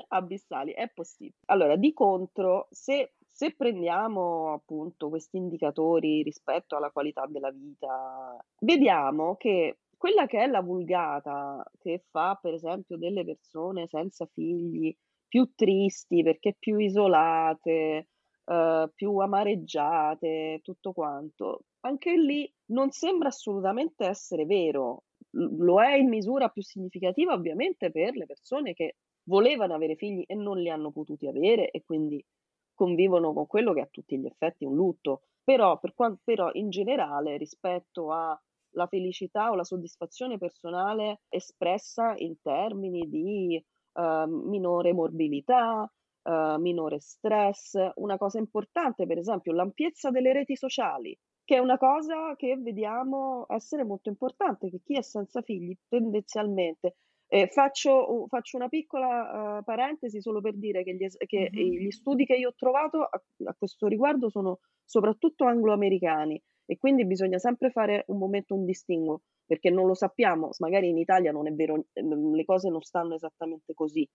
abissali, 0.08 0.72
è 0.72 0.88
possibile. 0.88 1.38
Allora, 1.46 1.76
di 1.76 1.92
contro, 1.92 2.68
se, 2.70 3.14
se 3.26 3.54
prendiamo 3.54 4.52
appunto 4.52 5.08
questi 5.08 5.36
indicatori 5.36 6.22
rispetto 6.22 6.76
alla 6.76 6.90
qualità 6.90 7.26
della 7.26 7.50
vita, 7.50 8.36
vediamo 8.60 9.36
che 9.36 9.78
quella 10.02 10.26
che 10.26 10.40
è 10.42 10.48
la 10.48 10.62
vulgata 10.62 11.62
che 11.78 12.02
fa 12.10 12.36
per 12.42 12.54
esempio 12.54 12.96
delle 12.96 13.24
persone 13.24 13.86
senza 13.86 14.26
figli 14.26 14.92
più 15.28 15.52
tristi 15.54 16.24
perché 16.24 16.56
più 16.58 16.76
isolate, 16.78 18.08
eh, 18.44 18.90
più 18.92 19.16
amareggiate, 19.18 20.58
tutto 20.60 20.92
quanto, 20.92 21.66
anche 21.82 22.16
lì 22.16 22.52
non 22.72 22.90
sembra 22.90 23.28
assolutamente 23.28 24.04
essere 24.04 24.44
vero. 24.44 25.04
Lo 25.30 25.80
è 25.80 25.94
in 25.94 26.08
misura 26.08 26.48
più 26.48 26.62
significativa 26.62 27.32
ovviamente 27.32 27.92
per 27.92 28.16
le 28.16 28.26
persone 28.26 28.72
che 28.74 28.96
volevano 29.28 29.74
avere 29.74 29.94
figli 29.94 30.24
e 30.26 30.34
non 30.34 30.58
li 30.58 30.68
hanno 30.68 30.90
potuti 30.90 31.28
avere 31.28 31.70
e 31.70 31.84
quindi 31.84 32.20
convivono 32.74 33.32
con 33.32 33.46
quello 33.46 33.72
che 33.72 33.78
è 33.78 33.84
a 33.84 33.88
tutti 33.88 34.18
gli 34.18 34.26
effetti 34.26 34.64
un 34.64 34.74
lutto. 34.74 35.22
Però, 35.44 35.78
per 35.78 35.94
quanto, 35.94 36.22
però 36.24 36.50
in 36.54 36.70
generale 36.70 37.36
rispetto 37.36 38.10
a 38.10 38.36
la 38.72 38.86
felicità 38.86 39.50
o 39.50 39.54
la 39.54 39.64
soddisfazione 39.64 40.38
personale 40.38 41.20
espressa 41.28 42.14
in 42.16 42.40
termini 42.40 43.08
di 43.08 43.64
uh, 43.94 44.28
minore 44.28 44.92
morbilità, 44.92 45.90
uh, 46.22 46.58
minore 46.58 47.00
stress. 47.00 47.78
Una 47.96 48.16
cosa 48.16 48.38
importante, 48.38 49.06
per 49.06 49.18
esempio, 49.18 49.52
l'ampiezza 49.52 50.10
delle 50.10 50.32
reti 50.32 50.56
sociali, 50.56 51.16
che 51.44 51.56
è 51.56 51.58
una 51.58 51.78
cosa 51.78 52.34
che 52.36 52.56
vediamo 52.56 53.46
essere 53.48 53.84
molto 53.84 54.08
importante, 54.08 54.70
che 54.70 54.80
chi 54.82 54.96
è 54.96 55.02
senza 55.02 55.42
figli 55.42 55.76
tendenzialmente 55.88 56.96
eh, 57.32 57.48
faccio, 57.48 58.26
faccio, 58.28 58.58
una 58.58 58.68
piccola 58.68 59.58
uh, 59.58 59.64
parentesi 59.64 60.20
solo 60.20 60.42
per 60.42 60.54
dire 60.54 60.84
che, 60.84 60.94
gli, 60.94 61.06
che 61.24 61.50
mm-hmm. 61.50 61.70
gli, 61.80 61.90
studi 61.90 62.26
che 62.26 62.34
io 62.34 62.50
ho 62.50 62.54
trovato 62.54 63.04
a, 63.04 63.22
a, 63.46 63.54
questo 63.56 63.86
riguardo 63.86 64.28
sono 64.28 64.58
soprattutto 64.84 65.46
angloamericani 65.46 66.38
e 66.66 66.78
quindi 66.78 67.04
bisogna 67.04 67.38
sempre 67.38 67.70
fare 67.70 68.04
un 68.08 68.18
momento 68.18 68.54
un 68.54 68.64
distinguo 68.64 69.22
perché 69.44 69.70
non 69.70 69.86
lo 69.86 69.94
sappiamo, 69.94 70.50
magari 70.58 70.88
in 70.88 70.98
Italia 70.98 71.32
non 71.32 71.46
è 71.46 71.52
vero, 71.52 71.84
le 71.92 72.44
cose 72.44 72.70
non 72.70 72.80
stanno 72.80 73.14
esattamente 73.14 73.74
così, 73.74 74.08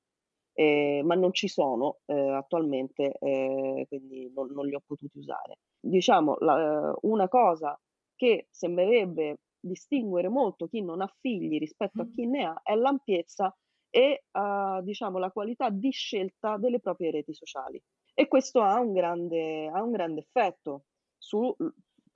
eh, 0.54 1.02
ma 1.04 1.14
non 1.14 1.32
ci 1.34 1.48
sono 1.48 2.00
eh, 2.06 2.14
attualmente, 2.16 3.18
eh, 3.20 3.86
quindi 3.88 4.32
non, 4.34 4.50
non, 4.52 4.66
li 4.66 4.74
ho 4.74 4.82
potuti 4.84 5.20
usare. 5.20 5.60
Diciamo, 5.80 6.38
la, 6.40 6.96
una 7.02 7.28
cosa 7.28 7.80
che 8.16 8.48
sembrerebbe 8.50 9.42
distinguere 9.60 10.30
molto 10.30 10.68
chi 10.68 10.82
non 10.82 11.02
ha 11.02 11.14
figli 11.20 11.60
rispetto 11.60 12.02
a 12.02 12.08
chi 12.08 12.26
ne 12.26 12.46
ha 12.46 12.60
è 12.64 12.74
l'ampiezza 12.74 13.56
e 13.90 14.24
uh, 14.32 14.82
diciamo 14.82 15.18
la 15.18 15.32
qualità 15.32 15.70
di 15.70 15.92
scelta 15.92 16.58
delle 16.58 16.80
proprie 16.80 17.12
reti 17.12 17.34
sociali. 17.34 17.82
E 18.14 18.28
questo 18.28 18.62
ha 18.62 18.80
un 18.80 18.94
grande, 18.94 19.68
ha 19.68 19.84
un 19.84 19.92
grande 19.92 20.22
effetto 20.22 20.86
su, 21.18 21.56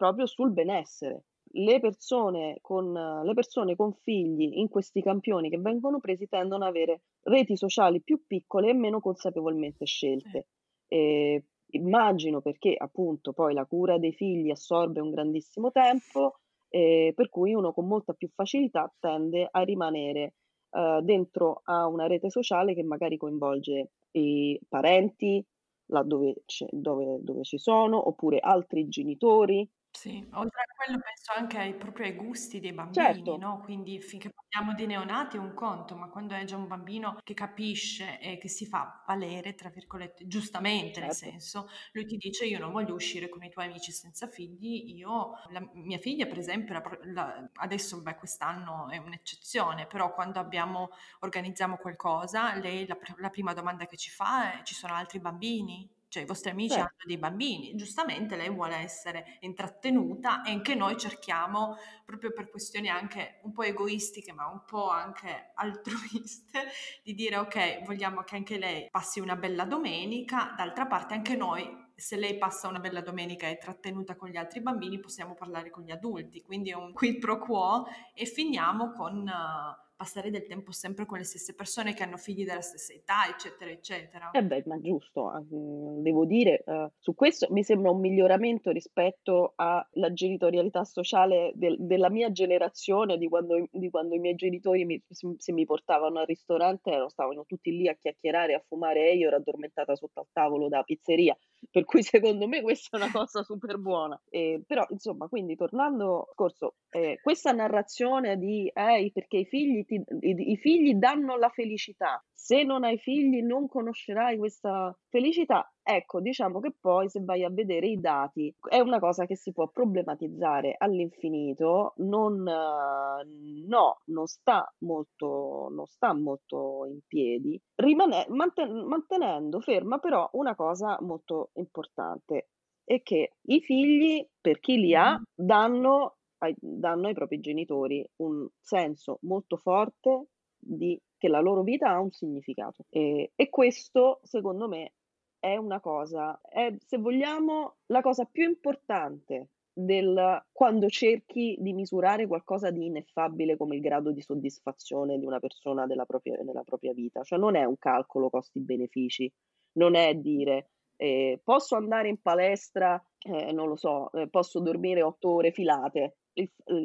proprio 0.01 0.25
sul 0.25 0.51
benessere. 0.51 1.25
Le 1.53 1.79
persone, 1.79 2.57
con, 2.61 2.91
le 2.91 3.33
persone 3.35 3.75
con 3.75 3.93
figli 3.93 4.57
in 4.57 4.67
questi 4.67 4.99
campioni 5.03 5.47
che 5.47 5.59
vengono 5.59 5.99
presi 5.99 6.27
tendono 6.27 6.63
ad 6.63 6.71
avere 6.71 7.01
reti 7.21 7.55
sociali 7.55 8.01
più 8.01 8.25
piccole 8.25 8.69
e 8.69 8.73
meno 8.73 8.99
consapevolmente 8.99 9.85
scelte. 9.85 10.47
E 10.87 11.43
immagino 11.73 12.41
perché 12.41 12.73
appunto 12.75 13.31
poi 13.31 13.53
la 13.53 13.65
cura 13.65 13.99
dei 13.99 14.13
figli 14.13 14.49
assorbe 14.49 15.01
un 15.01 15.11
grandissimo 15.11 15.71
tempo, 15.71 16.39
eh, 16.69 17.13
per 17.15 17.29
cui 17.29 17.53
uno 17.53 17.71
con 17.71 17.85
molta 17.85 18.13
più 18.13 18.27
facilità 18.33 18.91
tende 18.99 19.47
a 19.51 19.61
rimanere 19.61 20.33
eh, 20.71 20.99
dentro 21.03 21.61
a 21.65 21.85
una 21.85 22.07
rete 22.07 22.31
sociale 22.31 22.73
che 22.73 22.81
magari 22.81 23.17
coinvolge 23.17 23.91
i 24.13 24.59
parenti, 24.67 25.45
laddove 25.91 26.43
dove, 26.71 27.19
dove 27.21 27.43
ci 27.43 27.59
sono, 27.59 28.07
oppure 28.07 28.39
altri 28.39 28.87
genitori, 28.87 29.69
sì, 29.93 30.27
oltre 30.33 30.61
a 30.61 30.65
quello 30.75 30.99
penso 30.99 31.33
anche 31.35 31.57
ai 31.57 31.75
proprio 31.75 32.05
ai 32.05 32.15
gusti 32.15 32.59
dei 32.59 32.73
bambini, 32.73 32.93
Certo. 32.93 33.37
no, 33.37 33.59
quindi 33.61 34.01
finché 34.01 34.31
parliamo 34.31 34.73
di 34.73 34.85
neonati 34.85 35.37
è 35.37 35.39
un 35.39 35.53
conto, 35.53 35.95
ma 35.95 36.09
quando 36.09 36.33
è 36.33 36.43
già 36.45 36.55
un 36.57 36.67
bambino 36.67 37.17
che 37.23 37.33
capisce 37.33 38.19
e 38.19 38.37
che 38.37 38.47
si 38.47 38.65
fa 38.65 39.03
"valere", 39.05 39.53
tra 39.53 39.69
virgolette, 39.69 40.27
giustamente 40.27 40.99
nel 41.01 41.11
Certo. 41.11 41.11
senso, 41.11 41.67
lui 41.91 42.05
ti 42.05 42.15
dice: 42.17 42.45
"Io 42.45 42.57
non 42.59 42.71
voglio 42.71 42.93
uscire 42.95 43.27
con 43.29 43.43
i 43.43 43.49
tuoi 43.49 43.65
amici 43.65 43.91
senza 43.91 44.27
figli, 44.27 44.95
io" 44.95 45.31
la 45.49 45.61
mia 45.73 45.97
figlia 45.99 46.25
per 46.25 46.37
esempio 46.39 46.73
la 46.73 46.81
la 47.13 47.49
adesso 47.55 48.01
beh 48.01 48.15
quest'anno 48.15 48.89
è 48.89 48.97
un'eccezione, 48.97 49.87
però 49.87 50.13
quando 50.13 50.39
abbiamo 50.39 50.89
organizziamo 51.19 51.77
qualcosa, 51.77 52.55
lei 52.55 52.87
la 52.87 52.97
la 53.17 53.29
prima 53.29 53.53
domanda 53.53 53.85
che 53.85 53.97
ci 53.97 54.09
fa 54.09 54.59
è: 54.59 54.63
"Ci 54.63 54.73
sono 54.73 54.93
altri 54.95 55.19
bambini?" 55.19 55.89
Cioè 56.11 56.23
i 56.23 56.25
vostri 56.25 56.49
amici 56.51 56.73
Certo. 56.73 56.89
hanno 56.89 57.03
dei 57.05 57.17
bambini, 57.17 57.73
giustamente 57.75 58.35
lei 58.35 58.49
vuole 58.49 58.75
essere 58.75 59.37
intrattenuta 59.39 60.43
e 60.43 60.51
anche 60.51 60.75
noi 60.75 60.97
cerchiamo, 60.97 61.77
proprio 62.05 62.33
per 62.33 62.49
questioni 62.49 62.89
anche 62.89 63.39
un 63.43 63.53
po' 63.53 63.63
egoistiche, 63.63 64.33
ma 64.33 64.45
un 64.47 64.65
po' 64.65 64.89
anche 64.89 65.51
altruiste, 65.55 66.65
di 67.01 67.13
dire 67.13 67.37
ok, 67.37 67.85
vogliamo 67.85 68.23
che 68.23 68.35
anche 68.35 68.57
lei 68.57 68.89
passi 68.91 69.21
una 69.21 69.37
bella 69.37 69.63
domenica, 69.63 70.53
d'altra 70.57 70.85
parte 70.85 71.13
anche 71.13 71.37
noi 71.37 71.79
se 71.95 72.17
lei 72.17 72.37
passa 72.37 72.67
una 72.67 72.79
bella 72.79 73.01
domenica 73.01 73.47
e 73.47 73.51
è 73.51 73.57
trattenuta 73.57 74.15
con 74.15 74.27
gli 74.27 74.35
altri 74.35 74.59
bambini, 74.59 74.99
possiamo 74.99 75.33
parlare 75.33 75.69
con 75.69 75.83
gli 75.83 75.91
adulti, 75.91 76.41
quindi 76.41 76.71
è 76.71 76.75
un 76.75 76.91
quid 76.91 77.19
pro 77.19 77.37
quo 77.37 77.85
e 78.13 78.25
finiamo 78.25 78.91
con 78.91 79.19
uh, 79.19 79.90
passare 80.01 80.31
del 80.31 80.47
tempo 80.47 80.71
sempre 80.71 81.05
con 81.05 81.19
le 81.19 81.23
stesse 81.23 81.53
persone 81.53 81.93
che 81.93 82.01
hanno 82.01 82.17
figli 82.17 82.43
della 82.43 82.61
stessa 82.61 82.91
età, 82.91 83.27
eccetera, 83.29 83.69
eccetera. 83.69 84.31
Eh 84.31 84.43
beh, 84.43 84.63
ma 84.65 84.81
giusto, 84.81 85.29
ah, 85.29 85.39
mhmm, 85.39 86.01
devo 86.01 86.25
dire, 86.25 86.63
uh, 86.65 86.89
su 86.97 87.13
questo 87.13 87.45
mi 87.51 87.63
sembra 87.63 87.91
un 87.91 87.99
miglioramento 87.99 88.71
rispetto 88.71 89.53
alla 89.57 90.11
genitorialità 90.11 90.83
sociale 90.85 91.51
del, 91.53 91.75
della 91.77 92.09
mia 92.09 92.31
generazione, 92.31 93.19
di 93.19 93.27
quando, 93.27 93.67
di 93.69 93.91
quando 93.91 94.15
i 94.15 94.19
miei 94.19 94.33
genitori 94.33 94.85
mi, 94.85 94.99
se 95.07 95.51
mi 95.51 95.65
portavano 95.65 96.17
al 96.17 96.25
ristorante 96.25 97.05
stavano 97.09 97.45
tutti 97.45 97.69
lì 97.69 97.87
a 97.87 97.93
chiacchierare, 97.93 98.55
a 98.55 98.63
fumare 98.67 99.07
e 99.07 99.17
io 99.17 99.27
ero 99.27 99.35
addormentata 99.35 99.95
sotto 99.95 100.21
al 100.21 100.27
tavolo 100.31 100.67
da 100.67 100.81
pizzeria, 100.81 101.37
per 101.69 101.85
cui 101.85 102.01
secondo 102.03 102.47
me 102.47 102.61
questa 102.61 102.97
è 102.97 103.01
una 103.01 103.11
cosa 103.11 103.43
super 103.43 103.77
buona. 103.77 104.19
Eh, 104.29 104.63
però 104.65 104.85
insomma, 104.89 105.27
quindi 105.27 105.55
tornando 105.55 106.27
al 106.29 106.35
corso, 106.35 106.75
eh, 106.89 107.19
questa 107.21 107.51
narrazione 107.51 108.37
di 108.37 108.67
eh, 108.73 109.11
perché 109.13 109.37
i 109.37 109.45
figli 109.45 109.85
ti, 109.85 110.01
i, 110.21 110.51
i 110.51 110.57
figli 110.57 110.93
danno 110.95 111.37
la 111.37 111.49
felicità. 111.49 112.23
Se 112.33 112.63
non 112.63 112.83
hai 112.83 112.97
figli 112.97 113.41
non 113.41 113.67
conoscerai 113.67 114.37
questa 114.37 114.97
felicità. 115.09 115.71
Ecco, 115.83 116.21
diciamo 116.21 116.59
che 116.59 116.73
poi 116.79 117.09
se 117.09 117.21
vai 117.23 117.43
a 117.43 117.49
vedere 117.49 117.87
i 117.87 117.99
dati 117.99 118.53
è 118.69 118.79
una 118.79 118.99
cosa 118.99 119.25
che 119.25 119.35
si 119.35 119.51
può 119.51 119.67
problematizzare 119.67 120.75
all'infinito, 120.77 121.93
non, 121.97 122.43
no, 122.43 124.01
non 124.05 124.27
sta 124.27 124.71
molto, 124.79 125.69
non 125.71 125.85
sta 125.87 126.13
molto 126.13 126.85
in 126.85 126.99
piedi, 127.07 127.59
rimane, 127.75 128.25
manten- 128.29 128.85
mantenendo 128.85 129.59
ferma 129.59 129.97
però 129.97 130.29
una 130.33 130.55
cosa 130.55 130.97
molto 131.01 131.49
importante, 131.55 132.49
è 132.83 133.01
che 133.01 133.33
i 133.47 133.59
figli, 133.61 134.25
per 134.39 134.59
chi 134.59 134.77
li 134.77 134.93
ha, 134.95 135.19
danno 135.33 136.17
ai, 136.39 136.55
danno 136.59 137.07
ai 137.07 137.13
propri 137.13 137.39
genitori 137.39 138.07
un 138.17 138.47
senso 138.59 139.17
molto 139.23 139.57
forte 139.57 140.27
di 140.57 140.99
che 141.17 141.27
la 141.27 141.39
loro 141.39 141.61
vita 141.63 141.89
ha 141.89 141.99
un 141.99 142.11
significato. 142.11 142.85
E, 142.89 143.31
e 143.35 143.49
questo, 143.49 144.19
secondo 144.23 144.67
me, 144.67 144.93
è 145.41 145.57
una 145.57 145.79
cosa, 145.79 146.39
è, 146.39 146.71
se 146.85 146.97
vogliamo, 146.99 147.77
la 147.87 148.01
cosa 148.01 148.25
più 148.25 148.47
importante 148.47 149.49
del 149.73 150.45
quando 150.51 150.87
cerchi 150.87 151.57
di 151.59 151.73
misurare 151.73 152.27
qualcosa 152.27 152.69
di 152.69 152.85
ineffabile 152.85 153.57
come 153.57 153.75
il 153.75 153.81
grado 153.81 154.11
di 154.11 154.21
soddisfazione 154.21 155.17
di 155.17 155.25
una 155.25 155.39
persona 155.39 155.87
della 155.87 156.05
propria, 156.05 156.37
nella 156.43 156.63
propria 156.63 156.93
vita. 156.93 157.23
Cioè 157.23 157.39
non 157.39 157.55
è 157.55 157.63
un 157.63 157.77
calcolo 157.79 158.29
costi-benefici, 158.29 159.31
non 159.73 159.95
è 159.95 160.13
dire 160.13 160.69
eh, 160.95 161.41
posso 161.43 161.75
andare 161.75 162.09
in 162.09 162.21
palestra, 162.21 163.03
eh, 163.17 163.51
non 163.51 163.67
lo 163.67 163.75
so, 163.75 164.11
eh, 164.11 164.27
posso 164.27 164.59
dormire 164.59 165.01
otto 165.01 165.29
ore 165.29 165.51
filate, 165.51 166.17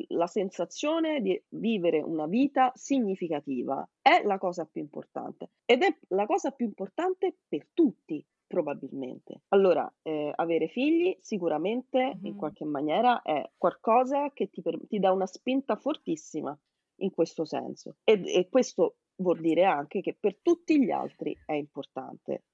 la 0.09 0.27
sensazione 0.27 1.21
di 1.21 1.41
vivere 1.51 2.01
una 2.01 2.27
vita 2.27 2.73
significativa 2.75 3.87
è 4.01 4.23
la 4.25 4.39
cosa 4.39 4.65
più 4.65 4.81
importante. 4.81 5.51
Ed 5.67 5.83
è 5.83 5.95
la 6.09 6.27
cosa 6.27 6.51
più 6.51 6.67
importante 6.67 7.37
per 7.47 7.69
tutti 7.75 8.25
probabilmente. 8.47 9.42
Allora, 9.49 9.92
eh, 10.03 10.32
avere 10.34 10.68
figli 10.68 11.16
sicuramente 11.20 11.99
mm-hmm. 11.99 12.24
in 12.24 12.36
qualche 12.36 12.64
maniera 12.64 13.22
è 13.22 13.51
qualcosa 13.57 14.30
che 14.32 14.49
ti, 14.51 14.62
per, 14.62 14.78
ti, 14.86 14.99
dà 14.99 15.12
una 15.12 15.26
spinta 15.26 15.76
fortissima 15.76 16.57
in 17.01 17.11
questo 17.11 17.44
senso 17.44 17.97
e, 18.05 18.22
e 18.24 18.49
questo 18.49 18.97
vuol 19.16 19.40
dire 19.40 19.64
anche 19.64 20.01
che 20.01 20.16
per 20.18 20.38
tutti 20.40 20.82
gli 20.82 20.90
altri 20.90 21.36
è 21.44 21.53
importante 21.53 22.44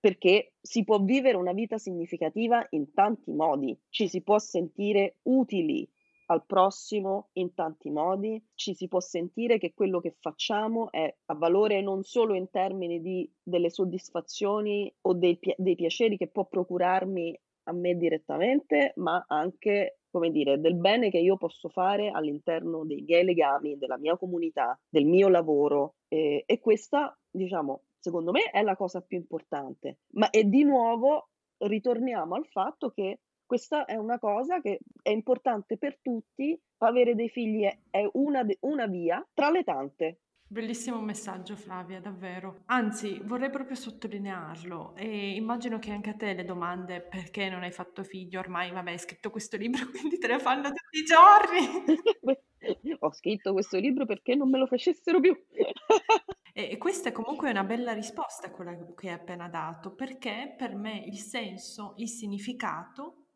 perché 0.00 0.54
si 0.60 0.84
può 0.84 1.00
vivere 1.00 1.36
una 1.36 1.52
vita 1.52 1.76
significativa 1.76 2.64
in 2.70 2.92
tanti 2.92 3.32
modi, 3.32 3.76
ci 3.88 4.08
si 4.08 4.22
può 4.22 4.38
sentire 4.38 5.16
utili 5.22 5.88
al 6.30 6.44
prossimo 6.44 7.28
in 7.34 7.54
tanti 7.54 7.90
modi, 7.90 8.42
ci 8.54 8.74
si 8.74 8.86
può 8.88 9.00
sentire 9.00 9.58
che 9.58 9.72
quello 9.72 10.00
che 10.00 10.16
facciamo 10.20 10.90
è 10.90 11.14
a 11.26 11.34
valore 11.34 11.80
non 11.80 12.02
solo 12.02 12.34
in 12.34 12.50
termini 12.50 13.00
di, 13.00 13.30
delle 13.42 13.70
soddisfazioni 13.70 14.92
o 15.02 15.14
dei, 15.14 15.38
dei 15.56 15.74
piaceri 15.74 16.16
che 16.16 16.28
può 16.28 16.46
procurarmi 16.46 17.38
a 17.64 17.72
me 17.72 17.94
direttamente, 17.96 18.92
ma 18.96 19.24
anche, 19.28 20.00
come 20.10 20.30
dire, 20.30 20.58
del 20.58 20.76
bene 20.76 21.10
che 21.10 21.18
io 21.18 21.36
posso 21.36 21.68
fare 21.68 22.10
all'interno 22.10 22.84
dei 22.84 23.02
miei 23.02 23.24
legami, 23.24 23.78
della 23.78 23.98
mia 23.98 24.16
comunità, 24.16 24.78
del 24.88 25.04
mio 25.04 25.28
lavoro. 25.28 25.96
E, 26.08 26.44
e 26.46 26.60
questa, 26.60 27.18
diciamo, 27.30 27.84
secondo 27.98 28.32
me 28.32 28.50
è 28.50 28.62
la 28.62 28.76
cosa 28.76 29.00
più 29.00 29.18
importante. 29.18 30.00
Ma 30.12 30.30
e 30.30 30.44
di 30.44 30.64
nuovo 30.64 31.30
ritorniamo 31.58 32.34
al 32.34 32.46
fatto 32.46 32.90
che 32.90 33.20
questa 33.48 33.86
è 33.86 33.96
una 33.96 34.18
cosa 34.18 34.60
che 34.60 34.80
è 35.00 35.08
importante 35.08 35.78
per 35.78 35.98
tutti, 36.02 36.56
avere 36.82 37.14
dei 37.14 37.30
figli 37.30 37.66
è 37.88 38.06
una, 38.12 38.44
una 38.60 38.86
via 38.86 39.26
tra 39.32 39.48
le 39.48 39.64
tante. 39.64 40.18
Bellissimo 40.46 41.00
messaggio 41.00 41.56
Flavia, 41.56 41.98
davvero. 41.98 42.62
Anzi, 42.66 43.18
vorrei 43.24 43.48
proprio 43.48 43.74
sottolinearlo 43.74 44.94
e 44.96 45.34
immagino 45.34 45.78
che 45.78 45.90
anche 45.90 46.10
a 46.10 46.14
te 46.14 46.34
le 46.34 46.44
domande 46.44 47.00
perché 47.00 47.48
non 47.48 47.62
hai 47.62 47.72
fatto 47.72 48.04
figlio 48.04 48.38
ormai, 48.38 48.70
vabbè, 48.70 48.90
hai 48.90 48.98
scritto 48.98 49.30
questo 49.30 49.56
libro, 49.56 49.80
quindi 49.92 50.18
te 50.18 50.26
le 50.26 50.38
fanno 50.38 50.68
tutti 50.68 50.98
i 50.98 51.04
giorni. 51.04 52.38
Ho 53.00 53.12
scritto 53.12 53.52
questo 53.54 53.78
libro 53.78 54.04
perché 54.04 54.34
non 54.34 54.50
me 54.50 54.58
lo 54.58 54.66
facessero 54.66 55.20
più. 55.20 55.34
E, 56.58 56.76
questa 56.76 57.10
è 57.10 57.12
comunque 57.12 57.50
una 57.50 57.62
bella 57.62 57.92
risposta 57.92 58.50
quella 58.50 58.76
che 58.96 59.10
hai 59.10 59.14
appena 59.14 59.48
dato, 59.48 59.94
perché 59.94 60.56
per 60.58 60.74
me 60.74 61.04
il 61.06 61.18
senso, 61.18 61.92
il 61.98 62.08
significato 62.08 63.27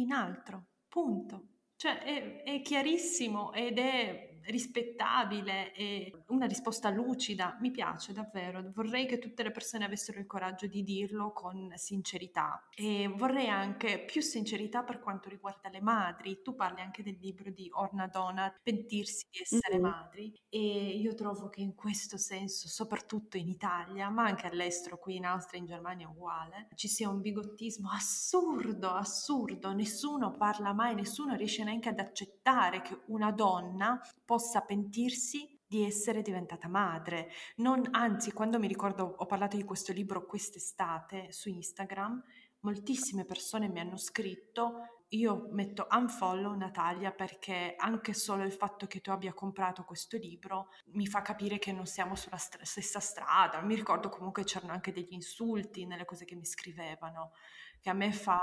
in 0.00 0.12
altro, 0.12 0.66
punto. 0.88 1.48
Cioè 1.76 1.98
è, 2.02 2.42
è 2.42 2.60
chiarissimo 2.62 3.52
ed 3.52 3.78
è 3.78 4.35
rispettabile 4.46 5.72
e 5.72 6.24
una 6.28 6.46
risposta 6.46 6.90
lucida. 6.90 7.56
Mi 7.60 7.70
piace 7.70 8.12
davvero. 8.12 8.62
Vorrei 8.74 9.06
che 9.06 9.18
tutte 9.18 9.42
le 9.42 9.50
persone 9.50 9.84
avessero 9.84 10.18
il 10.18 10.26
coraggio 10.26 10.66
di 10.66 10.82
dirlo 10.82 11.32
con 11.32 11.72
sincerità 11.74 12.68
e 12.74 13.08
vorrei 13.14 13.48
anche 13.48 14.04
più 14.04 14.20
sincerità 14.20 14.82
per 14.82 15.00
quanto 15.00 15.28
riguarda 15.28 15.68
le 15.68 15.80
madri. 15.80 16.42
Tu 16.42 16.54
parli 16.54 16.80
anche 16.80 17.02
del 17.02 17.18
libro 17.20 17.50
di 17.50 17.68
Orna 17.72 18.06
Donat, 18.06 18.60
Pentirsi 18.62 19.26
di 19.30 19.40
essere 19.40 19.78
mm-hmm. 19.78 19.82
madri 19.82 20.40
e 20.48 20.96
io 20.96 21.14
trovo 21.14 21.48
che 21.48 21.60
in 21.60 21.74
questo 21.74 22.16
senso, 22.16 22.68
soprattutto 22.68 23.36
in 23.36 23.48
Italia, 23.48 24.08
ma 24.08 24.24
anche 24.24 24.46
all'estero, 24.46 24.98
qui 24.98 25.16
in 25.16 25.26
Austria 25.26 25.58
e 25.58 25.62
in 25.62 25.68
Germania 25.68 26.08
uguale, 26.08 26.68
ci 26.74 26.88
sia 26.88 27.08
un 27.08 27.20
bigottismo 27.20 27.90
assurdo, 27.90 28.90
assurdo. 28.90 29.72
Nessuno 29.72 30.32
parla 30.32 30.72
mai, 30.72 30.94
nessuno 30.94 31.34
riesce 31.34 31.64
neanche 31.64 31.88
ad 31.88 31.98
accettare 31.98 32.82
che 32.82 33.00
una 33.06 33.32
donna 33.32 34.00
possa 34.24 34.35
pentirsi 34.60 35.58
di 35.66 35.84
essere 35.84 36.22
diventata 36.22 36.68
madre. 36.68 37.30
Non, 37.56 37.88
anzi, 37.90 38.32
quando 38.32 38.58
mi 38.58 38.68
ricordo, 38.68 39.14
ho 39.16 39.26
parlato 39.26 39.56
di 39.56 39.64
questo 39.64 39.92
libro 39.92 40.26
quest'estate 40.26 41.32
su 41.32 41.48
Instagram, 41.48 42.22
moltissime 42.60 43.24
persone 43.24 43.68
mi 43.68 43.80
hanno 43.80 43.96
scritto 43.96 44.96
io 45.10 45.46
metto 45.52 45.86
unfollow 45.88 46.56
Natalia 46.56 47.12
perché 47.12 47.74
anche 47.76 48.12
solo 48.12 48.42
il 48.42 48.50
fatto 48.50 48.86
che 48.86 49.00
tu 49.00 49.10
abbia 49.10 49.32
comprato 49.32 49.84
questo 49.84 50.16
libro 50.16 50.70
mi 50.86 51.06
fa 51.06 51.22
capire 51.22 51.58
che 51.58 51.70
non 51.70 51.86
siamo 51.86 52.16
sulla 52.16 52.38
st- 52.38 52.60
stessa 52.62 52.98
strada. 52.98 53.60
Mi 53.60 53.76
ricordo 53.76 54.08
comunque 54.08 54.42
c'erano 54.42 54.72
anche 54.72 54.92
degli 54.92 55.12
insulti 55.12 55.86
nelle 55.86 56.04
cose 56.04 56.24
che 56.24 56.34
mi 56.34 56.44
scrivevano, 56.44 57.32
che 57.80 57.90
a 57.90 57.92
me 57.92 58.12
fa 58.12 58.40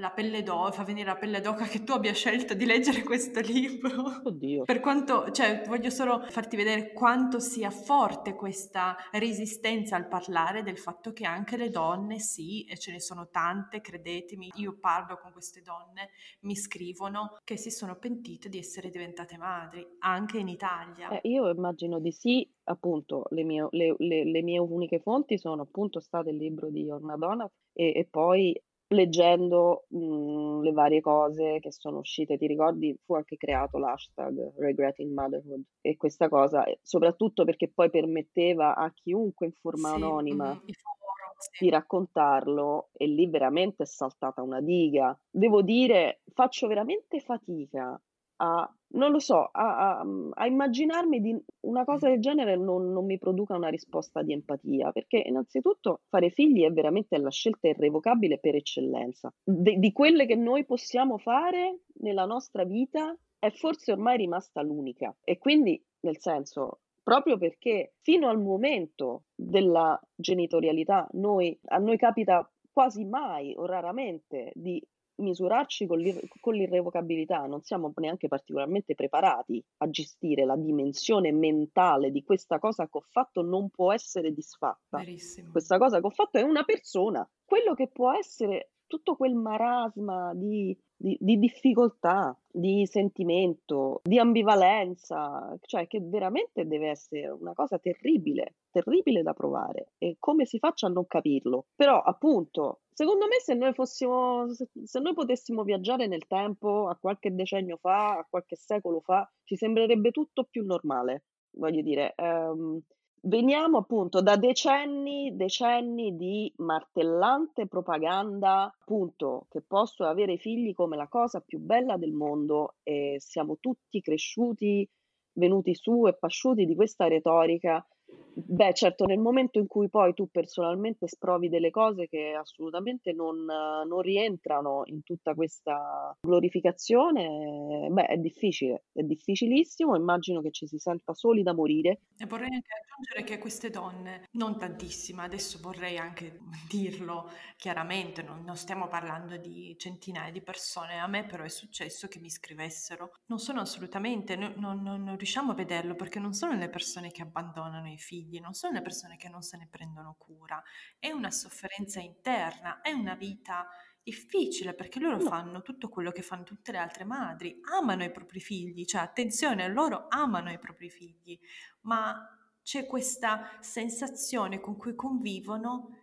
la 0.00 0.10
pelle 0.10 0.42
d'oca, 0.42 0.72
fa 0.72 0.82
venire 0.82 1.06
la 1.06 1.16
pelle 1.16 1.40
d'oca 1.40 1.64
che 1.66 1.84
tu 1.84 1.92
abbia 1.92 2.12
scelto 2.12 2.54
di 2.54 2.64
leggere 2.64 3.02
questo 3.02 3.40
libro. 3.40 4.22
Oddio. 4.24 4.64
Per 4.64 4.80
quanto, 4.80 5.30
cioè, 5.30 5.62
voglio 5.66 5.90
solo 5.90 6.24
farti 6.28 6.56
vedere 6.56 6.92
quanto 6.92 7.38
sia 7.38 7.70
forte 7.70 8.34
questa 8.34 8.96
resistenza 9.12 9.96
al 9.96 10.08
parlare 10.08 10.62
del 10.62 10.78
fatto 10.78 11.12
che 11.12 11.26
anche 11.26 11.56
le 11.56 11.68
donne, 11.68 12.18
sì, 12.18 12.64
e 12.64 12.76
ce 12.78 12.92
ne 12.92 13.00
sono 13.00 13.28
tante, 13.28 13.80
credetemi, 13.80 14.50
io 14.56 14.78
parlo 14.80 15.18
con 15.18 15.30
queste 15.32 15.60
donne, 15.60 16.10
mi 16.40 16.56
scrivono 16.56 17.38
che 17.44 17.56
si 17.56 17.70
sono 17.70 17.96
pentite 17.96 18.48
di 18.48 18.58
essere 18.58 18.88
diventate 18.88 19.36
madri, 19.36 19.86
anche 20.00 20.38
in 20.38 20.48
Italia. 20.48 21.20
Eh, 21.20 21.28
io 21.28 21.48
immagino 21.50 22.00
di 22.00 22.10
sì, 22.10 22.50
appunto, 22.64 23.24
le 23.30 23.44
mie, 23.44 23.68
le, 23.70 23.94
le, 23.98 24.24
le 24.24 24.42
mie 24.42 24.58
uniche 24.58 24.98
fonti 24.98 25.38
sono 25.38 25.62
appunto 25.62 26.00
state 26.00 26.30
il 26.30 26.36
libro 26.36 26.70
di 26.70 26.88
Orna 26.90 27.16
Donat 27.16 27.52
e, 27.72 27.92
e 27.94 28.06
poi 28.08 28.58
leggendo 28.90 29.84
mh, 29.88 29.98
mhmm, 29.98 30.62
le 30.62 30.72
varie 30.72 31.00
cose 31.00 31.58
che 31.60 31.72
sono 31.72 31.98
uscite, 31.98 32.36
ti 32.36 32.46
ricordi, 32.46 32.96
fu 33.04 33.14
anche 33.14 33.36
creato 33.36 33.78
l'hashtag 33.78 34.52
Regretting 34.56 35.12
Motherhood 35.12 35.62
e 35.80 35.96
questa 35.96 36.28
cosa, 36.28 36.64
soprattutto 36.82 37.44
perché 37.44 37.68
poi 37.68 37.90
permetteva 37.90 38.74
a 38.74 38.92
chiunque 38.92 39.46
in 39.46 39.52
forma 39.52 39.90
sì, 39.90 39.94
anonima 39.94 40.54
mm, 40.54 40.66
sì. 40.66 41.64
di 41.64 41.70
raccontarlo 41.70 42.90
e 42.92 43.06
lì 43.06 43.28
veramente 43.28 43.84
è 43.84 43.86
saltata 43.86 44.42
una 44.42 44.60
diga. 44.60 45.18
Devo 45.30 45.62
dire, 45.62 46.22
faccio 46.32 46.66
veramente 46.66 47.20
fatica 47.20 48.00
a 48.42 48.70
non 48.92 49.12
lo 49.12 49.20
so, 49.20 49.48
a 49.52 49.98
a 50.00 50.04
mhmm, 50.04 50.30
a 50.34 50.46
immaginarmi 50.46 51.20
di 51.20 51.40
una 51.60 51.84
cosa 51.84 52.08
del 52.08 52.20
genere 52.20 52.56
non 52.56 52.90
non 52.92 53.04
mi 53.04 53.18
produca 53.18 53.54
una 53.54 53.68
risposta 53.68 54.22
di 54.22 54.32
empatia, 54.32 54.90
perché 54.92 55.22
innanzitutto 55.24 56.00
fare 56.08 56.30
figli 56.30 56.64
è 56.64 56.70
veramente 56.72 57.16
la 57.18 57.30
scelta 57.30 57.68
irrevocabile 57.68 58.38
per 58.38 58.56
eccellenza. 58.56 59.32
De 59.44 59.76
di 59.78 59.92
quelle 59.92 60.26
che 60.26 60.36
noi 60.36 60.64
possiamo 60.64 61.18
fare 61.18 61.82
nella 62.00 62.24
nostra 62.24 62.64
vita 62.64 63.16
è 63.38 63.50
forse 63.50 63.92
ormai 63.92 64.16
rimasta 64.18 64.60
l'unica 64.62 65.14
e 65.24 65.38
quindi, 65.38 65.82
nel 66.00 66.18
senso, 66.18 66.80
proprio 67.02 67.38
perché 67.38 67.94
fino 68.02 68.28
al 68.28 68.40
momento 68.40 69.24
della 69.34 69.98
genitorialità 70.14 71.08
noi 71.12 71.58
a 71.66 71.78
noi 71.78 71.96
capita 71.96 72.48
quasi 72.72 73.04
mai 73.04 73.54
o 73.56 73.66
raramente 73.66 74.52
di 74.54 74.82
misurarci 75.20 75.86
con, 75.86 75.98
l'ir- 75.98 76.26
con 76.40 76.54
l'irrevocabilità, 76.54 77.46
non 77.46 77.62
siamo 77.62 77.92
neanche 77.96 78.28
particolarmente 78.28 78.94
preparati 78.94 79.62
a 79.78 79.90
gestire 79.90 80.44
la 80.44 80.56
dimensione 80.56 81.32
mentale 81.32 82.10
di 82.10 82.22
questa 82.22 82.58
cosa 82.58 82.84
che 82.88 82.98
ho 82.98 83.04
fatto 83.08 83.42
non 83.42 83.70
può 83.70 83.92
essere 83.92 84.32
disfatta. 84.32 84.98
Verissimo. 84.98 85.50
Questa 85.50 85.78
cosa 85.78 86.00
che 86.00 86.06
ho 86.06 86.10
fatto 86.10 86.38
è 86.38 86.42
una 86.42 86.64
persona. 86.64 87.28
Quello 87.44 87.74
che 87.74 87.88
può 87.88 88.12
essere 88.12 88.70
tutto 88.90 89.14
quel 89.14 89.34
marasma 89.34 90.34
di, 90.34 90.76
di, 90.96 91.16
di, 91.20 91.38
difficoltà, 91.38 92.36
di 92.50 92.84
sentimento, 92.86 94.00
di 94.02 94.18
ambivalenza, 94.18 95.56
cioè 95.60 95.86
che 95.86 96.00
veramente 96.02 96.66
deve 96.66 96.88
essere 96.88 97.28
una 97.28 97.54
cosa 97.54 97.78
terribile, 97.78 98.56
terribile 98.72 99.22
da 99.22 99.32
provare 99.32 99.92
e 99.98 100.16
come 100.18 100.44
si 100.44 100.58
faccia 100.58 100.88
a 100.88 100.90
non 100.90 101.06
capirlo. 101.06 101.66
Però 101.76 102.00
appunto, 102.00 102.80
secondo 102.92 103.26
me 103.28 103.38
se 103.38 103.54
noi 103.54 103.72
fossimo, 103.72 104.46
se 104.52 104.98
noi 104.98 105.14
potessimo 105.14 105.62
viaggiare 105.62 106.08
nel 106.08 106.26
tempo 106.26 106.88
a 106.88 106.96
qualche 106.96 107.32
decennio 107.32 107.76
fa, 107.76 108.18
a 108.18 108.26
qualche 108.28 108.56
secolo 108.56 109.00
fa, 109.00 109.30
ci 109.44 109.56
sembrerebbe 109.56 110.10
tutto 110.10 110.48
più 110.50 110.64
normale. 110.64 111.26
Voglio 111.52 111.82
dire, 111.82 112.14
um, 112.18 112.80
Veniamo 113.22 113.78
appunto 113.78 114.22
da 114.22 114.36
decenni, 114.36 115.36
decenni 115.36 116.16
di 116.16 116.50
martellante 116.56 117.66
propaganda, 117.66 118.62
appunto, 118.64 119.46
che 119.50 119.60
posso 119.60 120.04
avere 120.04 120.38
figli 120.38 120.72
come 120.72 120.96
la 120.96 121.06
cosa 121.06 121.40
più 121.40 121.58
bella 121.58 121.98
del 121.98 122.12
mondo 122.12 122.76
e 122.82 123.16
siamo 123.18 123.58
tutti 123.58 124.00
cresciuti, 124.00 124.88
venuti 125.32 125.74
su 125.74 126.06
e 126.06 126.16
pasciuti 126.16 126.64
di 126.64 126.74
questa 126.74 127.08
retorica 127.08 127.86
Beh, 128.32 128.72
certo, 128.74 129.04
nel 129.04 129.18
momento 129.18 129.58
in 129.58 129.66
cui 129.66 129.88
poi 129.88 130.14
tu 130.14 130.28
personalmente 130.30 131.06
sprovi 131.08 131.48
delle 131.48 131.70
cose 131.70 132.06
che 132.08 132.32
assolutamente 132.32 133.12
non, 133.12 133.44
non 133.44 134.00
rientrano 134.00 134.82
in 134.86 135.02
tutta 135.02 135.34
questa 135.34 136.16
glorificazione, 136.20 137.88
beh, 137.90 138.06
è 138.06 138.16
difficile, 138.16 138.84
è 138.92 139.02
difficilissimo. 139.02 139.96
Immagino 139.96 140.40
che 140.40 140.50
ci 140.52 140.66
si 140.66 140.78
senta 140.78 141.12
soli 141.12 141.42
da 141.42 141.52
morire. 141.52 142.00
E 142.16 142.26
vorrei 142.26 142.52
anche 142.52 142.68
aggiungere 142.82 143.24
che 143.24 143.38
queste 143.38 143.70
donne, 143.70 144.26
non 144.32 144.58
tantissime, 144.58 145.22
adesso 145.22 145.58
vorrei 145.60 145.98
anche 145.98 146.38
dirlo 146.68 147.30
chiaramente, 147.56 148.22
non, 148.22 148.42
non 148.44 148.56
stiamo 148.56 148.88
parlando 148.88 149.36
di 149.36 149.74
centinaia 149.78 150.30
di 150.30 150.42
persone, 150.42 150.98
a 150.98 151.06
me 151.06 151.24
però 151.24 151.44
è 151.44 151.48
successo 151.48 152.08
che 152.08 152.20
mi 152.20 152.30
scrivessero. 152.30 153.12
Non 153.26 153.38
sono 153.38 153.60
assolutamente, 153.60 154.36
non, 154.36 154.54
non, 154.56 155.16
riusciamo 155.16 155.52
a 155.52 155.54
vederlo 155.54 155.94
perché 155.94 156.18
non 156.18 156.32
sono 156.32 156.54
le 156.54 156.68
persone 156.68 157.10
che 157.10 157.22
abbandonano 157.22 157.90
i 157.90 157.98
figli, 158.00 158.40
non 158.40 158.54
sono 158.54 158.74
le 158.74 158.82
persone 158.82 159.16
che 159.16 159.28
non 159.28 159.42
se 159.42 159.56
ne 159.56 159.68
prendono 159.70 160.16
cura, 160.18 160.62
è 160.98 161.10
una 161.10 161.30
sofferenza 161.30 162.00
interna, 162.00 162.80
è 162.80 162.92
una 162.92 163.14
vita 163.14 163.68
difficile 164.02 164.74
perché 164.74 164.98
loro 164.98 165.20
fanno 165.20 165.62
tutto 165.62 165.88
quello 165.88 166.10
che 166.10 166.22
fanno 166.22 166.42
tutte 166.42 166.72
le 166.72 166.78
altre 166.78 167.04
madri, 167.04 167.60
amano 167.78 168.04
i 168.04 168.10
propri 168.10 168.40
figli, 168.40 168.84
cioè 168.84 169.02
attenzione, 169.02 169.68
loro 169.68 170.06
amano 170.08 170.50
i 170.50 170.58
propri 170.58 170.90
figli, 170.90 171.38
ma 171.82 172.26
c'è 172.62 172.86
questa 172.86 173.58
sensazione 173.60 174.60
con 174.60 174.76
cui 174.76 174.94
convivono 174.94 175.99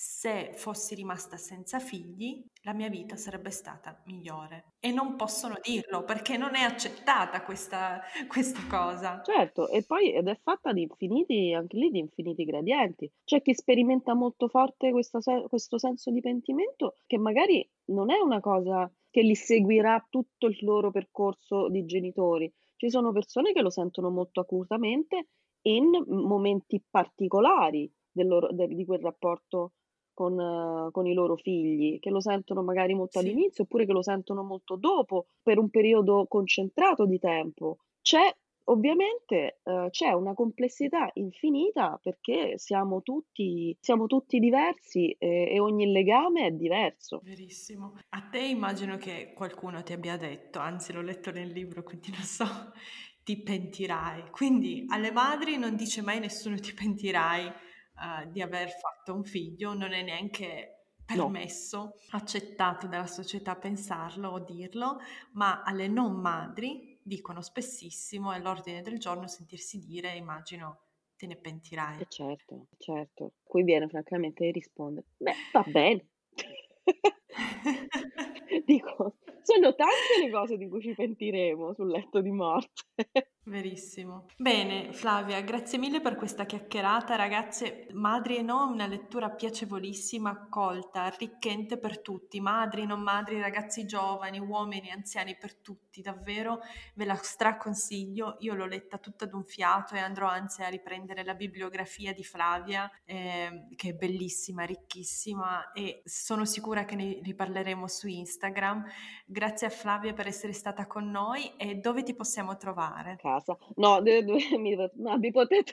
se 0.00 0.52
fossi 0.54 0.94
rimasta 0.94 1.36
senza 1.36 1.80
figli, 1.80 2.40
la 2.62 2.72
mia 2.72 2.88
vita 2.88 3.16
sarebbe 3.16 3.50
stata 3.50 4.00
migliore. 4.06 4.74
E 4.78 4.92
non 4.92 5.16
possono 5.16 5.58
dirlo 5.60 6.04
perché 6.04 6.36
non 6.36 6.54
è 6.54 6.60
accettata 6.60 7.42
questa, 7.42 8.02
questa 8.28 8.60
cosa. 8.70 9.20
Certo, 9.24 9.68
e 9.68 9.82
poi 9.82 10.14
ed 10.14 10.28
è 10.28 10.38
fatta 10.40 10.72
di 10.72 10.82
infiniti, 10.82 11.52
anche 11.52 11.76
lì 11.76 11.90
di 11.90 11.98
infiniti 11.98 12.44
gradienti. 12.44 13.10
C'è 13.24 13.42
chi 13.42 13.52
sperimenta 13.54 14.14
molto 14.14 14.46
forte 14.46 14.92
questa, 14.92 15.18
questo 15.48 15.78
senso 15.78 16.12
di 16.12 16.20
pentimento 16.20 16.94
che 17.04 17.18
magari 17.18 17.68
non 17.86 18.12
è 18.12 18.20
una 18.20 18.38
cosa 18.38 18.88
che 19.10 19.22
li 19.22 19.34
seguirà 19.34 20.06
tutto 20.08 20.46
il 20.46 20.58
loro 20.60 20.92
percorso 20.92 21.68
di 21.68 21.84
genitori. 21.86 22.48
Ci 22.76 22.88
sono 22.88 23.10
persone 23.10 23.52
che 23.52 23.62
lo 23.62 23.70
sentono 23.70 24.10
molto 24.10 24.38
acutamente 24.38 25.26
in 25.62 25.90
momenti 26.06 26.80
particolari 26.88 27.92
loro, 28.12 28.52
del, 28.52 28.74
di 28.74 28.84
quel 28.84 29.00
rapporto 29.00 29.72
con, 30.18 30.90
con 30.90 31.06
i 31.06 31.14
loro 31.14 31.36
figli, 31.36 32.00
che 32.00 32.10
lo 32.10 32.20
sentono 32.20 32.62
magari 32.64 32.92
molto 32.94 33.20
Sì. 33.20 33.20
all'inizio 33.20 33.62
oppure 33.64 33.86
che 33.86 33.92
lo 33.92 34.02
sentono 34.02 34.42
molto 34.42 34.74
dopo, 34.74 35.26
per 35.42 35.58
un 35.58 35.70
periodo 35.70 36.26
concentrato 36.26 37.06
di 37.06 37.20
tempo. 37.20 37.78
C'è 38.02 38.28
ovviamente 38.64 39.60
eh, 39.62 39.86
c'è 39.90 40.10
una 40.10 40.34
complessità 40.34 41.08
infinita 41.14 41.98
perché 42.02 42.58
siamo 42.58 43.00
tutti, 43.02 43.76
siamo 43.80 44.06
tutti 44.06 44.40
diversi 44.40 45.12
e, 45.18 45.52
e 45.54 45.60
ogni 45.60 45.86
legame 45.92 46.46
è 46.46 46.50
diverso. 46.50 47.22
Verissimo. 47.22 47.98
A 48.10 48.28
te 48.28 48.38
immagino 48.38 48.96
che 48.96 49.32
qualcuno 49.34 49.82
ti 49.82 49.92
abbia 49.92 50.16
detto, 50.16 50.60
anzi 50.60 50.92
l'ho 50.92 51.02
letto 51.02 51.30
nel 51.32 51.48
libro, 51.50 51.82
quindi 51.82 52.10
non 52.12 52.22
so, 52.22 52.44
ti 53.24 53.42
pentirai. 53.42 54.30
Quindi 54.30 54.84
alle 54.88 55.10
madri 55.10 55.56
non 55.58 55.74
dice 55.74 56.00
mai 56.00 56.20
nessuno 56.20 56.56
ti 56.58 56.72
pentirai 56.72 57.50
uh, 57.98 58.30
di 58.30 58.40
aver 58.42 58.70
fatto 58.70 59.14
un 59.14 59.24
figlio, 59.24 59.74
non 59.74 59.92
è 59.92 60.02
neanche 60.02 60.78
permesso, 61.04 61.78
no. 61.78 61.94
accettato 62.10 62.86
dalla 62.86 63.06
società 63.06 63.56
pensarlo 63.56 64.28
o 64.28 64.38
dirlo, 64.40 64.98
ma 65.32 65.62
alle 65.62 65.88
non 65.88 66.20
madri 66.20 66.98
dicono 67.02 67.40
spessissimo, 67.40 68.32
è 68.32 68.38
l'ordine 68.38 68.82
del 68.82 68.98
giorno 68.98 69.26
sentirsi 69.26 69.78
dire, 69.78 70.14
immagino, 70.14 70.80
te 71.16 71.26
ne 71.26 71.36
pentirai. 71.36 72.00
E 72.00 72.06
certo, 72.08 72.66
certo. 72.76 73.32
Qui 73.42 73.62
viene 73.62 73.88
francamente 73.88 74.46
a 74.46 74.50
rispondere, 74.50 75.06
beh, 75.16 75.34
va 75.52 75.64
bene. 75.66 76.06
Dico, 78.64 79.16
sono 79.42 79.74
tante 79.74 80.24
le 80.24 80.30
cose 80.30 80.56
di 80.56 80.68
cui 80.68 80.80
ci 80.80 80.94
pentiremo 80.94 81.72
sul 81.74 81.88
letto 81.88 82.20
di 82.20 82.30
morte. 82.30 83.32
Verissimo. 83.48 84.26
Bene, 84.36 84.92
Flavia, 84.92 85.40
grazie 85.40 85.78
mille 85.78 86.02
per 86.02 86.16
questa 86.16 86.44
chiacchierata. 86.44 87.16
Ragazze, 87.16 87.86
Madri 87.92 88.36
e 88.36 88.42
no, 88.42 88.68
una 88.70 88.86
lettura 88.86 89.30
piacevolissima, 89.30 90.28
accolta, 90.28 91.04
arricchente 91.04 91.78
per 91.78 92.02
tutti, 92.02 92.40
madri, 92.40 92.84
non 92.84 93.00
madri, 93.00 93.40
ragazzi 93.40 93.86
giovani, 93.86 94.38
uomini, 94.38 94.90
anziani, 94.90 95.34
per 95.34 95.54
tutti, 95.56 96.02
davvero 96.02 96.60
ve 96.94 97.06
la 97.06 97.14
straconsiglio. 97.14 98.36
Io 98.40 98.54
l'ho 98.54 98.66
letta 98.66 98.98
tutta 98.98 99.24
d'un 99.24 99.44
fiato 99.44 99.94
e 99.94 100.00
andrò 100.00 100.28
anzi 100.28 100.62
a 100.62 100.68
riprendere 100.68 101.24
la 101.24 101.34
bibliografia 101.34 102.12
di 102.12 102.24
Flavia, 102.24 102.90
eh, 103.06 103.66
che 103.76 103.88
è 103.88 103.92
bellissima, 103.94 104.64
ricchissima 104.64 105.72
e 105.72 106.02
sono 106.04 106.44
sicura 106.44 106.84
che 106.84 106.96
ne 106.96 107.18
riparleremo 107.22 107.88
su 107.88 108.08
Instagram. 108.08 108.84
Grazie 109.24 109.68
a 109.68 109.70
Flavia 109.70 110.12
per 110.12 110.26
essere 110.26 110.52
stata 110.52 110.86
con 110.86 111.08
noi 111.10 111.56
e 111.56 111.76
dove 111.76 112.02
ti 112.02 112.14
possiamo 112.14 112.58
trovare? 112.58 113.16
Casa. 113.38 113.56
No, 113.76 114.00
dove, 114.02 114.24
dove 114.24 114.40
mi, 114.58 114.76
ma 114.96 115.16
mi 115.16 115.30
potete, 115.30 115.72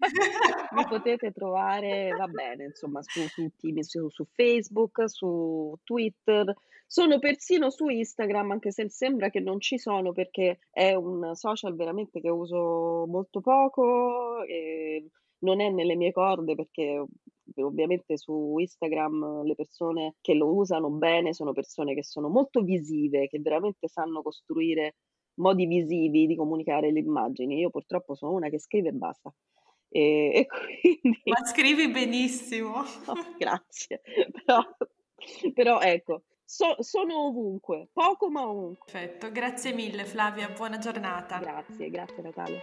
mi 0.72 0.86
potete 0.88 1.30
trovare, 1.32 2.10
va 2.16 2.26
bene, 2.26 2.64
insomma, 2.64 3.00
su 3.02 3.20
tutti, 3.34 3.72
su, 3.82 4.08
su 4.08 4.24
Facebook, 4.32 5.08
su 5.08 5.74
Twitter, 5.84 6.54
sono 6.86 7.18
persino 7.18 7.70
su 7.70 7.88
Instagram, 7.88 8.52
anche 8.52 8.70
se 8.70 8.88
sembra 8.88 9.28
che 9.28 9.40
non 9.40 9.60
ci 9.60 9.78
sono 9.78 10.12
perché 10.12 10.60
è 10.70 10.94
un 10.94 11.34
social 11.34 11.74
veramente 11.74 12.20
che 12.20 12.30
uso 12.30 13.06
molto 13.08 13.40
poco 13.40 14.44
non 15.38 15.60
è 15.60 15.70
nelle 15.70 15.96
mie 15.96 16.12
corde 16.12 16.54
perché 16.54 17.04
ovviamente 17.56 18.16
su 18.16 18.56
Instagram 18.58 19.42
le 19.44 19.54
persone 19.54 20.14
che 20.20 20.34
lo 20.34 20.52
usano 20.54 20.90
bene 20.90 21.32
sono 21.32 21.52
persone 21.52 21.94
che 21.94 22.02
sono 22.02 22.28
molto 22.28 22.62
visive, 22.62 23.28
che 23.28 23.38
veramente 23.40 23.88
sanno 23.88 24.22
costruire 24.22 24.96
modi 25.36 25.66
visivi 25.66 26.26
di 26.26 26.36
comunicare 26.36 26.92
le 26.92 27.00
immagini. 27.00 27.58
Io 27.58 27.70
purtroppo 27.70 28.14
sono 28.14 28.32
una 28.32 28.48
che 28.48 28.58
scrive 28.58 28.88
e 28.88 28.92
basta. 28.92 29.32
E, 29.88 30.30
e 30.34 30.46
quindi... 31.00 31.20
Ma 31.24 31.44
scrivi 31.46 31.90
benissimo. 31.90 32.82
No, 33.06 33.14
grazie. 33.38 34.02
Però, 34.44 34.62
però 35.54 35.80
ecco, 35.80 36.22
so, 36.44 36.76
sono 36.80 37.26
ovunque, 37.26 37.88
poco 37.92 38.30
ma 38.30 38.48
ovunque. 38.48 38.90
Perfetto, 38.90 39.30
grazie 39.30 39.72
mille 39.72 40.04
Flavia, 40.04 40.48
buona 40.48 40.78
giornata. 40.78 41.38
Grazie, 41.38 41.90
grazie 41.90 42.22
Natalia. 42.22 42.62